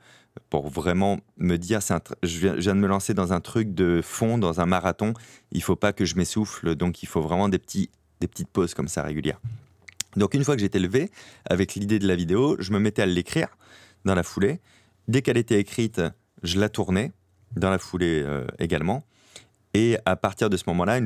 [0.49, 4.37] pour vraiment me dire, un je, viens, de me lancer dans un truc de fond,
[4.37, 5.13] dans un marathon,
[5.51, 7.89] il faut pas que je m'essouffle, donc il faut vraiment des, petits,
[8.21, 9.39] des petites pauses comme ça régulières.
[10.15, 11.11] Donc une fois que j'étais levé,
[11.45, 13.49] avec l'idée de la vidéo, je me mettais à l'écrire
[14.05, 14.59] dans la foulée.
[15.07, 16.01] Dès qu'elle était écrite,
[16.43, 17.11] je la tournais
[17.55, 19.05] dans la foulée euh, également.
[19.75, 20.99] Et à partir de ce moment-là,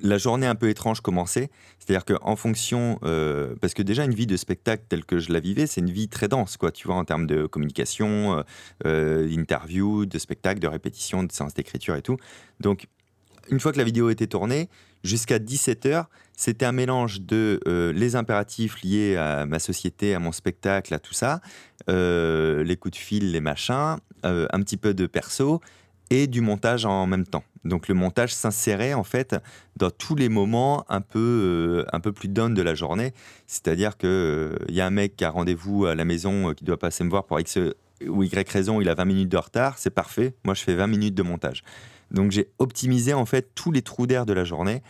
[0.00, 1.50] la journée un peu étrange commençait.
[1.78, 2.98] C'est-à-dire qu'en fonction.
[3.02, 5.90] Euh, parce que déjà, une vie de spectacle telle que je la vivais, c'est une
[5.90, 8.42] vie très dense, quoi, tu vois, en termes de communication, euh,
[8.86, 12.16] euh, d'interview, de spectacle, de répétition, de séance d'écriture et tout.
[12.60, 12.86] Donc,
[13.50, 14.68] une fois que la vidéo était tournée,
[15.02, 16.06] jusqu'à 17h,
[16.36, 17.60] c'était un mélange de
[17.94, 21.40] les impératifs liés à ma société, à mon spectacle, à tout ça,
[21.88, 25.60] les coups de fil, les machins, un petit peu de perso
[26.10, 27.44] et du montage en même temps.
[27.64, 29.36] Donc le montage s'insérait en fait
[29.76, 33.12] dans tous les moments un peu, euh, un peu plus down de la journée.
[33.46, 36.54] C'est-à-dire qu'il euh, il y a un mec qui a rendez-vous à la maison euh,
[36.54, 37.58] qui doit passer me voir pour X
[38.06, 40.34] ou Y raison, il a 20 minutes de retard, c'est parfait.
[40.44, 41.62] Moi, je fais 20 minutes de montage.
[42.10, 44.82] Donc j'ai optimisé en fait tous les trous d'air de la journée.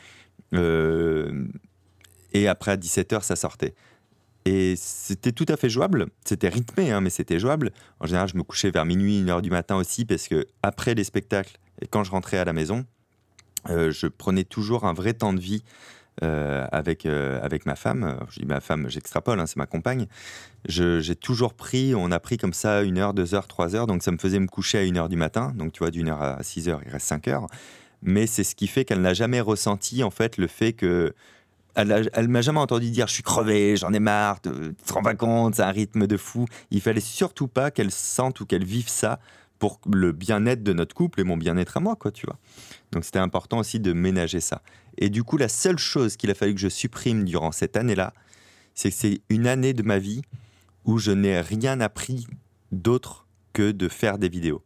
[0.54, 3.74] Et après à 17h, ça sortait.
[4.44, 6.06] Et c'était tout à fait jouable.
[6.24, 7.72] C'était rythmé, hein, mais c'était jouable.
[8.00, 10.94] En général, je me couchais vers minuit, une heure du matin aussi, parce que après
[10.94, 12.84] les spectacles et quand je rentrais à la maison,
[13.70, 15.64] euh, je prenais toujours un vrai temps de vie
[16.22, 18.18] euh, avec, euh, avec ma femme.
[18.30, 20.06] Je dis ma femme, j'extrapole, hein, c'est ma compagne.
[20.66, 23.86] J'ai toujours pris, on a pris comme ça une heure, deux heures, trois heures.
[23.86, 25.52] Donc ça me faisait me coucher à une heure du matin.
[25.56, 27.46] Donc tu vois, d'une heure à six heures, il reste cinq heures.
[28.04, 31.14] Mais c'est ce qui fait qu'elle n'a jamais ressenti en fait le fait que
[31.74, 35.14] elle, m'a jamais entendu dire je suis crevé, j'en ai marre, tu te rends pas
[35.14, 36.46] compte, c'est un rythme de fou.
[36.70, 39.18] Il fallait surtout pas qu'elle sente ou qu'elle vive ça
[39.58, 42.38] pour le bien-être de notre couple et mon bien-être à moi, quoi, tu vois.
[42.92, 44.62] Donc c'était important aussi de ménager ça.
[44.98, 48.12] Et du coup, la seule chose qu'il a fallu que je supprime durant cette année-là,
[48.74, 50.22] c'est que c'est une année de ma vie
[50.84, 52.26] où je n'ai rien appris
[52.70, 54.62] d'autre que de faire des vidéos.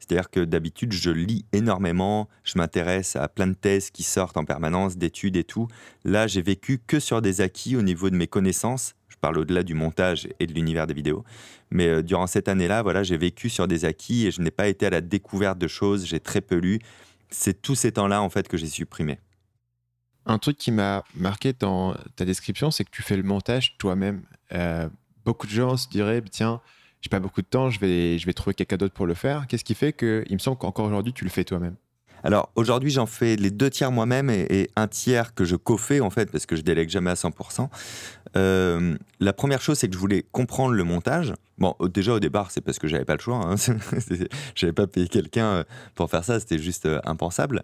[0.00, 4.44] C'est-à-dire que d'habitude, je lis énormément, je m'intéresse à plein de thèses qui sortent en
[4.44, 5.68] permanence, d'études et tout.
[6.04, 8.94] Là, j'ai vécu que sur des acquis au niveau de mes connaissances.
[9.08, 11.22] Je parle au-delà du montage et de l'univers des vidéos.
[11.70, 14.68] Mais euh, durant cette année-là, voilà, j'ai vécu sur des acquis et je n'ai pas
[14.68, 16.80] été à la découverte de choses, j'ai très peu lu.
[17.28, 19.18] C'est tous ces temps-là, en fait, que j'ai supprimé.
[20.26, 24.22] Un truc qui m'a marqué dans ta description, c'est que tu fais le montage toi-même.
[24.52, 24.88] Euh,
[25.24, 26.60] beaucoup de gens se diraient, tiens,
[27.00, 29.46] j'ai pas beaucoup de temps, je vais, je vais trouver quelqu'un d'autre pour le faire.
[29.46, 31.76] Qu'est-ce qui fait que, il me semble qu'encore aujourd'hui, tu le fais toi-même?
[32.22, 36.10] Alors aujourd'hui, j'en fais les deux tiers moi-même et, un tiers que je co-fais en
[36.10, 37.68] fait parce que je délègue jamais à 100%.
[38.36, 41.32] Euh, la première chose, c'est que je voulais comprendre le montage.
[41.60, 43.36] Bon, déjà au départ, c'est parce que j'avais pas le choix.
[43.36, 43.54] Hein.
[44.54, 47.60] j'avais pas payé quelqu'un euh, pour faire ça, c'était juste euh, impensable.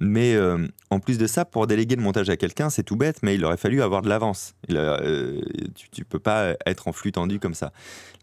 [0.00, 3.20] Mais euh, en plus de ça, pour déléguer le montage à quelqu'un, c'est tout bête,
[3.22, 4.54] mais il aurait fallu avoir de l'avance.
[4.68, 7.72] tu, tu peux pas être en flux tendu comme ça.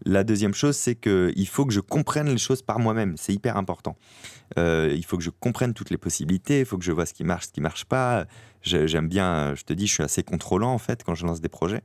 [0.04, 3.16] La deuxième chose, c'est qu'il faut que je comprenne les choses par moi-même.
[3.16, 3.96] C'est hyper important.
[4.58, 6.60] il faut que je comprenne toutes les possibilités.
[6.60, 8.26] Il faut que je vois ce qui marche, ce qui marche pas.
[8.62, 9.54] J'aime bien.
[9.54, 11.82] Je te dis, je suis assez contrôlant en fait quand je lance des projets.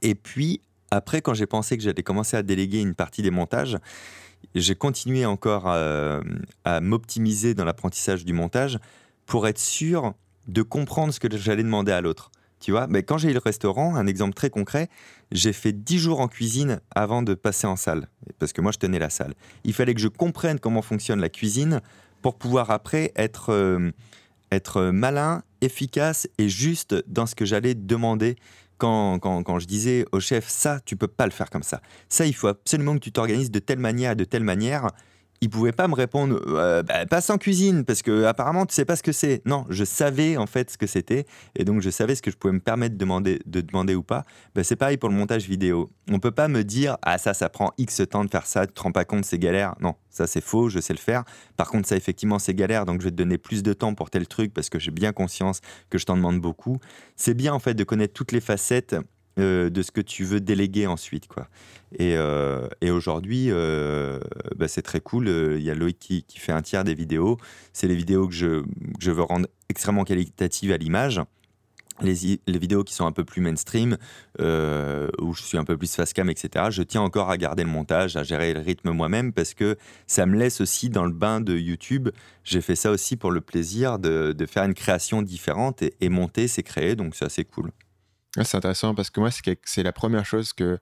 [0.00, 0.60] Et puis
[0.90, 3.78] après, quand j'ai pensé que j'allais commencer à déléguer une partie des montages,
[4.54, 6.20] j'ai continué encore à,
[6.80, 8.78] m'optimiser dans l'apprentissage du montage
[9.26, 10.14] pour être sûr
[10.46, 12.30] de comprendre ce que j'allais demander à l'autre.
[12.60, 14.88] Tu vois, mais quand j'ai eu le restaurant, un exemple très concret,
[15.30, 18.08] j'ai fait 10 jours en cuisine avant de passer en salle,
[18.38, 19.34] parce que moi je tenais la salle.
[19.64, 21.82] Il fallait que je comprenne comment fonctionne la cuisine
[22.22, 23.90] pour pouvoir après être, euh,
[24.50, 28.36] être malin, efficace et juste dans ce que j'allais demander
[28.78, 31.80] quand, quand, quand, je disais au chef, ça, tu peux pas le faire comme ça.
[32.08, 34.90] Ça, il faut absolument que tu t'organises de telle manière de telle manière
[35.40, 38.84] il pouvait pas me répondre euh, bah, passe en cuisine parce que apparemment tu sais
[38.84, 39.42] pas ce que c'est.
[39.44, 42.36] Non, je savais en fait ce que c'était et donc je savais ce que je
[42.36, 44.24] pouvais me permettre de demander, de demander ou pas.
[44.54, 45.90] Bah, c'est pareil pour le montage vidéo.
[46.10, 48.72] On peut pas me dire ah ça ça prend X temps de faire ça, tu
[48.72, 49.74] te rends pas compte c'est galère.
[49.80, 51.24] Non, ça c'est faux, je sais le faire.
[51.56, 54.10] Par contre ça effectivement c'est galère donc je vais te donner plus de temps pour
[54.10, 55.60] tel truc parce que j'ai bien conscience
[55.90, 56.78] que je t'en demande beaucoup.
[57.16, 58.96] C'est bien en fait de connaître toutes les facettes
[59.38, 61.28] euh, de ce que tu veux déléguer ensuite.
[61.28, 61.46] Quoi.
[61.98, 64.18] Et, euh, aujourd'hui, euh,
[64.56, 65.28] bah, c'est très cool.
[65.28, 67.36] Il y a Loïc qui, fait un tiers des vidéos.
[67.74, 68.62] C'est les vidéos que je,
[68.98, 71.20] je, veux rendre extrêmement qualitatives à l'image.
[72.00, 73.98] Les, les, vidéos qui sont un peu plus mainstream,
[74.38, 77.70] où je suis un peu plus face cam, etc., je tiens encore à garder le
[77.70, 79.76] montage, à gérer le rythme moi-même, parce que
[80.06, 82.08] ça me laisse aussi dans le bain de YouTube.
[82.42, 86.08] J'ai fait ça aussi pour le plaisir de, de faire une création différente et, et
[86.08, 87.44] monter, c'est créer, donc c'est assez
[88.44, 89.30] c'est intéressant parce que moi,
[89.64, 90.78] c'est la première chose que,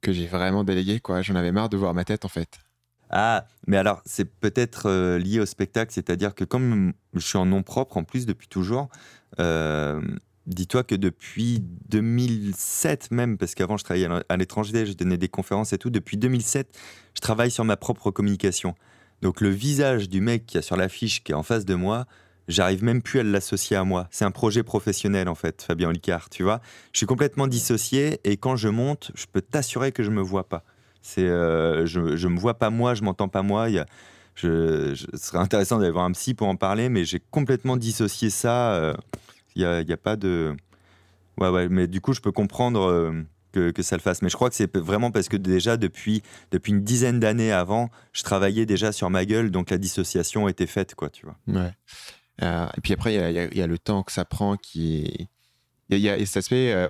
[0.00, 1.00] que j'ai vraiment délégué.
[1.20, 2.58] J'en avais marre de voir ma tête, en fait.
[3.10, 7.46] Ah, mais alors, c'est peut-être euh, lié au spectacle, c'est-à-dire que comme je suis en
[7.46, 8.88] nom propre en plus depuis toujours,
[9.40, 10.00] euh,
[10.46, 15.72] dis-toi que depuis 2007 même, parce qu'avant je travaillais à l'étranger, je donnais des conférences
[15.72, 16.78] et tout, depuis 2007,
[17.14, 18.74] je travaille sur ma propre communication.
[19.22, 22.06] Donc le visage du mec qui a sur l'affiche, qui est en face de moi,
[22.48, 24.08] j'arrive même plus à l'associer à moi.
[24.10, 26.60] C'est un projet professionnel en fait, Fabien Olicard, tu vois.
[26.92, 30.48] Je suis complètement dissocié et quand je monte, je peux t'assurer que je me vois
[30.48, 30.64] pas.
[31.02, 33.68] C'est, euh, je, je me vois pas moi, je m'entends pas moi.
[33.70, 33.86] Y a,
[34.34, 38.94] ce serait intéressant d'avoir un psy pour en parler, mais j'ai complètement dissocié ça.
[39.54, 40.54] Il n'y a, a, pas de.
[41.38, 43.12] Ouais, ouais, mais du coup, je peux comprendre
[43.52, 44.22] que, que, ça le fasse.
[44.22, 47.90] Mais je crois que c'est vraiment parce que déjà, depuis, depuis une dizaine d'années avant,
[48.12, 51.36] je travaillais déjà sur ma gueule, donc la dissociation était faite, quoi, tu vois.
[51.48, 51.72] Ouais.
[52.42, 55.28] Euh, et puis après, il y, a le temps que ça prend qui est.
[55.90, 56.86] Il y, cet aspect, euh,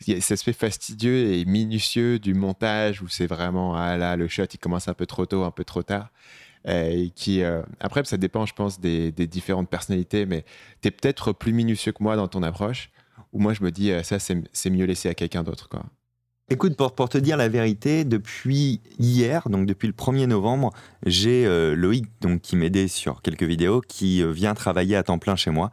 [0.00, 4.58] cet aspect fastidieux et minutieux du montage où c'est vraiment, ah là, le shot, il
[4.58, 6.10] commence un peu trop tôt, un peu trop tard.
[6.66, 10.44] Et qui, euh, après, ça dépend, je pense, des, différentes personnalités, mais
[10.82, 12.90] tu es peut-être plus minutieux que moi dans ton approche,
[13.32, 15.68] où moi, je me dis, ça, c'est mieux laissé à quelqu'un d'autre.
[15.68, 15.84] quoi.
[16.50, 20.72] Écoute, pour, pour, te dire la vérité, depuis hier, donc depuis le 1er novembre,
[21.04, 25.18] j'ai euh, Loïc donc, qui m'aidait sur quelques vidéos, qui euh, vient travailler à temps
[25.18, 25.70] plein chez moi.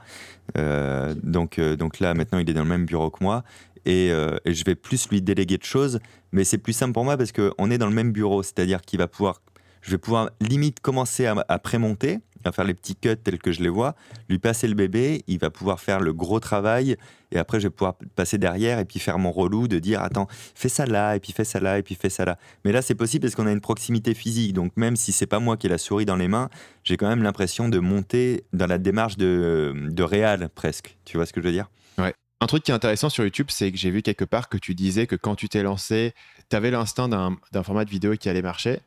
[0.57, 3.45] Euh, donc, donc là, maintenant, il est dans le même bureau que moi.
[3.86, 4.09] Et,
[4.45, 5.99] je vais plus lui déléguer de choses,
[6.34, 8.99] mais c'est plus simple pour moi parce qu'on est dans le même bureau, c'est-à-dire qu'il
[8.99, 9.41] va pouvoir,
[9.82, 13.62] je vais pouvoir limite commencer à prémonter, à faire les petits cuts tels que je
[13.62, 13.96] les vois,
[14.30, 16.96] lui passer le bébé, il va pouvoir faire le gros travail
[17.32, 20.28] et après, je vais pouvoir passer derrière et puis faire mon relou de dire attends,
[20.30, 22.38] fais ça là, et puis fais ça là, et puis fais ça là.
[22.64, 24.54] Mais là, c'est possible parce qu'on a une proximité physique.
[24.54, 26.50] Donc, même si c'est pas moi qui ai la souris dans les mains,
[26.84, 30.98] j'ai quand même l'impression de monter dans la démarche de, de réal presque.
[31.04, 31.70] Tu vois ce que je veux dire?
[31.98, 32.14] Ouais.
[32.41, 34.76] Un truc qui est intéressant sur YouTube, c'est que j'ai vu quelque part que tu
[34.76, 36.14] disais que quand tu t'es lancé,
[36.50, 38.80] tu avais l'instinct d'un format de vidéo qui allait marcher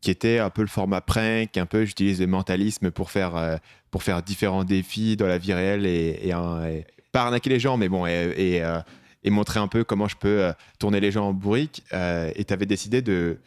[0.00, 3.56] qui était un peu le format prank, un peu j'utilise le mentalisme pour faire, euh,
[3.90, 7.88] pour faire différents défis dans la vie réelle et, et, pas arnaquer les gens, mais
[7.88, 8.80] bon, et, euh,
[9.26, 11.82] montrer un peu comment je peux euh, tourner les gens en bourrique.
[11.92, 13.38] Et tu avais décidé de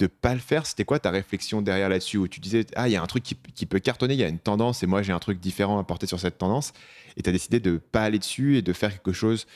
[0.00, 0.66] ne pas le faire.
[0.66, 3.22] C'était quoi ta réflexion derrière là-dessus où tu disais, ah, il y a un truc
[3.22, 5.78] qui, qui, peut cartonner, il y a une tendance, et moi j'ai un truc différent
[5.78, 6.72] à porter sur cette tendance.
[7.16, 9.46] Et tu as décidé de pas aller dessus et de faire quelque chose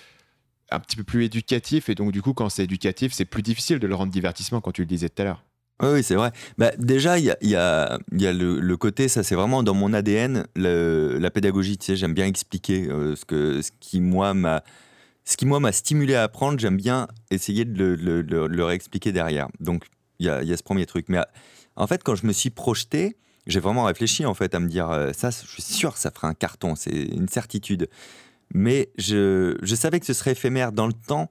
[0.70, 1.88] un petit peu plus éducatif.
[1.88, 4.72] Et donc, du coup, quand c'est éducatif, c'est plus difficile de le rendre divertissement, quand
[4.72, 5.42] tu le disais tout à l'heure.
[5.83, 6.33] Oui, c'est vrai.
[6.57, 9.93] Bah, déjà, il y a, y y a le, côté, ça c'est vraiment dans mon
[9.93, 11.77] ADN, la pédagogie.
[11.77, 14.62] Tu sais, j'aime bien expliquer euh, ce, que, ce qui, moi, m'a
[15.27, 19.11] ce qui moi m'a stimulé à apprendre, j'aime bien essayer de le, le, le, réexpliquer
[19.11, 19.49] derrière.
[19.59, 19.85] Donc
[20.20, 21.07] il y a, y a, ce premier truc.
[21.09, 21.18] Mais
[21.74, 23.16] en fait, quand je me suis projeté,
[23.47, 26.29] j'ai vraiment réfléchi en fait à me dire euh, ça, je suis sûr ça fera
[26.29, 27.89] un carton, c'est une certitude.
[28.55, 31.31] Mais je, je savais que ce serait éphémère dans le temps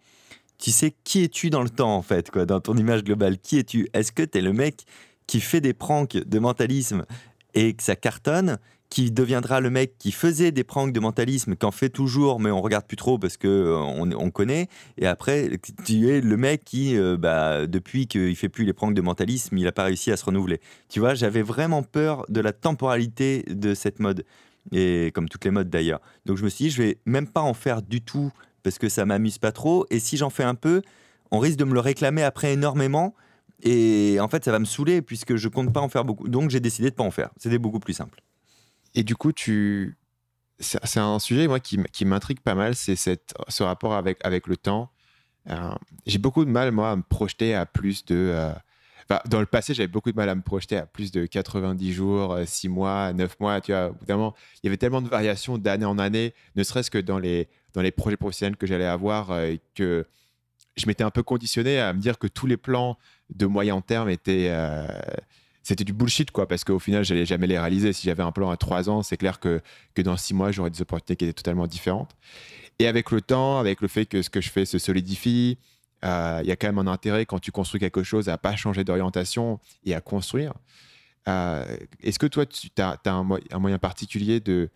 [0.58, 3.38] tu sais qui es-tu dans le temps en fait, quoi, dans ton image globale?
[3.38, 3.88] Qui es-tu?
[3.93, 4.86] Est-ce que tu es le mec
[5.28, 7.06] qui fait des pranks de mentalisme
[7.53, 8.58] et que ça cartonne
[8.89, 12.62] qui deviendra le mec qui faisait des pranks de mentalisme, qu'en fait toujours, mais on
[12.62, 14.68] regarde plus trop parce que euh, on, connaît?
[14.97, 15.49] Et après,
[15.86, 19.58] tu es le mec qui, euh, bah, depuis qu'il fait plus les pranks de mentalisme,
[19.58, 20.62] il n'a pas réussi à se renouveler.
[20.88, 24.24] Tu vois, j'avais vraiment peur de la temporalité de cette mode,
[24.72, 25.99] et comme toutes les modes d'ailleurs.
[26.26, 28.32] Donc je me suis dit, je vais même pas en faire du tout
[28.66, 29.86] parce que ça m'amuse pas trop.
[29.91, 30.82] Et si j'en fais un peu,
[31.30, 33.13] on risque de me le réclamer après énormément.
[33.61, 36.28] Et en fait, ça va me saouler puisque je compte pas en faire beaucoup.
[36.28, 37.30] Donc, j'ai décidé de pas en faire.
[37.38, 38.24] C'était beaucoup plus simple.
[38.95, 39.97] Et du coup, tu...
[40.57, 44.57] c'est un sujet moi qui, qui m'intrigue pas mal, c'est ce rapport avec, avec le
[44.57, 44.89] temps.
[45.51, 45.76] Euh,
[46.07, 48.16] j'ai beaucoup de mal, moi, à me projeter à plus de.
[48.16, 48.51] Euh,
[49.26, 52.38] dans le passé, j'avais beaucoup de mal à me projeter à plus de 90 jours,
[52.43, 53.62] 6 euh, mois, 9 mois.
[53.62, 54.32] Tu vois, il
[54.64, 57.91] y avait tellement de variations d'année en année, ne serait-ce que dans les, dans les
[57.91, 60.06] projets professionnels que j'allais avoir, euh, que
[60.76, 62.97] je m'étais un peu conditionné à me dire que tous les plans
[63.34, 64.47] de moyen terme étaient.
[64.49, 64.88] Euh,
[65.62, 67.91] c'était du bullshit, quoi, parce qu'au final, j'allais jamais les réaliser.
[67.91, 69.62] Si j'avais un plan à 3 ans, c'est clair que,
[69.95, 72.16] que dans 6 mois, j'aurais des opportunités qui étaient totalement différentes.
[72.78, 75.58] Et avec le temps, avec le fait que ce que je fais se solidifie,
[76.06, 78.56] euh, il y a quand même un intérêt quand tu construis quelque chose à pas
[78.56, 80.53] changer d'orientation et à construire.
[81.28, 81.66] Euh,
[82.03, 84.70] est-ce que toi, tu as, un, moyen particulier de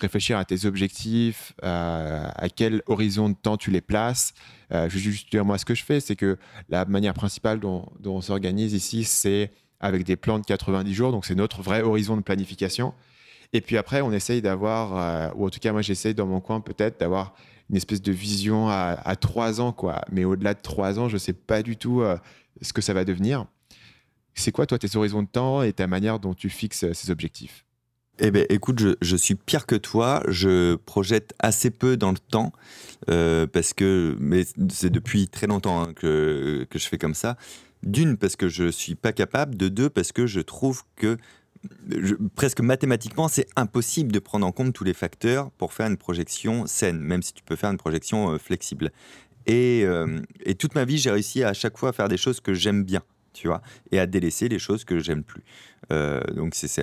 [0.00, 4.34] réfléchir à tes objectifs, euh, à quel horizon de temps tu les places?
[4.72, 6.38] Je juste dire, moi, ce que je fais, c'est que
[6.70, 11.12] la manière principale dont on s'organise ici, c'est avec des plans de 90 jours.
[11.12, 12.94] Donc, c'est notre vrai horizon de planification.
[13.52, 16.62] Et puis après, on essaye d'avoir, ou en tout cas, moi, j'essaye dans mon coin
[16.62, 17.34] peut-être d'avoir
[17.72, 20.02] une espèce de vision à, trois ans, quoi.
[20.12, 22.18] Mais au-delà de trois ans, je sais pas du tout euh,
[22.60, 23.46] ce que ça va devenir.
[24.34, 27.10] C'est quoi, toi, tes horizons de temps et ta manière dont tu fixes euh, ces
[27.10, 27.64] objectifs?
[28.18, 30.22] Eh bien, écoute, je, suis pire que toi.
[30.28, 32.52] Je projette assez peu dans le temps,
[33.08, 37.38] euh, parce que, mais c'est depuis très longtemps hein, que, que je fais comme ça.
[37.82, 39.56] D'une, parce que je suis pas capable.
[39.56, 41.16] De deux, parce que je trouve que
[42.34, 46.66] presque mathématiquement, c'est impossible de prendre en compte tous les facteurs pour faire une projection
[46.66, 48.90] saine, même si tu peux faire une projection euh, flexible.
[49.46, 52.40] Et, euh, et, toute ma vie, j'ai réussi à, chaque fois à faire des choses
[52.40, 53.02] que j'aime bien,
[53.32, 55.42] tu vois, et à délaisser les choses que j'aime plus.
[55.90, 56.78] Euh, donc c'est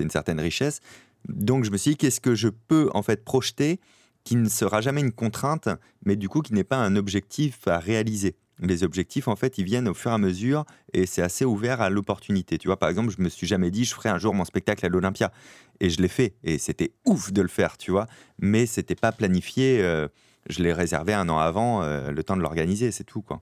[0.00, 0.80] une certaine richesse.
[1.28, 3.80] Donc je me suis dit, qu'est-ce que je peux en fait projeter
[4.24, 5.68] qui ne sera jamais une contrainte,
[6.04, 8.36] mais du coup qui n'est pas un objectif à réaliser?
[8.58, 11.80] Les objectifs, en fait, ils viennent au fur et à mesure et c'est assez ouvert
[11.80, 12.58] à l'opportunité.
[12.58, 14.84] Tu vois, par exemple, je me suis jamais dit, je ferai un jour mon spectacle
[14.86, 15.32] à l'Olympia.
[15.80, 16.34] Et je l'ai fait.
[16.44, 18.06] Et c'était ouf de le faire, tu vois.
[18.38, 19.80] Mais c'était pas planifié.
[19.82, 20.06] Euh,
[20.48, 23.40] je l'ai réservé un an avant, euh, le temps de l'organiser, c'est tout, quoi.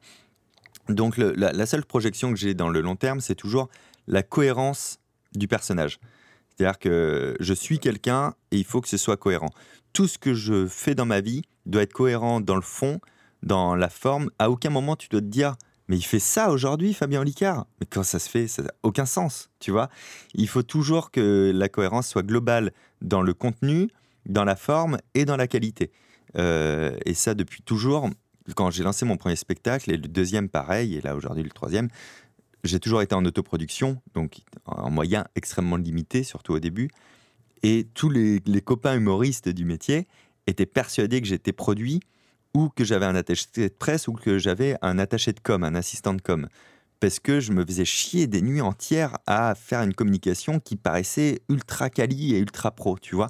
[0.89, 3.69] Donc, la, seule projection que j'ai dans le long terme, c'est toujours
[4.07, 4.99] la cohérence
[5.35, 6.01] du personnage.
[6.49, 9.51] C'est-à-dire que je suis quelqu'un et il faut que ce soit cohérent.
[9.93, 13.01] Tout ce que je fais dans ma vie doit être cohérent dans le fond,
[13.43, 14.31] dans la forme.
[14.39, 15.57] À aucun moment tu dois te dire
[15.91, 17.67] mais il fait ça aujourd'hui, Fabien Olicard.
[17.81, 19.89] Mais quand ça se fait, ça n'a aucun sens, tu vois.
[20.35, 22.73] Il faut toujours que la cohérence soit globale
[23.03, 23.89] dans le contenu,
[24.25, 25.91] dans la forme et dans la qualité.
[26.39, 28.09] Euh, et ça depuis toujours.
[28.55, 31.89] Quand j'ai lancé mon premier spectacle, et le deuxième pareil, et là aujourd'hui le troisième,
[32.63, 36.89] j'ai toujours été en autoproduction, donc en moyen extrêmement limité, surtout au début.
[37.65, 40.07] Et tous les, les copains humoristes du métier
[40.47, 41.99] étaient persuadés que j'étais produit
[42.55, 45.75] ou que j'avais un attaché de presse ou que j'avais un attaché de com, un
[45.75, 46.49] assistant de com.
[46.99, 51.41] Parce que je me faisais chier des nuits entières à faire une communication qui paraissait
[51.49, 53.29] ultra quali et ultra pro, tu vois.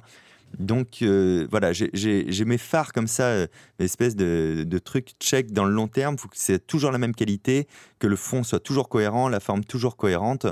[0.59, 3.47] Donc euh, voilà, j'ai mes phares comme ça, euh,
[3.79, 6.15] espèce de, de truc check dans le long terme.
[6.15, 7.67] Il faut que c'est toujours la même qualité,
[7.99, 10.47] que le fond soit toujours cohérent, la forme toujours cohérente.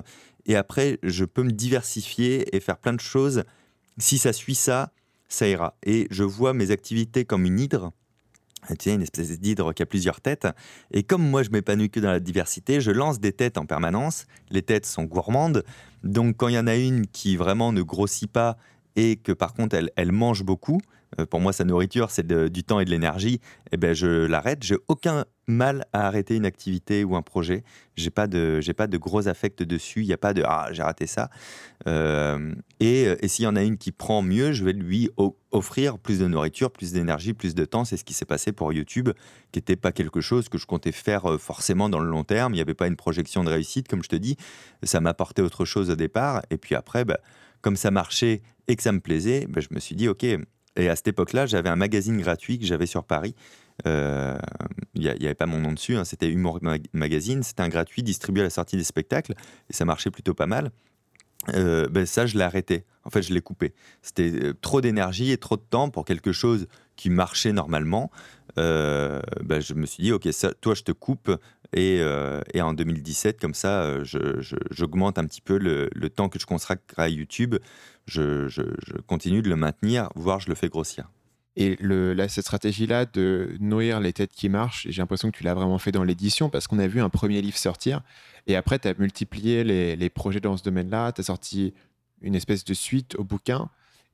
[0.46, 3.44] Et après, je peux me diversifier et faire plein de choses.
[3.98, 4.94] Si ça suit ça,
[5.28, 5.76] ça ira.
[5.84, 7.92] Et je vois mes activités comme une hydre
[8.68, 10.48] tu sais, une espèce d'hydre qui a plusieurs têtes.
[10.92, 14.26] Et comme moi, je m'épanouis que dans la diversité, je lance des têtes en permanence.
[14.50, 15.64] Les têtes sont gourmandes.
[16.04, 18.58] Donc, quand il y en a une qui vraiment ne grossit pas
[18.96, 20.80] et que par contre, elle, elle mange beaucoup,
[21.20, 23.40] euh, pour moi, sa nourriture, c'est du temps et de l'énergie,
[23.72, 24.64] eh ben, je l'arrête.
[24.64, 27.64] J'ai aucun mal à arrêter une activité ou un projet.
[27.98, 30.02] J'ai pas de, j'ai pas de gros affects dessus.
[30.02, 31.30] Il n'y a pas de ah j'ai raté ça.
[31.88, 35.10] Euh, et, et s'il y en a une qui prend mieux, je vais lui
[35.52, 37.84] offrir plus de nourriture, plus d'énergie, plus de temps.
[37.84, 39.10] C'est ce qui s'est passé pour YouTube,
[39.52, 42.54] qui n'était pas quelque chose que je comptais faire euh, forcément dans le long terme.
[42.54, 44.38] Il n'y avait pas une projection de réussite, comme je te dis.
[44.84, 46.44] Ça m'apportait autre chose au départ.
[46.52, 47.20] Et puis après, bah,
[47.62, 50.26] comme ça marchait et que ça me plaisait, bah, je me suis dit ok
[50.76, 53.36] et à cette époque-là, j'avais un magazine gratuit que j'avais sur Paris.
[53.88, 54.38] Euh,
[54.94, 56.60] il n'y avait pas mon nom dessus, hein, c'était Humour
[56.94, 57.44] Magazine.
[57.44, 59.34] C'était un gratuit distribué à la sortie des spectacles
[59.70, 60.72] et ça marchait plutôt pas mal.
[61.56, 62.84] Euh, ben ça, je l'ai arrêté.
[63.06, 63.74] En fait, je l'ai coupé.
[64.02, 68.12] C'était euh, trop d'énergie et trop de temps pour quelque chose qui marchait normalement.
[68.58, 70.28] Ben, je me suis dit, ok,
[70.60, 71.32] toi, je te coupe.
[71.72, 72.02] Et,
[72.60, 77.56] en 2017, comme ça, j'augmente un petit peu le, temps que je consacre à YouTube
[78.10, 81.10] je, continue de le maintenir, voire je le fais grossir.
[81.56, 85.54] Et le, cette stratégie-là de nourrir les têtes qui marchent, j'ai l'impression que tu l'as
[85.54, 88.02] vraiment fait dans l'édition parce qu'on a vu un premier livre sortir
[88.48, 91.74] et après tu as multiplié les, projets dans ce domaine-là, tu as sorti
[92.22, 93.70] une espèce de suite au bouquin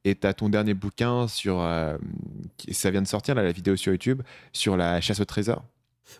[0.05, 1.59] et tu as ton dernier bouquin sur.
[1.59, 1.97] Euh,
[2.71, 4.21] ça vient de sortir, là, la vidéo sur YouTube,
[4.53, 5.63] sur la chasse au trésor.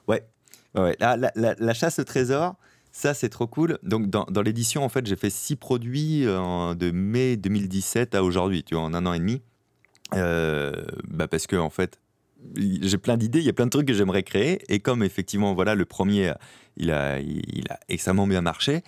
[0.08, 0.24] Ouais,
[0.74, 2.56] la chasse au trésor,
[2.96, 3.78] ça, c'est trop cool.
[3.84, 8.64] Donc, dans, l'édition, en fait, j'ai fait six produits euh, de mai 2017 à aujourd'hui,
[8.64, 9.42] tu vois, en un an et demi.
[10.14, 12.00] Euh, bah parce que, en fait,
[12.56, 14.62] j'ai plein d'idées, il y a plein de trucs que j'aimerais créer.
[14.72, 16.34] Et comme, effectivement, voilà, le premier,
[16.78, 18.84] il a, il a extrêmement bien marché,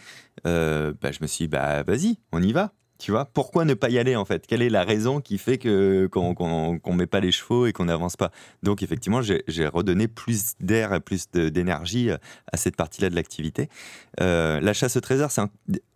[0.45, 2.73] euh, bah, je me suis dit, bah, vas-y, on y va.
[2.99, 4.47] Tu vois, pourquoi ne pas y aller en fait?
[4.47, 7.85] Quelle est la raison qui fait que qu'on ne met pas les chevaux et qu'on
[7.85, 8.31] n'avance pas?
[8.63, 12.17] Donc effectivement, j'ai redonné plus d'air et plus d'énergie euh,
[12.51, 13.69] à cette partie-là de l'activité.
[14.17, 15.29] La chasse au trésor,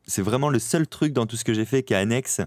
[0.06, 2.42] c'est vraiment le seul truc dans tout ce que j'ai fait qui est annexe.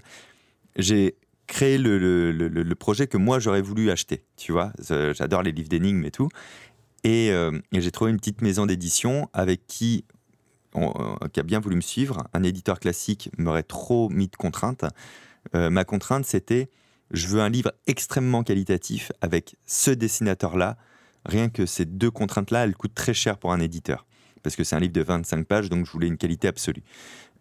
[0.76, 1.16] J'ai
[1.46, 4.24] créé le, le, le, projet que moi j'aurais voulu acheter.
[4.36, 6.28] Tu vois, j'adore les livres d'énigmes et tout.
[7.04, 10.04] Et, euh, j'ai trouvé une petite maison d'édition avec qui
[10.76, 14.84] euh, qui a bien voulu me suivre, un éditeur classique m'aurait trop mis de contraintes.
[15.54, 16.68] Euh, ma contrainte, c'était
[17.12, 20.76] je veux un livre extrêmement qualitatif avec ce dessinateur-là.
[21.26, 24.04] Rien que ces deux contraintes-là, elles coûtent très cher pour un éditeur.
[24.42, 26.82] Parce que c'est un livre de 25 pages, donc je voulais une qualité absolue.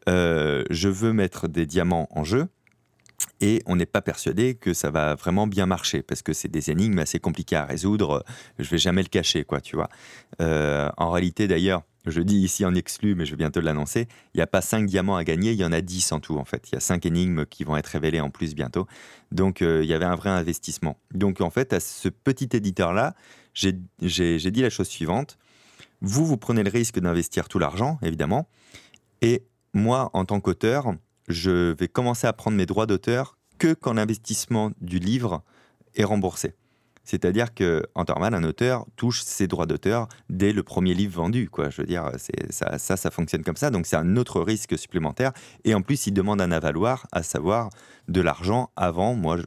[0.09, 2.47] Euh, je veux mettre des diamants en jeu.
[3.45, 6.71] Et on n'est pas persuadé que ça va vraiment bien marcher parce que c'est des
[6.71, 8.23] énigmes assez compliquées à résoudre.
[8.57, 9.89] Je vais jamais le cacher, quoi, tu vois.
[10.39, 14.41] en réalité, d'ailleurs, je dis ici en exclu, mais je vais bientôt l'annoncer, il n'y
[14.41, 16.69] a pas 5 diamants à gagner, il y en a 10 en tout en fait.
[16.69, 18.87] Il y a 5 énigmes qui vont être révélées en plus bientôt.
[19.33, 20.97] Donc euh, il y avait un vrai investissement.
[21.13, 23.13] Donc en fait, à ce petit éditeur-là,
[23.53, 25.37] j'ai dit la chose suivante.
[26.01, 28.49] Vous, vous prenez le risque d'investir tout l'argent, évidemment.
[29.21, 30.93] Et moi, en tant qu'auteur,
[31.27, 35.43] je vais commencer à prendre mes droits d'auteur que quand l'investissement du livre
[35.95, 36.55] est remboursé.
[37.03, 41.49] C'est-à-dire que Antorman, un auteur, touche ses droits d'auteur dès le premier livre vendu.
[41.49, 41.69] Quoi.
[41.69, 42.09] Je veux dire,
[42.49, 43.71] ça, ça, fonctionne comme ça.
[43.71, 45.33] Donc c'est un autre risque supplémentaire.
[45.65, 47.69] Et en plus, il demande un avaloir, à savoir
[48.07, 49.15] de l'argent avant.
[49.15, 49.39] Moi,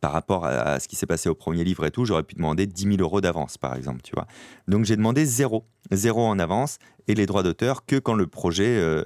[0.00, 2.66] par rapport à, ce qui s'est passé au premier livre et tout, j'aurais pu demander
[2.66, 4.26] 10 000 euros d'avance, par exemple, tu vois.
[4.68, 8.78] Donc j'ai demandé zéro, zéro en avance et les droits d'auteur que quand le projet
[8.78, 9.04] euh,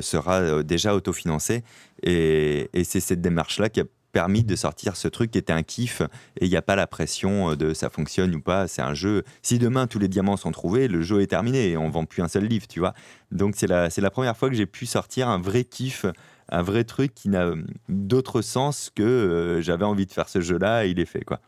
[0.00, 1.62] sera euh, déjà autofinancé.
[2.02, 5.62] Et, et c'est cette démarche-là qui a permis de sortir ce truc qui était un
[5.62, 6.00] kiff
[6.40, 8.66] et il n'y a pas la pression de ça fonctionne ou pas.
[8.66, 9.22] C'est un jeu.
[9.42, 12.22] Si demain tous les diamants sont trouvés, le jeu est terminé et on vend plus
[12.22, 12.94] un seul livre, tu vois.
[13.32, 16.06] Donc c'est la, la première fois que j'ai pu sortir un vrai kiff
[16.50, 17.52] un vrai truc qui n'a
[17.88, 21.40] d'autre sens que euh, j'avais envie de faire ce jeu-là et il est fait, quoi.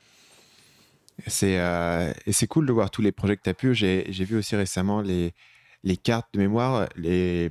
[1.26, 3.74] C'est euh, et c'est cool de voir tous les projets que tu as pu.
[3.74, 5.34] J'ai vu aussi récemment les,
[5.84, 7.50] les cartes de mémoire, les,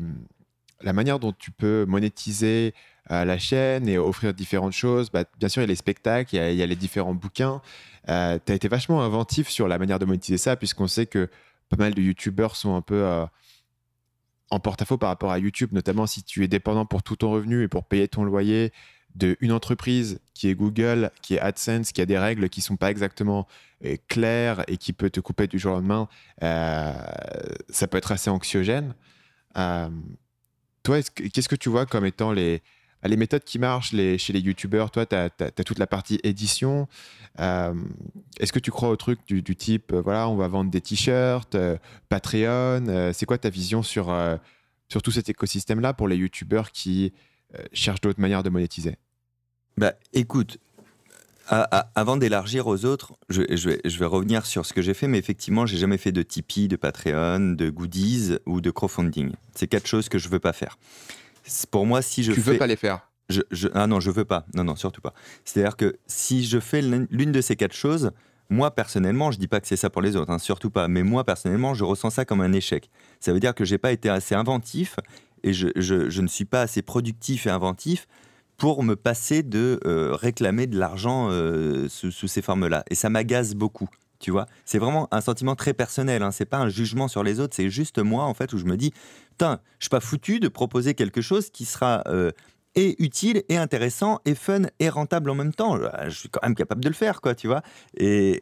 [0.82, 2.74] la manière dont tu peux monétiser
[3.12, 5.10] euh, la chaîne et offrir différentes choses.
[5.12, 7.62] Bah, bien sûr, il y a les spectacles, il y a, les différents bouquins.
[8.06, 11.30] tu as été vachement inventif sur la manière de monétiser ça, puisqu'on sait que
[11.70, 13.06] pas mal de youtubeurs sont un peu
[14.52, 17.64] en porte-à-faux par rapport à YouTube, notamment si tu es dépendant pour tout ton revenu
[17.64, 18.72] et pour payer ton loyer
[19.16, 22.92] d'une entreprise qui est Google, qui est AdSense, qui a des règles qui sont pas
[22.92, 23.48] exactement
[23.84, 26.08] euh, claires et qui peut te couper du jour au lendemain,
[26.44, 26.94] euh,
[27.70, 28.94] ça peut être assez anxiogène.
[31.34, 32.62] Qu'est-ce que tu vois comme étant les,
[33.08, 36.88] les méthodes qui marchent chez les youtubeurs, toi, tu as, toute la partie édition.
[37.40, 37.74] Euh,
[38.40, 41.56] est-ce que tu crois au truc du, type, euh, voilà, on va vendre des t-shirts,
[41.56, 41.78] euh,
[42.10, 44.16] Patreon C'est quoi ta vision sur,
[44.90, 47.14] sur tout cet écosystème-là pour les youtubeurs qui
[47.72, 48.98] cherchent d'autres manières de monétiser?
[49.78, 50.58] Bah, Écoute,
[51.50, 55.18] avant d'élargir aux autres, je, vais, je, vais, revenir sur ce que j'ai fait, mais
[55.18, 59.32] effectivement, j'ai jamais fait de Tipeee, de Patreon, de goodies ou de crowdfunding.
[59.56, 60.78] C'est quatre choses que je veux pas faire.
[61.72, 63.10] Pour moi, si je tu veux pas les faire?
[63.30, 64.46] Je, ah non, je veux pas.
[64.54, 65.14] Non, non, surtout pas.
[65.46, 68.12] C'est-à-dire que si je fais l'une de ces quatre choses,
[68.50, 70.88] moi personnellement, je dis pas que c'est ça pour les autres, hein, surtout pas.
[70.88, 72.90] Mais moi personnellement, je ressens ça comme un échec.
[73.20, 74.96] Ça veut dire que j'ai pas été assez inventif
[75.44, 78.08] et je, je, ne suis pas assez productif et inventif
[78.60, 82.84] pour me passer de euh, réclamer de l'argent euh, sous, ces formes-là.
[82.90, 83.90] Et ça m'agace beaucoup
[84.22, 84.48] tu vois.
[84.66, 86.32] C'est vraiment un sentiment très personnel, hein.
[86.32, 88.76] c'est pas un jugement sur les autres, c'est juste moi, en fait, où je me
[88.76, 88.92] dis,
[89.30, 92.32] putain, je suis pas foutu de proposer quelque chose qui sera euh,
[92.76, 95.78] et utile et intéressant et fun et rentable en même temps.
[96.08, 97.62] Je suis quand même capable de le faire, quoi, tu vois.
[97.98, 98.42] Et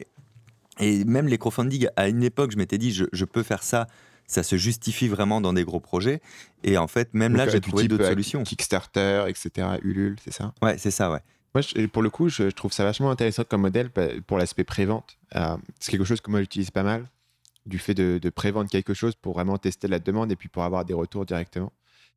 [0.80, 3.86] même les crowdfunding, à une époque, je m'étais dit, je, peux faire ça
[4.28, 6.20] ça se justifie vraiment dans des gros projets.
[6.62, 8.44] Et en fait, même là, j'ai trouvé d'autres solutions.
[8.44, 10.54] Kickstarter, etc., Ulule, c'est ça?
[10.62, 11.20] Ouais, c'est ça, ouais.
[11.54, 13.90] Moi, pour le coup, je, trouve ça vachement intéressant comme modèle
[14.26, 15.18] pour l'aspect prévente.
[15.34, 17.06] Euh, c'est quelque chose que moi j'utilise pas mal,
[17.64, 20.62] du fait de, de prévendre quelque chose pour vraiment tester la demande et puis pour
[20.62, 21.72] avoir des retours directement.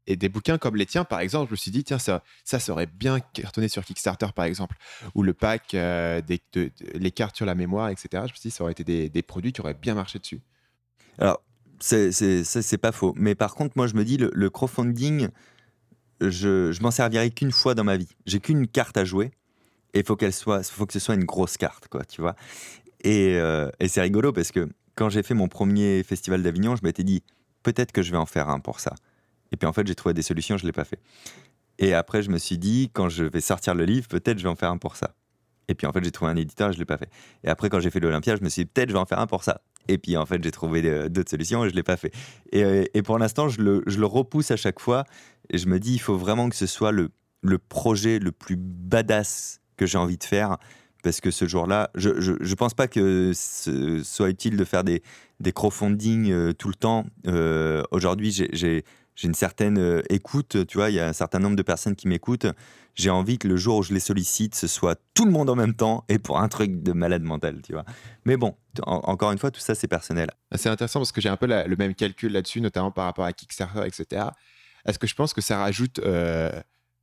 [0.06, 2.60] Et des bouquins comme les tiens, par exemple, je me suis dit, tiens, ça, ça
[2.60, 4.76] serait bien cartonné sur Kickstarter, par exemple,
[5.16, 6.42] ou le pack, euh, des,
[6.96, 8.10] les cartes sur la mémoire, etc.
[8.14, 10.42] Je me suis dit, ça aurait été des, des produits qui auraient bien marché dessus.
[11.20, 11.42] Alors,
[11.82, 13.14] c'est pas faux.
[13.18, 15.30] Mais par contre, moi, je me dis, le crowdfunding,
[16.30, 18.10] je, m'en servirai qu'une fois dans ma vie.
[18.26, 19.32] J'ai qu'une carte à jouer
[19.94, 22.36] et il faut faut que ce soit une grosse carte, quoi, tu vois.
[23.04, 26.84] Et, euh, et c'est rigolo parce que quand j'ai fait mon premier festival d'Avignon, je
[26.84, 27.24] m'étais dit
[27.64, 28.94] peut-être que je vais en faire un pour ça.
[29.52, 31.00] Et puis en fait, j'ai trouvé des solutions, je l'ai pas fait.
[31.78, 34.50] Et après, je me suis dit quand je vais sortir le livre, peut-être je vais
[34.50, 35.16] en faire un pour ça.
[35.68, 37.10] Et puis en fait, j'ai trouvé un éditeur je l'ai pas fait.
[37.44, 39.20] Et après, quand j'ai fait l'Olympia, je me suis dit peut-être je vais en faire
[39.20, 39.62] un pour ça.
[39.88, 42.14] Et puis en fait, j'ai trouvé euh, d'autres solutions et je l'ai pas fait.
[42.52, 45.06] Et, euh, pour l'instant, je le, repousse à chaque fois.
[45.50, 47.10] Et je me dis, il faut vraiment que ce soit le,
[47.42, 50.58] le projet le plus badass que j'ai envie de faire.
[51.04, 55.02] Parce que ce jour-là, je ne pense pas que ce soit utile de faire des,
[55.40, 57.06] des crowdfunding euh, tout le temps.
[57.92, 58.84] Aujourd'hui, j'ai
[59.16, 61.96] j'ai une certaine euh, écoute, tu vois, il y a un certain nombre de personnes
[61.96, 62.48] qui m'écoutent.
[62.96, 65.56] J'ai envie que le jour où je les sollicite, ce soit tout le monde en
[65.56, 67.86] même temps et pour un truc de malade mental, tu vois.
[68.26, 70.30] Mais bon, encore une fois, tout ça, c'est personnel.
[70.56, 73.34] C'est intéressant parce que j'ai un peu le même calcul là-dessus, notamment par rapport à
[73.34, 74.26] Kickstarter, etc.
[74.86, 76.52] Est-ce que je pense que ça rajoute euh,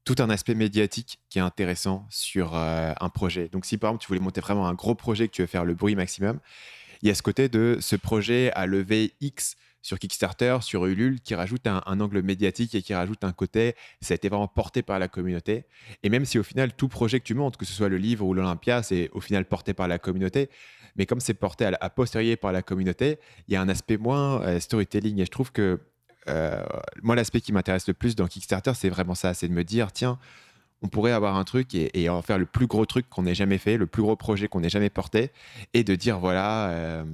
[0.05, 3.49] tout un aspect médiatique qui est intéressant sur euh, un projet?
[3.49, 5.65] Donc, si par exemple, tu voulais monter vraiment un gros projet que tu veux faire
[5.65, 6.39] le bruit maximum,
[7.03, 9.57] il y a ce côté de ce projet à lever X
[9.89, 14.13] sur Kickstarter, sur Ulule, qui rajoute un, angle médiatique et qui rajoute un côté, ça
[14.13, 15.65] a été vraiment porté par la communauté.
[16.03, 18.27] Et même si au final, tout projet que tu montes, que ce soit le livre
[18.27, 20.51] ou l'Olympia, c'est au final porté par la communauté,
[20.97, 23.19] mais comme c'est porté à, à, posteriori par la communauté,
[23.49, 25.21] il y a un aspect moins euh, storytelling.
[25.21, 25.81] Et je trouve que
[26.29, 26.63] euh,
[27.03, 29.91] moi, l'aspect qui m'intéresse le plus dans Kickstarter, c'est vraiment ça, c'est de me dire,
[29.91, 30.19] tiens,
[30.83, 33.57] on pourrait avoir un truc et, en faire le plus gros truc qu'on ait jamais
[33.57, 35.33] fait, le plus gros projet qu'on ait jamais porté,
[35.73, 36.69] et de dire, voilà...
[36.69, 37.05] Euh,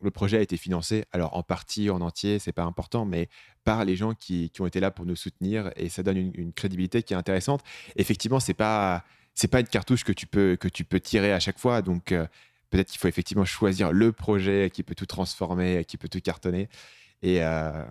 [0.00, 3.28] le projet a été financé, alors en partie, en entier, c'est pas important, mais
[3.64, 7.02] par les gens qui, ont été là pour nous soutenir et ça donne une, crédibilité
[7.02, 7.62] qui est intéressante.
[7.96, 11.40] Effectivement, c'est pas c'est pas une cartouche que tu peux que tu peux tirer à
[11.40, 12.26] chaque fois, donc euh,
[12.70, 16.68] peut-être qu'il faut effectivement choisir le projet qui peut tout transformer, qui peut tout cartonner.
[17.22, 17.84] Et, euh,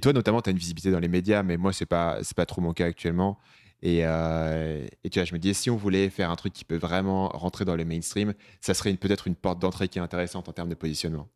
[0.00, 2.60] toi, notamment, tu as une visibilité dans les médias, mais moi, c'est pas pas trop
[2.60, 3.38] mon cas actuellement.
[3.82, 6.76] Et, et, tu vois, je me disais, si on voulait faire un truc qui peut
[6.76, 10.52] vraiment rentrer dans le mainstream, ça serait peut-être une porte d'entrée qui est intéressante en
[10.52, 11.28] termes de positionnement.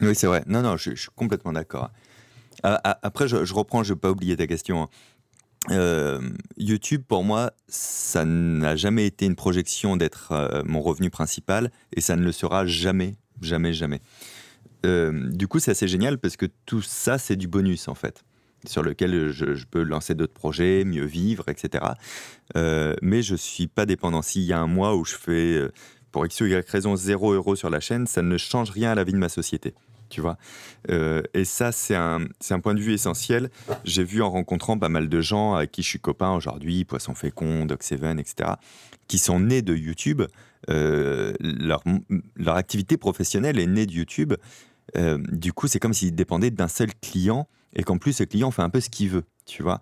[0.00, 0.42] Oui, c'est vrai.
[0.46, 1.90] Non, non, je, suis complètement d'accord.
[2.62, 4.82] Après, je, reprends, je ne vais pas oublier ta question.
[4.82, 4.88] Hein.
[5.70, 6.20] Euh,
[6.56, 12.00] YouTube, pour moi, ça n'a jamais été une projection d'être euh, mon revenu principal et
[12.00, 14.00] ça ne le sera jamais, jamais, jamais.
[14.86, 18.24] Euh, du coup, c'est assez génial parce que tout ça, c'est du bonus en fait,
[18.66, 21.84] sur lequel je, peux lancer d'autres projets, mieux vivre, etc.
[22.54, 24.22] mais je ne suis pas dépendant.
[24.22, 25.60] S'il y a un mois où je fais,
[26.10, 28.94] pour X ou Y raison, 0 euros sur la chaîne, ça ne change rien à
[28.94, 29.74] la vie de ma société
[30.08, 30.36] tu vois?
[30.90, 33.50] Euh, et ça, c'est un, un, point de vue essentiel.
[33.84, 37.14] J'ai vu en rencontrant pas mal de gens avec qui je suis copain aujourd'hui, Poisson
[37.14, 38.52] Fécond, Doc7, etc.,
[39.06, 40.22] qui sont nés de YouTube.
[40.70, 41.82] Euh, leur,
[42.36, 44.34] leur, activité professionnelle est née de YouTube.
[44.96, 48.50] Euh, du coup, c'est comme s'ils dépendaient d'un seul client et qu'en plus, ce client
[48.50, 49.80] fait un peu ce qu'il veut, tu vois.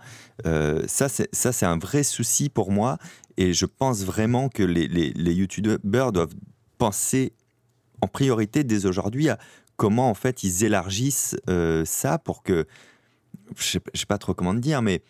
[0.86, 2.98] ça, c'est un vrai souci pour moi
[3.36, 6.34] et je pense vraiment que les, YouTubeurs doivent
[6.78, 7.32] penser
[8.00, 9.38] en priorité dès aujourd'hui à
[9.76, 12.66] comment en fait ils élargissent euh, ça pour que,
[13.57, 15.02] je ne sais, pas trop comment te dire, mais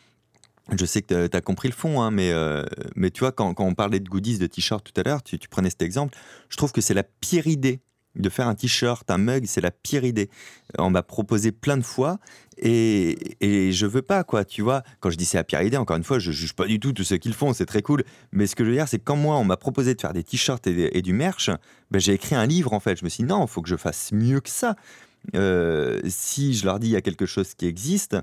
[0.76, 2.64] je sais que tu as compris le fond, hein, mais, euh,
[2.96, 5.70] mais tu vois, quand, on parlait de goodies, de t-shirts tout à l'heure, tu, prenais
[5.70, 6.18] cet exemple,
[6.48, 7.80] je trouve que c'est la pire idée
[8.16, 10.30] de faire un t-shirt, un mug, c'est la pire idée.
[10.78, 12.18] On m'a proposé plein de fois
[12.58, 14.82] et, et je veux pas, quoi, tu vois.
[15.00, 16.92] Quand je dis c'est la pire idée, encore une fois, je juge pas du tout
[16.92, 18.02] tout ce qu'ils font, c'est très cool.
[18.32, 20.12] Mais ce que je veux dire, c'est que quand moi, on m'a proposé de faire
[20.12, 21.50] des t-shirts et, du merch,
[21.90, 22.98] ben, j'ai écrit un livre, en fait.
[22.98, 24.76] Je me suis dit, non, il faut que je fasse mieux que ça.
[25.34, 28.16] Euh, si je leur dis, il y a quelque chose qui existe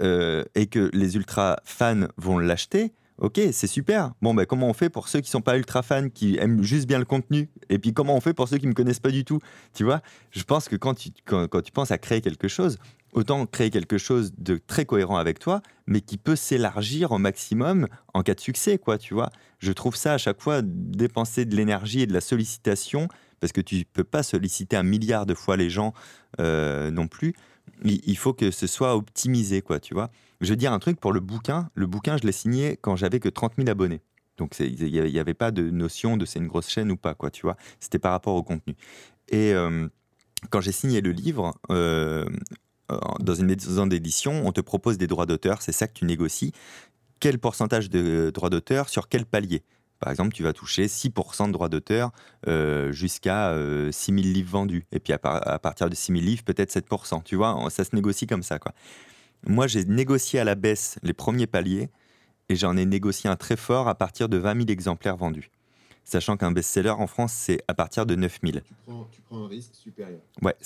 [0.00, 4.12] euh, et que les ultra fans vont l'acheter, Ok, c'est super.
[4.22, 6.86] Bon, ben, comment on fait pour ceux qui sont pas ultra fans, qui aiment juste
[6.86, 7.48] bien le contenu?
[7.68, 9.40] Et puis, comment on fait pour ceux qui me connaissent pas du tout?
[9.74, 12.78] Tu vois Je pense que quand tu, quand, tu penses à créer quelque chose,
[13.12, 17.88] autant créer quelque chose de très cohérent avec toi, mais qui peut s'élargir au maximum
[18.14, 19.30] en cas de succès, quoi, tu vois.
[19.58, 23.08] Je trouve ça à chaque fois dépenser de l'énergie et de la sollicitation,
[23.40, 25.92] parce que tu peux pas solliciter un milliard de fois les gens
[26.38, 27.34] euh, non plus.
[27.84, 30.10] Il, faut que ce soit optimisé, quoi, tu vois.
[30.40, 31.70] Je vais dire un truc pour le bouquin.
[31.74, 34.00] Le bouquin, je l'ai signé quand j'avais que 30 000 abonnés.
[34.36, 37.30] Donc il n'y avait pas de notion de c'est une grosse chaîne ou pas, quoi,
[37.30, 37.56] tu vois.
[37.80, 38.76] C'était par rapport au contenu.
[39.28, 39.88] Et euh,
[40.50, 42.24] quand j'ai signé le livre, euh,
[43.20, 46.52] dans une maison d'édition, on te propose des droits d'auteur, c'est ça que tu négocies.
[47.20, 49.64] Quel pourcentage de droits d'auteur sur quel palier?
[49.98, 52.12] Par exemple, tu vas toucher 6% de droits d'auteur
[52.46, 53.52] euh, jusqu'à
[53.90, 54.86] 6 000 livres vendus.
[54.92, 57.24] Et puis à, à partir de 6 000 livres, peut-être 7%.
[57.24, 58.60] Tu vois, ça se négocie comme ça.
[58.60, 58.72] Quoi.
[59.46, 61.90] Moi, j'ai négocié à la baisse les premiers paliers
[62.48, 65.50] et j'en ai négocié un très fort à partir de 20 000 exemplaires vendus.
[66.04, 68.58] Sachant qu'un best-seller en France, c'est à partir de 9 000.
[69.12, 70.20] Tu prends, un risque supérieur.
[70.40, 70.56] Ouais,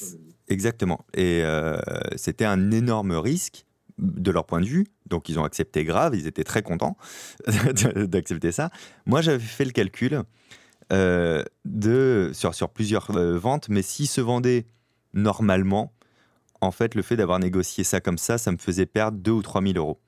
[0.47, 1.05] exactement.
[1.15, 1.81] Et euh,
[2.15, 3.65] c'était un énorme risque
[3.99, 4.87] de leur point de vue.
[5.07, 6.97] Donc, ils ont accepté grave, ils étaient très contents
[7.47, 8.71] d'accepter ça.
[9.05, 10.23] Moi, j'avais fait le calcul
[10.93, 14.67] euh, de, sur, sur plusieurs euh, ventes, mais s'ils se vendaient
[15.13, 15.93] normalement,
[16.63, 19.43] en fait, le fait d'avoir négocié ça comme ça, ça me faisait perdre 2 ou
[19.43, 20.01] 3 000 euros.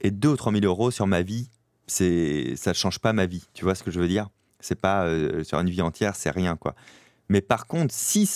[0.00, 1.50] Et 2 ou 3 000 euros sur ma vie,
[1.86, 3.44] c'est, ça ne change pas ma vie.
[3.52, 4.28] Tu vois ce que je veux dire?
[4.60, 6.74] C'est pas euh, sur une vie entière, c'est rien, quoi.
[7.28, 8.30] Mais par contre, si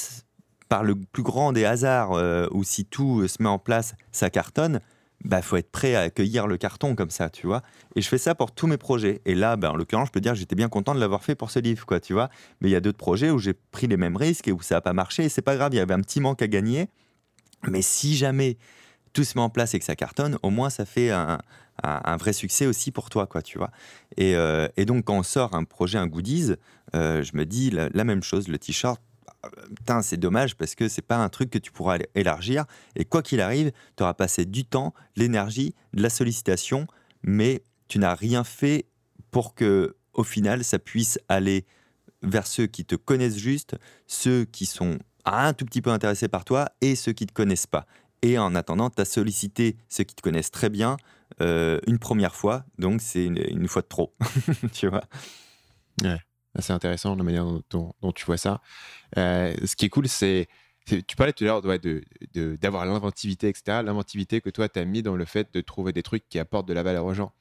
[0.68, 4.28] par le plus grand des hasards, euh, ou si tout se met en place, ça
[4.30, 4.80] cartonne,
[5.24, 7.62] bah faut être prêt à accueillir le carton comme ça, tu vois.
[7.94, 9.20] Et je fais ça pour tous mes projets.
[9.24, 11.34] Et là, bah, en l'occurrence, je peux dire que j'étais bien content de l'avoir fait
[11.34, 12.30] pour ce livre, quoi, tu vois.
[12.60, 14.76] Mais il y a d'autres projets où j'ai pris les mêmes risques et où ça
[14.76, 15.24] n'a pas marché.
[15.24, 16.88] Et c'est pas grave, il y avait un petit manque à gagner.
[17.68, 18.56] Mais si jamais
[19.12, 21.38] tout se met en place et que ça cartonne, au moins ça fait un,
[22.18, 23.70] vrai succès aussi pour toi, quoi, tu vois.
[24.20, 26.54] Euh, et, donc quand on sort un projet, un goodies,
[26.94, 29.00] euh, je me dis la, même chose, le t-shirt,
[29.76, 32.66] putain, c'est dommage parce que c'est pas un truc que tu pourras élargir.
[32.96, 36.86] Et quoi qu'il arrive, tu auras passé du temps, l'énergie, de la sollicitation,
[37.22, 38.86] mais tu n'as rien fait
[39.30, 41.64] pour que, au final, ça puisse aller
[42.22, 46.44] vers ceux qui te connaissent juste, ceux qui sont un tout petit peu intéressé par
[46.44, 47.86] toi et ceux qui ne te connaissent pas.
[48.22, 50.96] Et en attendant, tu as sollicité ceux qui te connaissent très bien
[51.40, 54.14] euh, une première fois, donc c'est une, fois de trop.
[54.72, 55.04] tu vois
[56.02, 56.18] Ouais,
[56.58, 58.60] c'est intéressant la manière dont, tu vois ça.
[59.16, 60.48] Euh, ce qui est cool, c'est.
[60.86, 63.80] Tu parlais tout à l'heure d'avoir de, l'inventivité, etc.
[63.84, 66.66] L'inventivité que toi, tu as mis dans le fait de trouver des trucs qui apportent
[66.66, 67.32] de la valeur aux gens.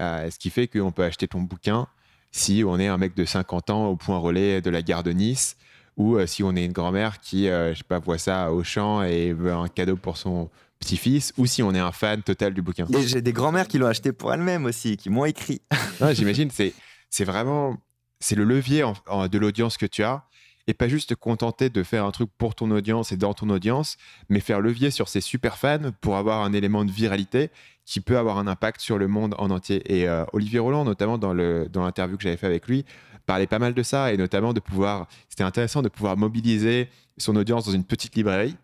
[0.00, 1.86] Euh, ce qui fait qu'on peut acheter ton bouquin
[2.30, 5.12] si on est un mec de 50 ans au point relais de la gare de
[5.12, 5.56] Nice
[5.98, 8.62] ou euh, si on est une grand-mère qui, euh, je sais pas, voit ça au
[8.62, 12.54] champ et veut un cadeau pour son petit-fils, ou si on est un fan total
[12.54, 12.86] du bouquin.
[13.04, 15.60] J'ai des grand-mères qui l'ont acheté pour elles-mêmes aussi, qui m'ont écrit.
[16.12, 16.72] J'imagine, c'est,
[17.10, 17.76] c'est vraiment,
[18.20, 18.84] c'est le levier
[19.30, 20.22] de l'audience que tu as.
[20.68, 23.50] et pas juste te contenter de faire un truc pour ton audience et dans ton
[23.50, 23.96] audience,
[24.28, 27.50] mais faire levier sur ses super fans pour avoir un élément de viralité
[27.88, 29.82] qui peut avoir un impact sur le monde en entier.
[29.90, 32.84] Et euh, Olivier Roland, notamment dans l'interview dans que j'avais fait avec lui,
[33.24, 37.34] parlait pas mal de ça et notamment de pouvoir, c'était intéressant de pouvoir mobiliser son
[37.34, 38.56] audience dans une petite librairie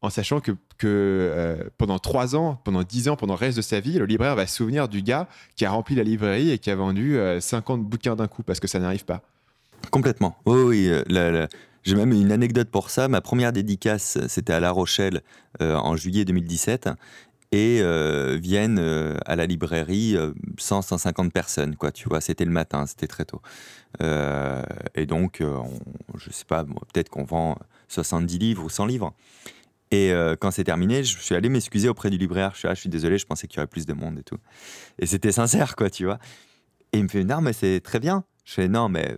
[0.00, 3.62] en sachant que, que euh, pendant trois ans, pendant dix ans, pendant le reste de
[3.62, 6.58] sa vie, le libraire va se souvenir du gars qui a rempli la librairie et
[6.58, 9.22] qui a vendu 50 euh, bouquins d'un coup parce que ça n'arrive pas.
[9.92, 10.36] Complètement.
[10.44, 11.46] oui, oui.
[11.84, 13.08] J'ai même une anecdote pour ça.
[13.08, 15.20] Ma première dédicace, c'était à La Rochelle
[15.58, 16.88] en juillet 2017
[17.52, 20.16] et euh, viennent euh, à la librairie
[20.58, 23.42] 100, euh, 150 personnes, quoi, tu vois, c'était le matin, c'était très tôt.
[24.00, 29.14] et donc, je je sais pas, peut-être qu'on vend 70 livres ou 100 livres.
[29.90, 32.52] Et quand c'est terminé, je suis allé m'excuser auprès du libraire.
[32.54, 34.38] Je suis, je suis désolé, je pensais qu'il y aurait plus de monde et tout.
[34.98, 36.18] Et c'était sincère, quoi, tu vois.
[36.92, 38.24] Et il me fait, non, mais c'est très bien.
[38.46, 39.16] Je fais, non, mais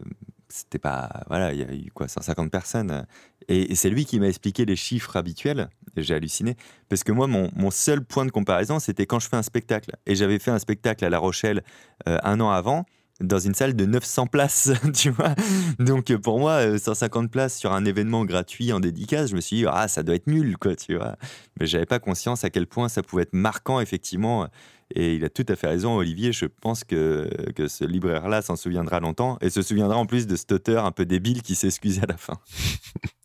[0.55, 1.25] c'était pas.
[1.29, 3.07] Voilà, il y a eu quoi, 150 personnes.
[3.49, 5.69] Et, c'est lui qui m'a expliqué les chiffres habituels.
[5.97, 6.57] J'ai halluciné.
[6.89, 9.91] Parce que moi, mon, mon seul point de comparaison, c'était quand je fais un spectacle.
[10.07, 11.65] Et j'avais fait un spectacle à La Rochelle
[12.09, 12.87] euh, un an avant
[13.21, 15.35] dans une salle de 900 places, tu vois.
[15.79, 19.57] Donc pour moi, 150 euh, places sur un événement gratuit en dédicace, je me suis
[19.59, 21.17] dit, ah, ça doit être nul, quoi, tu vois.
[21.59, 24.49] Mais j'avais pas conscience à quel point ça pouvait être marquant, effectivement,
[24.95, 26.33] et il a tout à fait raison, Olivier.
[26.33, 30.37] Je pense que, que ce libraire-là s'en souviendra longtemps et se souviendra en plus de
[30.37, 32.39] cet auteur un peu débile qui s'excusait à la fin.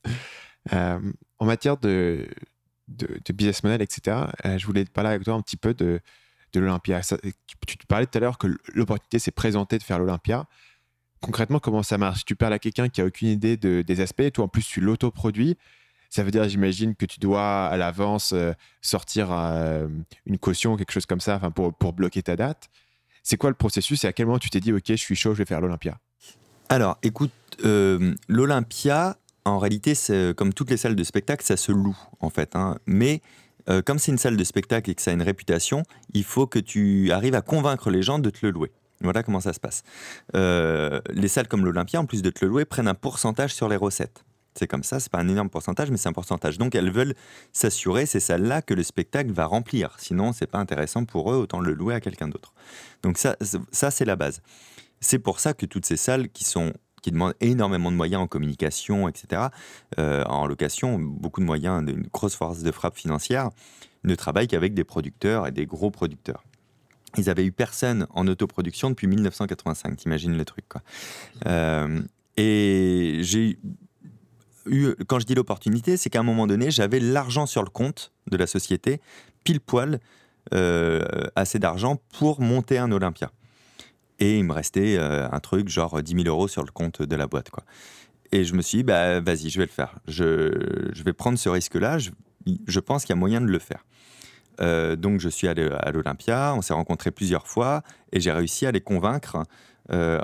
[0.74, 1.00] Euh,
[1.40, 2.28] en matière de,
[3.34, 6.02] business model, etc., euh, je voulais parler avec toi un petit peu de,
[6.54, 7.02] de l'Olympia.
[7.02, 10.46] Tu parlais tout à l'heure que l'opportunité s'est présentée de faire l'Olympia.
[11.22, 12.26] Concrètement, comment ça marche?
[12.26, 14.82] Tu parles à quelqu'un qui a aucune idée de, des aspects, toi en plus tu
[14.82, 15.58] l'autoproduis.
[16.10, 19.88] Ça veut dire, j'imagine, que tu dois à l'avance euh, sortir euh,
[20.26, 22.70] une caution, quelque chose comme ça, pour, pour bloquer ta date.
[23.22, 25.34] C'est quoi le processus et à quel moment tu t'es dit, OK, je suis chaud,
[25.34, 26.00] je vais faire l'Olympia?
[26.70, 27.32] Alors, écoute,
[27.64, 29.94] euh, l'Olympia, en réalité,
[30.36, 32.56] comme toutes les salles de spectacle, ça se loue, en fait.
[32.56, 32.80] Hein.
[32.88, 33.22] Mais
[33.86, 36.60] comme c'est une salle de spectacle et que ça a une réputation, il faut que
[36.60, 38.72] tu arrives à convaincre les gens de te le louer.
[39.02, 39.84] Voilà comment ça se passe.
[40.34, 43.78] les salles comme l'Olympia, en plus de te le louer, prennent un pourcentage sur les
[43.78, 44.24] recettes.
[44.56, 46.58] C'est comme ça, c'est pas un énorme pourcentage, mais c'est un pourcentage.
[46.58, 47.16] Donc elles veulent
[47.54, 49.96] s'assurer, c'est celle-là que le spectacle va remplir.
[50.00, 52.54] Sinon, c'est pas intéressant pour eux, autant le louer à quelqu'un d'autre.
[53.04, 53.38] Donc ça,
[53.72, 54.42] ça c'est la base.
[55.00, 58.28] C'est pour ça que toutes ces salles qui sont qui demandent énormément de moyens en
[58.28, 59.48] communication, etc.,
[59.98, 63.50] euh, en location, beaucoup de moyens, une grosse force de frappe financière,
[64.04, 66.44] ne travaillent qu'avec des producteurs et des gros producteurs.
[67.18, 70.66] Ils avaient eu personne en autoproduction depuis 1985, t'imagines le truc.
[71.46, 72.02] Euh,
[72.38, 73.58] et j'ai
[75.08, 78.38] quand je dis l'opportunité, c'est qu'à un moment donné, j'avais l'argent sur le compte de
[78.38, 79.02] la société,
[79.44, 80.00] pile poil,
[80.54, 81.04] euh,
[81.36, 83.32] assez d'argent pour monter un Olympia.
[84.20, 87.16] Et il me restait euh, un truc genre 10 000 euros sur le compte de
[87.16, 87.50] la boîte.
[87.50, 87.64] Quoi.
[88.32, 90.00] Et je me suis dit, bah, vas-y, je vais le faire.
[90.08, 91.98] Je, vais prendre ce risque-là.
[92.00, 93.86] Je, pense qu'il y a moyen de le faire.
[94.62, 96.54] Euh, donc, je suis allé à l'Olympia.
[96.56, 99.44] On s'est rencontrés plusieurs fois et j'ai réussi à les convaincre
[99.92, 100.20] euh,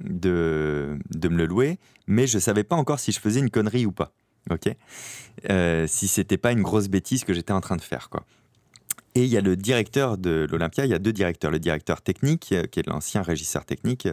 [0.00, 3.48] de, de, me le louer, mais je ne savais pas encore si je faisais une
[3.48, 4.12] connerie ou pas.
[4.50, 4.68] Ok,
[5.48, 8.26] euh, si c'était pas une grosse bêtise que j'étais en train de faire, quoi.
[9.18, 11.50] Et il y a le directeur de l'Olympia, il y a deux directeurs.
[11.50, 14.06] Le directeur technique, euh, qui est l'ancien régisseur technique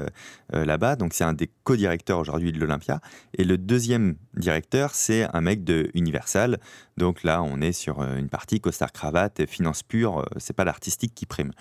[0.52, 3.02] là-bas, donc c'est un des co-directeurs aujourd'hui de l'Olympia.
[3.38, 6.58] Et le deuxième directeur, c'est un mec de Universal.
[6.98, 11.52] Donc là, on est sur une partie costard-cravate, finance pure, c'est pas l'artistique qui prime.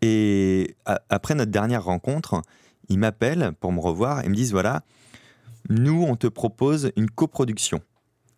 [0.00, 0.76] Et
[1.10, 2.40] après notre dernière rencontre,
[2.88, 4.82] ils m'appellent pour me revoir et me disent voilà,
[5.68, 7.82] nous, on te propose une coproduction.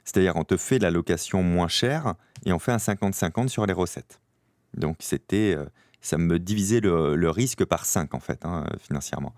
[0.08, 2.14] C'est-à-dire, on te fait la location moins chère
[2.46, 4.22] et on fait un 50-50 sur les recettes.
[4.72, 5.66] Donc, c'était, euh,
[6.00, 9.34] ça me divisait le, risque par 5, en fait, hein, financièrement.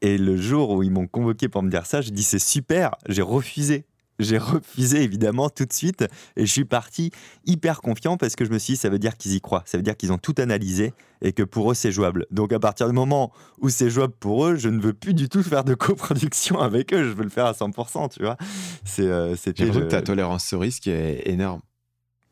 [0.00, 2.96] Et le jour où ils m'ont convoqué pour me dire ça, je dis c'est super,
[3.06, 3.84] j'ai refusé
[4.20, 6.04] j'ai refusé évidemment tout de suite
[6.36, 7.10] et je suis parti
[7.46, 9.78] hyper confiant parce que je me suis dit ça veut dire qu'ils y croient, ça
[9.78, 10.92] veut dire qu'ils ont tout analysé
[11.22, 12.26] et que pour eux c'est jouable.
[12.30, 15.28] Donc à partir du moment où c'est jouable pour eux, je ne veux plus du
[15.28, 18.36] tout faire de coproduction avec eux, je veux le faire à 100%, tu vois.
[18.84, 21.60] C'est euh, c'était que ta tolérance au risque est énorme.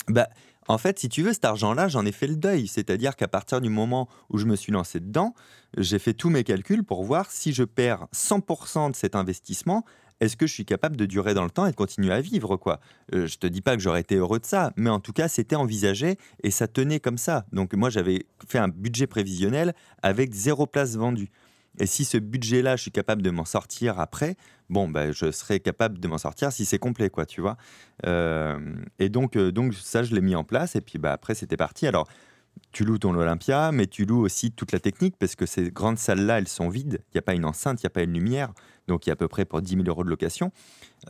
[0.08, 0.28] Bah
[0.68, 2.68] en fait, si tu veux, cet argent-là, j'en ai fait le deuil.
[2.68, 5.34] C'est-à-dire qu'à partir du moment où je me suis lancé dedans,
[5.78, 9.84] j'ai fait tous mes calculs pour voir si je perds 100% de cet investissement,
[10.20, 12.56] est-ce que je suis capable de durer dans le temps et de continuer à vivre
[12.56, 12.80] quoi?
[13.14, 15.28] Euh, Je te dis pas que j'aurais été heureux de ça, mais en tout cas
[15.28, 17.46] c'était envisagé et ça tenait comme ça.
[17.52, 21.30] Donc moi j'avais fait un budget prévisionnel avec zéro place vendue.
[21.80, 24.36] Et si ce budget-là, je suis capable de m'en sortir après,
[24.68, 27.56] bon, ben, je serai capable de m'en sortir si c'est complet, quoi, tu vois?
[28.06, 28.58] Euh,
[28.98, 30.74] et donc, euh, donc, ça, je l'ai mis en place.
[30.76, 31.86] Et puis, bah, après, c'était parti.
[31.86, 32.08] Alors,
[32.72, 35.98] tu loues ton Olympia, mais tu loues aussi toute la technique parce que ces grandes
[35.98, 37.00] salles-là, elles sont vides.
[37.08, 38.52] Il n'y a pas une enceinte, il n'y a pas une lumière.
[38.86, 40.50] Donc, il y a à peu près pour 10 000 euros de location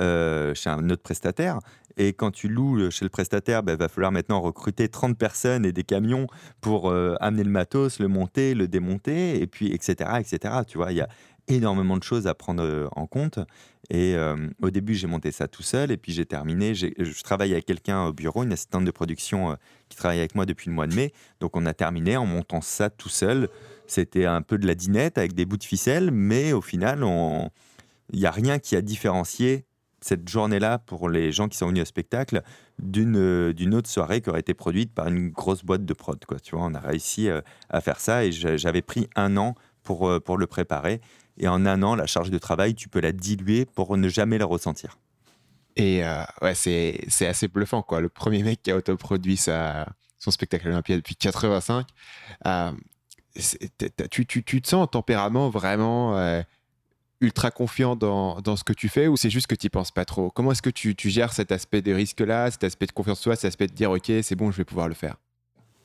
[0.01, 1.61] euh, chez un autre prestataire.
[1.97, 5.65] Et quand tu loues chez le prestataire, il ben, va falloir maintenant recruter 30 personnes
[5.65, 6.27] et des camions
[6.61, 10.11] pour euh, amener le matos, le monter, le démonter, et puis etc.
[10.21, 10.55] etc.
[10.67, 11.09] Tu vois, il y a
[11.49, 13.39] énormément de choses à prendre euh, en compte.
[13.91, 14.17] Et
[14.61, 16.75] au début, j'ai monté ça tout seul, et puis j'ai terminé.
[16.75, 19.57] Je travaille avec quelqu'un au bureau, une assistante de production
[19.89, 21.15] qui travaille avec moi depuis le mois de mai.
[21.41, 23.49] Donc on a terminé en montant ça tout seul.
[23.87, 27.03] C'était un peu de la dinette avec des bouts de ficelle, mais au final,
[28.13, 29.65] il n'y a rien qui a différencié
[30.01, 32.43] cette journée-là pour les gens qui sont venus au spectacle
[32.79, 36.23] d'une d'une autre soirée qui aurait été produite par une grosse boîte de prod.
[36.27, 36.39] Quoi.
[36.41, 37.29] Tu vois, on a réussi
[37.71, 41.01] à faire ça et j'avais pris un an pour, pour le préparer.
[41.39, 44.39] Et en un an, la charge de travail, tu peux la diluer pour ne jamais
[44.39, 44.99] la ressentir.
[45.77, 48.01] Et euh, ouais, c'est, assez bluffant, quoi.
[48.01, 49.87] Le premier mec qui a autoproduit sa,
[50.19, 51.87] son spectacle olympien depuis 85,
[52.47, 52.73] euh,
[54.11, 56.43] tu, tu, tu, te sens en tempérament vraiment euh,
[57.21, 59.93] ultra confiant dans, dans, ce que tu fais ou c'est juste que tu n'y penses
[59.93, 60.31] pas trop?
[60.31, 63.25] Comment est-ce que tu, tu gères cet aspect de risque-là, cet aspect de confiance en
[63.25, 65.17] toi, cet aspect de dire, OK, c'est bon, je vais pouvoir le faire?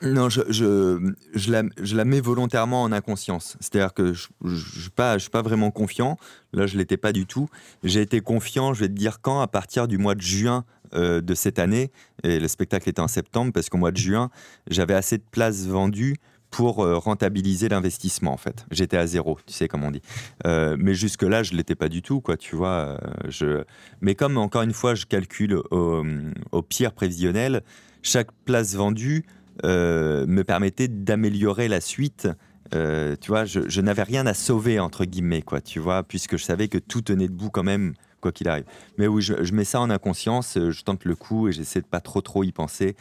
[0.04, 3.56] Non, je, je, je, la, je, la, mets volontairement en inconscience.
[3.60, 6.18] C'est-à-dire que je ne suis, pas, vraiment confiant.
[6.52, 7.48] Là, je ne l'étais pas du tout.
[7.82, 10.64] J'ai été confiant, je vais te dire quand, à partir du mois de juin
[10.94, 11.90] euh, de cette année.
[12.22, 14.30] Et le spectacle était en septembre, parce qu'au mois de juin,
[14.68, 16.16] j'avais assez de places vendues
[16.50, 18.64] pour euh, rentabiliser l'investissement en fait.
[18.70, 20.02] J'étais à zéro, tu sais comme on dit.
[20.46, 23.00] Euh, mais jusque là, je l'étais pas du tout quoi, tu vois.
[23.28, 23.64] je...
[24.00, 26.04] Mais comme encore une fois, je calcule au,
[26.52, 27.62] au pire prévisionnel,
[28.02, 29.24] chaque place vendue
[29.64, 32.28] euh, me permettait d'améliorer la suite.
[32.74, 36.44] Euh, tu vois, je, n'avais rien à sauver, entre guillemets, quoi, tu vois, puisque je
[36.44, 38.64] savais que tout tenait debout quand même, quoi qu'il arrive.
[38.98, 42.00] Mais oui, je, mets ça en inconscience, je tente le coup et j'essaie de pas
[42.00, 42.96] trop trop y penser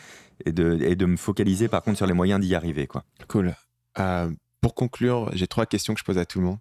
[0.45, 3.03] et de, de me focaliser par contre sur les moyens d'y arriver, quoi.
[3.27, 3.55] Cool.
[3.99, 4.29] Euh,
[4.61, 6.59] pour conclure, j'ai trois questions que je pose à tout le monde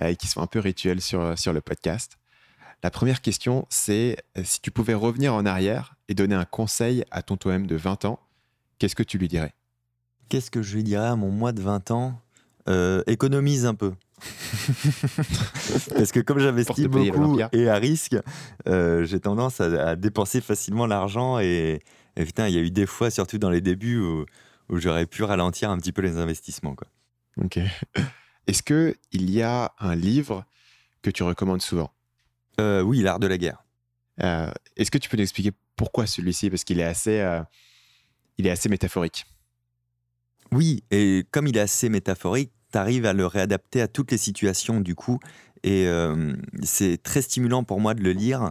[0.00, 2.18] et qui sont un peu rituelles sur, sur le podcast.
[2.84, 7.22] La première question, c'est si tu pouvais revenir en arrière et donner un conseil à
[7.22, 8.20] ton toi-même de 20 ans,
[8.78, 9.54] qu'est-ce que tu lui dirais?
[10.28, 12.20] Qu'est-ce que je lui dirais à mon moi de 20 ans?
[12.68, 13.92] Euh, Économise un peu.
[15.94, 18.16] Parce que comme j'investis beaucoup et à risque,
[18.66, 21.80] euh, j'ai tendance à, dépenser facilement l'argent et,
[22.16, 24.26] putain, il y a eu des fois, surtout dans les débuts, où,
[24.70, 26.74] j'aurais pu ralentir un petit peu les investissements.
[26.74, 26.88] Quoi.
[27.44, 27.58] Ok.
[28.46, 30.44] Est-ce que il y a un livre
[31.02, 31.92] que tu recommandes souvent?
[32.60, 33.64] Euh, Oui, L'art de la guerre.
[34.76, 36.48] Est-ce que tu peux nous expliquer pourquoi celui-ci?
[36.48, 37.20] Parce qu'il est assez
[38.38, 39.26] il est assez métaphorique.
[40.52, 44.18] Oui, et comme il est assez métaphorique, tu arrives à le réadapter à toutes les
[44.18, 45.18] situations du coup.
[45.62, 48.50] Et euh, c'est très stimulant pour moi de le lire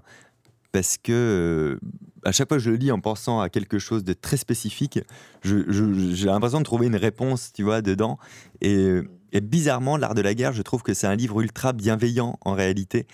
[0.71, 1.79] parce que euh,
[2.25, 4.99] à chaque fois que je le lis en pensant à quelque chose de très spécifique,
[5.43, 8.17] j'ai l'impression de trouver une réponse, tu vois, dedans.
[8.59, 9.01] Et,
[9.41, 13.05] bizarrement, L'Art de la guerre, je trouve que c'est un livre ultra bienveillant en réalité,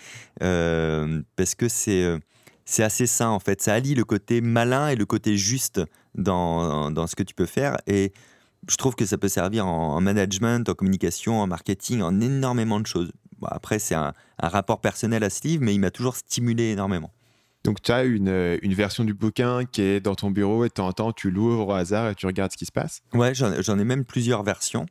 [0.42, 2.18] euh, parce que c'est
[2.64, 3.60] c'est assez sain en fait.
[3.60, 5.80] Ça allie le côté malin et le côté juste
[6.14, 7.76] dans, dans, ce que tu peux faire.
[7.86, 8.12] Et
[8.68, 12.86] je trouve que ça peut servir en, management, en communication, en marketing, en énormément de
[12.86, 13.12] choses.
[13.44, 17.10] après, c'est un, un, rapport personnel à ce livre, mais il m'a toujours stimulé énormément.
[17.64, 20.72] Donc, tu as une, une, version du bouquin qui est dans ton bureau et de
[20.74, 23.02] temps en temps, tu l'ouvres au hasard et tu regardes ce qui se passe?
[23.14, 24.86] Ouais, j'en ai même plusieurs versions.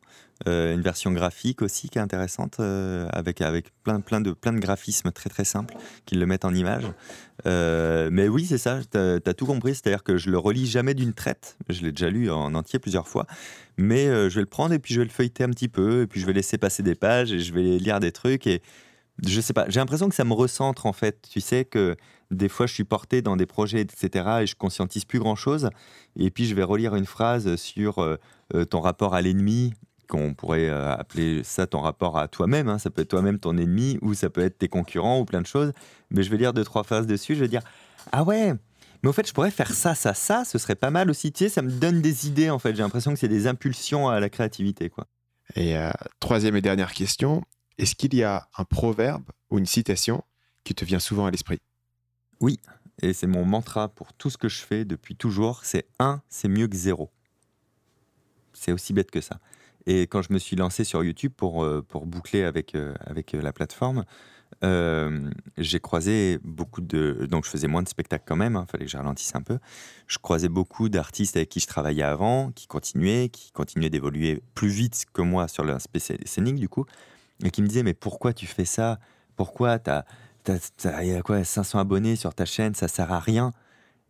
[0.48, 4.52] Euh, une version graphique aussi qui est intéressante, euh, avec, avec plein, plein, de, plein
[4.52, 5.74] de graphismes très très simples
[6.04, 6.84] qui le mettent en image.
[7.46, 9.74] Euh, mais oui, c'est ça, tu as, tout compris.
[9.74, 11.56] C'est-à-dire que je le relis jamais d'une traite.
[11.68, 13.26] Je l'ai déjà lu en entier plusieurs fois.
[13.76, 16.02] Mais je vais le prendre et puis je vais le feuilleter un petit peu.
[16.02, 18.46] Et puis je vais laisser passer des pages et je vais lire des trucs.
[18.46, 18.62] Et
[19.24, 21.28] je sais pas, j'ai l'impression que ça me recentre en fait.
[21.30, 21.96] Tu sais que
[22.32, 24.40] des fois je suis porté dans des projets, etc.
[24.42, 25.70] et je conscientise plus grand chose.
[26.16, 28.16] Et puis je vais relire une phrase sur euh,
[28.54, 29.74] euh, ton rapport à l'ennemi,
[30.08, 32.68] qu'on pourrait euh, appeler ça ton rapport à toi-même.
[32.68, 32.78] Hein.
[32.78, 35.46] Ça peut être toi-même ton ennemi ou ça peut être tes concurrents ou plein de
[35.46, 35.72] choses.
[36.10, 37.34] Mais je vais lire deux, trois phrases dessus.
[37.34, 37.62] Je vais dire
[38.12, 38.54] Ah ouais,
[39.02, 41.32] mais au fait, je pourrais faire ça, ça, ça, ce serait pas mal aussi.
[41.32, 42.74] Tu sais, ça me donne des idées en fait.
[42.74, 44.90] J'ai l'impression que c'est des impulsions à la créativité.
[44.90, 45.06] quoi.
[45.56, 45.74] Et
[46.20, 47.42] troisième et dernière question
[47.78, 50.22] est-ce qu'il y a un proverbe ou une citation
[50.64, 51.58] qui te vient souvent à l'esprit?
[52.42, 52.58] Oui,
[53.00, 56.48] et c'est mon mantra pour tout ce que je fais depuis toujours, c'est 1, c'est
[56.48, 57.08] mieux que 0.
[58.52, 59.38] C'est aussi bête que ça.
[59.86, 63.34] Et quand je me suis lancé sur YouTube pour, euh, pour boucler avec, euh, avec
[63.34, 64.04] euh, la plateforme,
[65.56, 67.26] j'ai croisé beaucoup de...
[67.28, 69.40] Donc je faisais moins de spectacles quand même, il hein, fallait que je ralentisse un
[69.40, 69.58] peu.
[70.06, 74.68] Je croisais beaucoup d'artistes avec qui je travaillais avant, qui continuaient, qui continuaient d'évoluer plus
[74.68, 76.84] vite que moi sur l'aspect scénique du coup
[77.42, 79.00] et qui me disait mais pourquoi tu fais ça?
[79.36, 79.90] Pourquoi tu
[80.50, 83.52] as, quoi 500 abonnés sur ta chaîne, ça sert à rien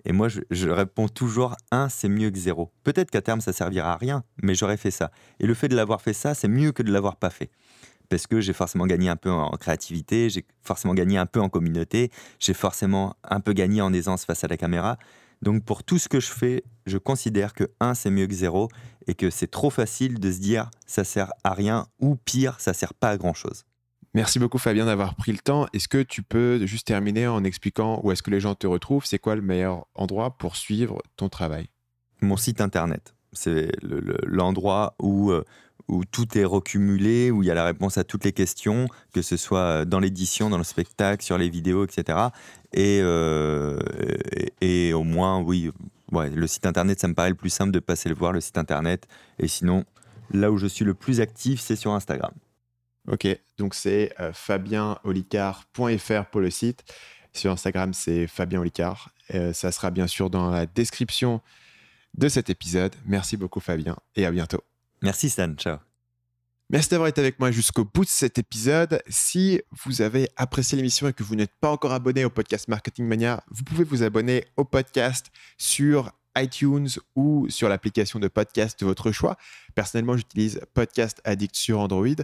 [0.04, 2.72] Et moi, je, réponds toujours un, c'est mieux que zéro.
[2.84, 5.10] Peut-être qu'à terme, ça servira à rien, mais j'aurais fait ça.
[5.40, 7.50] Et le fait de l'avoir fait ça, c'est mieux que de l'avoir pas fait.
[8.08, 11.48] Parce que j'ai forcément gagné un peu en créativité, j'ai forcément gagné un peu en
[11.48, 14.98] communauté, j'ai forcément un peu gagné en aisance face à la caméra.
[15.40, 18.68] Donc pour tout ce que je fais, je considère que 1 c'est mieux que 0
[19.08, 22.72] et que c'est trop facile de se dire ça sert à rien ou pire, ça
[22.72, 23.64] sert pas à grand chose.
[24.14, 25.66] Merci beaucoup Fabien d'avoir pris le temps.
[25.72, 29.06] Est-ce que tu peux juste terminer en expliquant où est-ce que les gens te retrouvent?
[29.06, 31.68] C'est quoi le meilleur endroit pour suivre ton travail?
[32.20, 33.14] Mon site internet.
[33.32, 33.72] C'est
[34.26, 35.44] l'endroit où, euh,
[35.88, 39.22] où tout est recumulé, où il y a la réponse à toutes les questions, que
[39.22, 42.18] ce soit dans l'édition, dans le spectacle, sur les vidéos, etc.
[42.76, 43.78] Euh,
[44.60, 45.70] et, et, au moins, oui,
[46.12, 48.42] ouais, le site internet, ça me paraît le plus simple de passer le voir, le
[48.42, 49.08] site internet.
[49.38, 49.86] Et sinon,
[50.30, 52.32] là où je suis le plus actif, c'est sur Instagram.
[53.08, 53.26] Ok,
[53.58, 56.84] donc c'est euh, fabienolicard.fr pour le site.
[57.32, 59.10] Sur Instagram, c'est Fabien Olicard.
[59.34, 61.40] Euh, ça sera bien sûr dans la description
[62.14, 62.94] de cet épisode.
[63.06, 64.62] Merci beaucoup Fabien et à bientôt.
[65.00, 65.78] Merci Stan, ciao.
[66.70, 69.02] Merci d'avoir été avec moi jusqu'au bout de cet épisode.
[69.08, 73.06] Si vous avez apprécié l'émission et que vous n'êtes pas encore abonné au podcast Marketing
[73.06, 75.26] Mania, vous pouvez vous abonner au podcast
[75.58, 79.36] sur iTunes ou sur l'application de podcast de votre choix.
[79.74, 82.16] Personnellement, j'utilise Podcast Addict sur Android.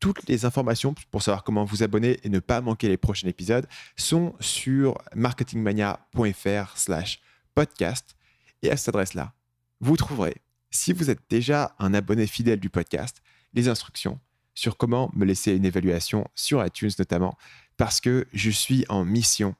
[0.00, 3.66] Toutes les informations pour savoir comment vous abonner et ne pas manquer les prochains épisodes
[3.96, 7.20] sont sur marketingmania.fr slash
[7.54, 8.16] podcast.
[8.62, 9.32] Et à cette adresse-là,
[9.80, 10.36] vous trouverez,
[10.70, 13.22] si vous êtes déjà un abonné fidèle du podcast,
[13.52, 14.18] les instructions
[14.54, 17.36] sur comment me laisser une évaluation sur iTunes notamment,
[17.76, 19.54] parce que je suis en mission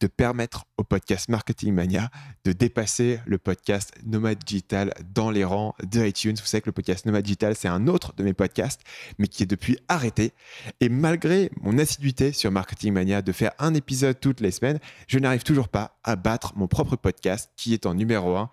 [0.00, 2.10] de permettre au podcast Marketing Mania
[2.44, 6.36] de dépasser le podcast Nomad Digital dans les rangs de iTunes.
[6.38, 8.80] Vous savez que le podcast Nomad Digital, c'est un autre de mes podcasts,
[9.18, 10.32] mais qui est depuis arrêté.
[10.80, 15.18] Et malgré mon assiduité sur Marketing Mania de faire un épisode toutes les semaines, je
[15.18, 18.50] n'arrive toujours pas à battre mon propre podcast qui est en numéro 1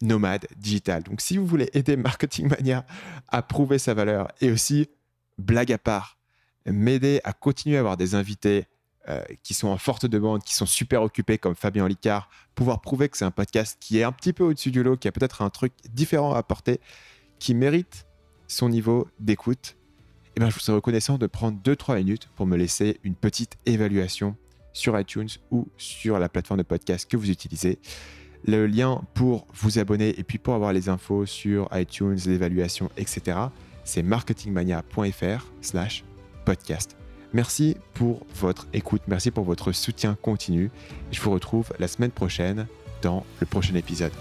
[0.00, 1.02] nomade digital.
[1.02, 2.86] Donc si vous voulez aider Marketing Mania
[3.28, 4.88] à prouver sa valeur et aussi,
[5.38, 6.18] blague à part,
[6.66, 8.66] m'aider à continuer à avoir des invités
[9.08, 13.08] euh, qui sont en forte demande, qui sont super occupés comme Fabien Licard, pouvoir prouver
[13.08, 15.42] que c'est un podcast qui est un petit peu au-dessus du lot, qui a peut-être
[15.42, 16.80] un truc différent à apporter,
[17.38, 18.06] qui mérite
[18.48, 19.76] son niveau d'écoute,
[20.36, 23.56] eh bien, je vous serais reconnaissant de prendre 2-3 minutes pour me laisser une petite
[23.66, 24.36] évaluation
[24.72, 27.78] sur iTunes ou sur la plateforme de podcast que vous utilisez.
[28.44, 33.38] Le lien pour vous abonner et puis pour avoir les infos sur iTunes, l'évaluation, etc.,
[33.84, 36.04] c'est marketingmania.fr slash
[36.44, 36.96] podcast.
[37.32, 40.70] Merci pour votre écoute, merci pour votre soutien continu.
[41.12, 42.66] Je vous retrouve la semaine prochaine
[43.02, 44.12] dans le prochain épisode.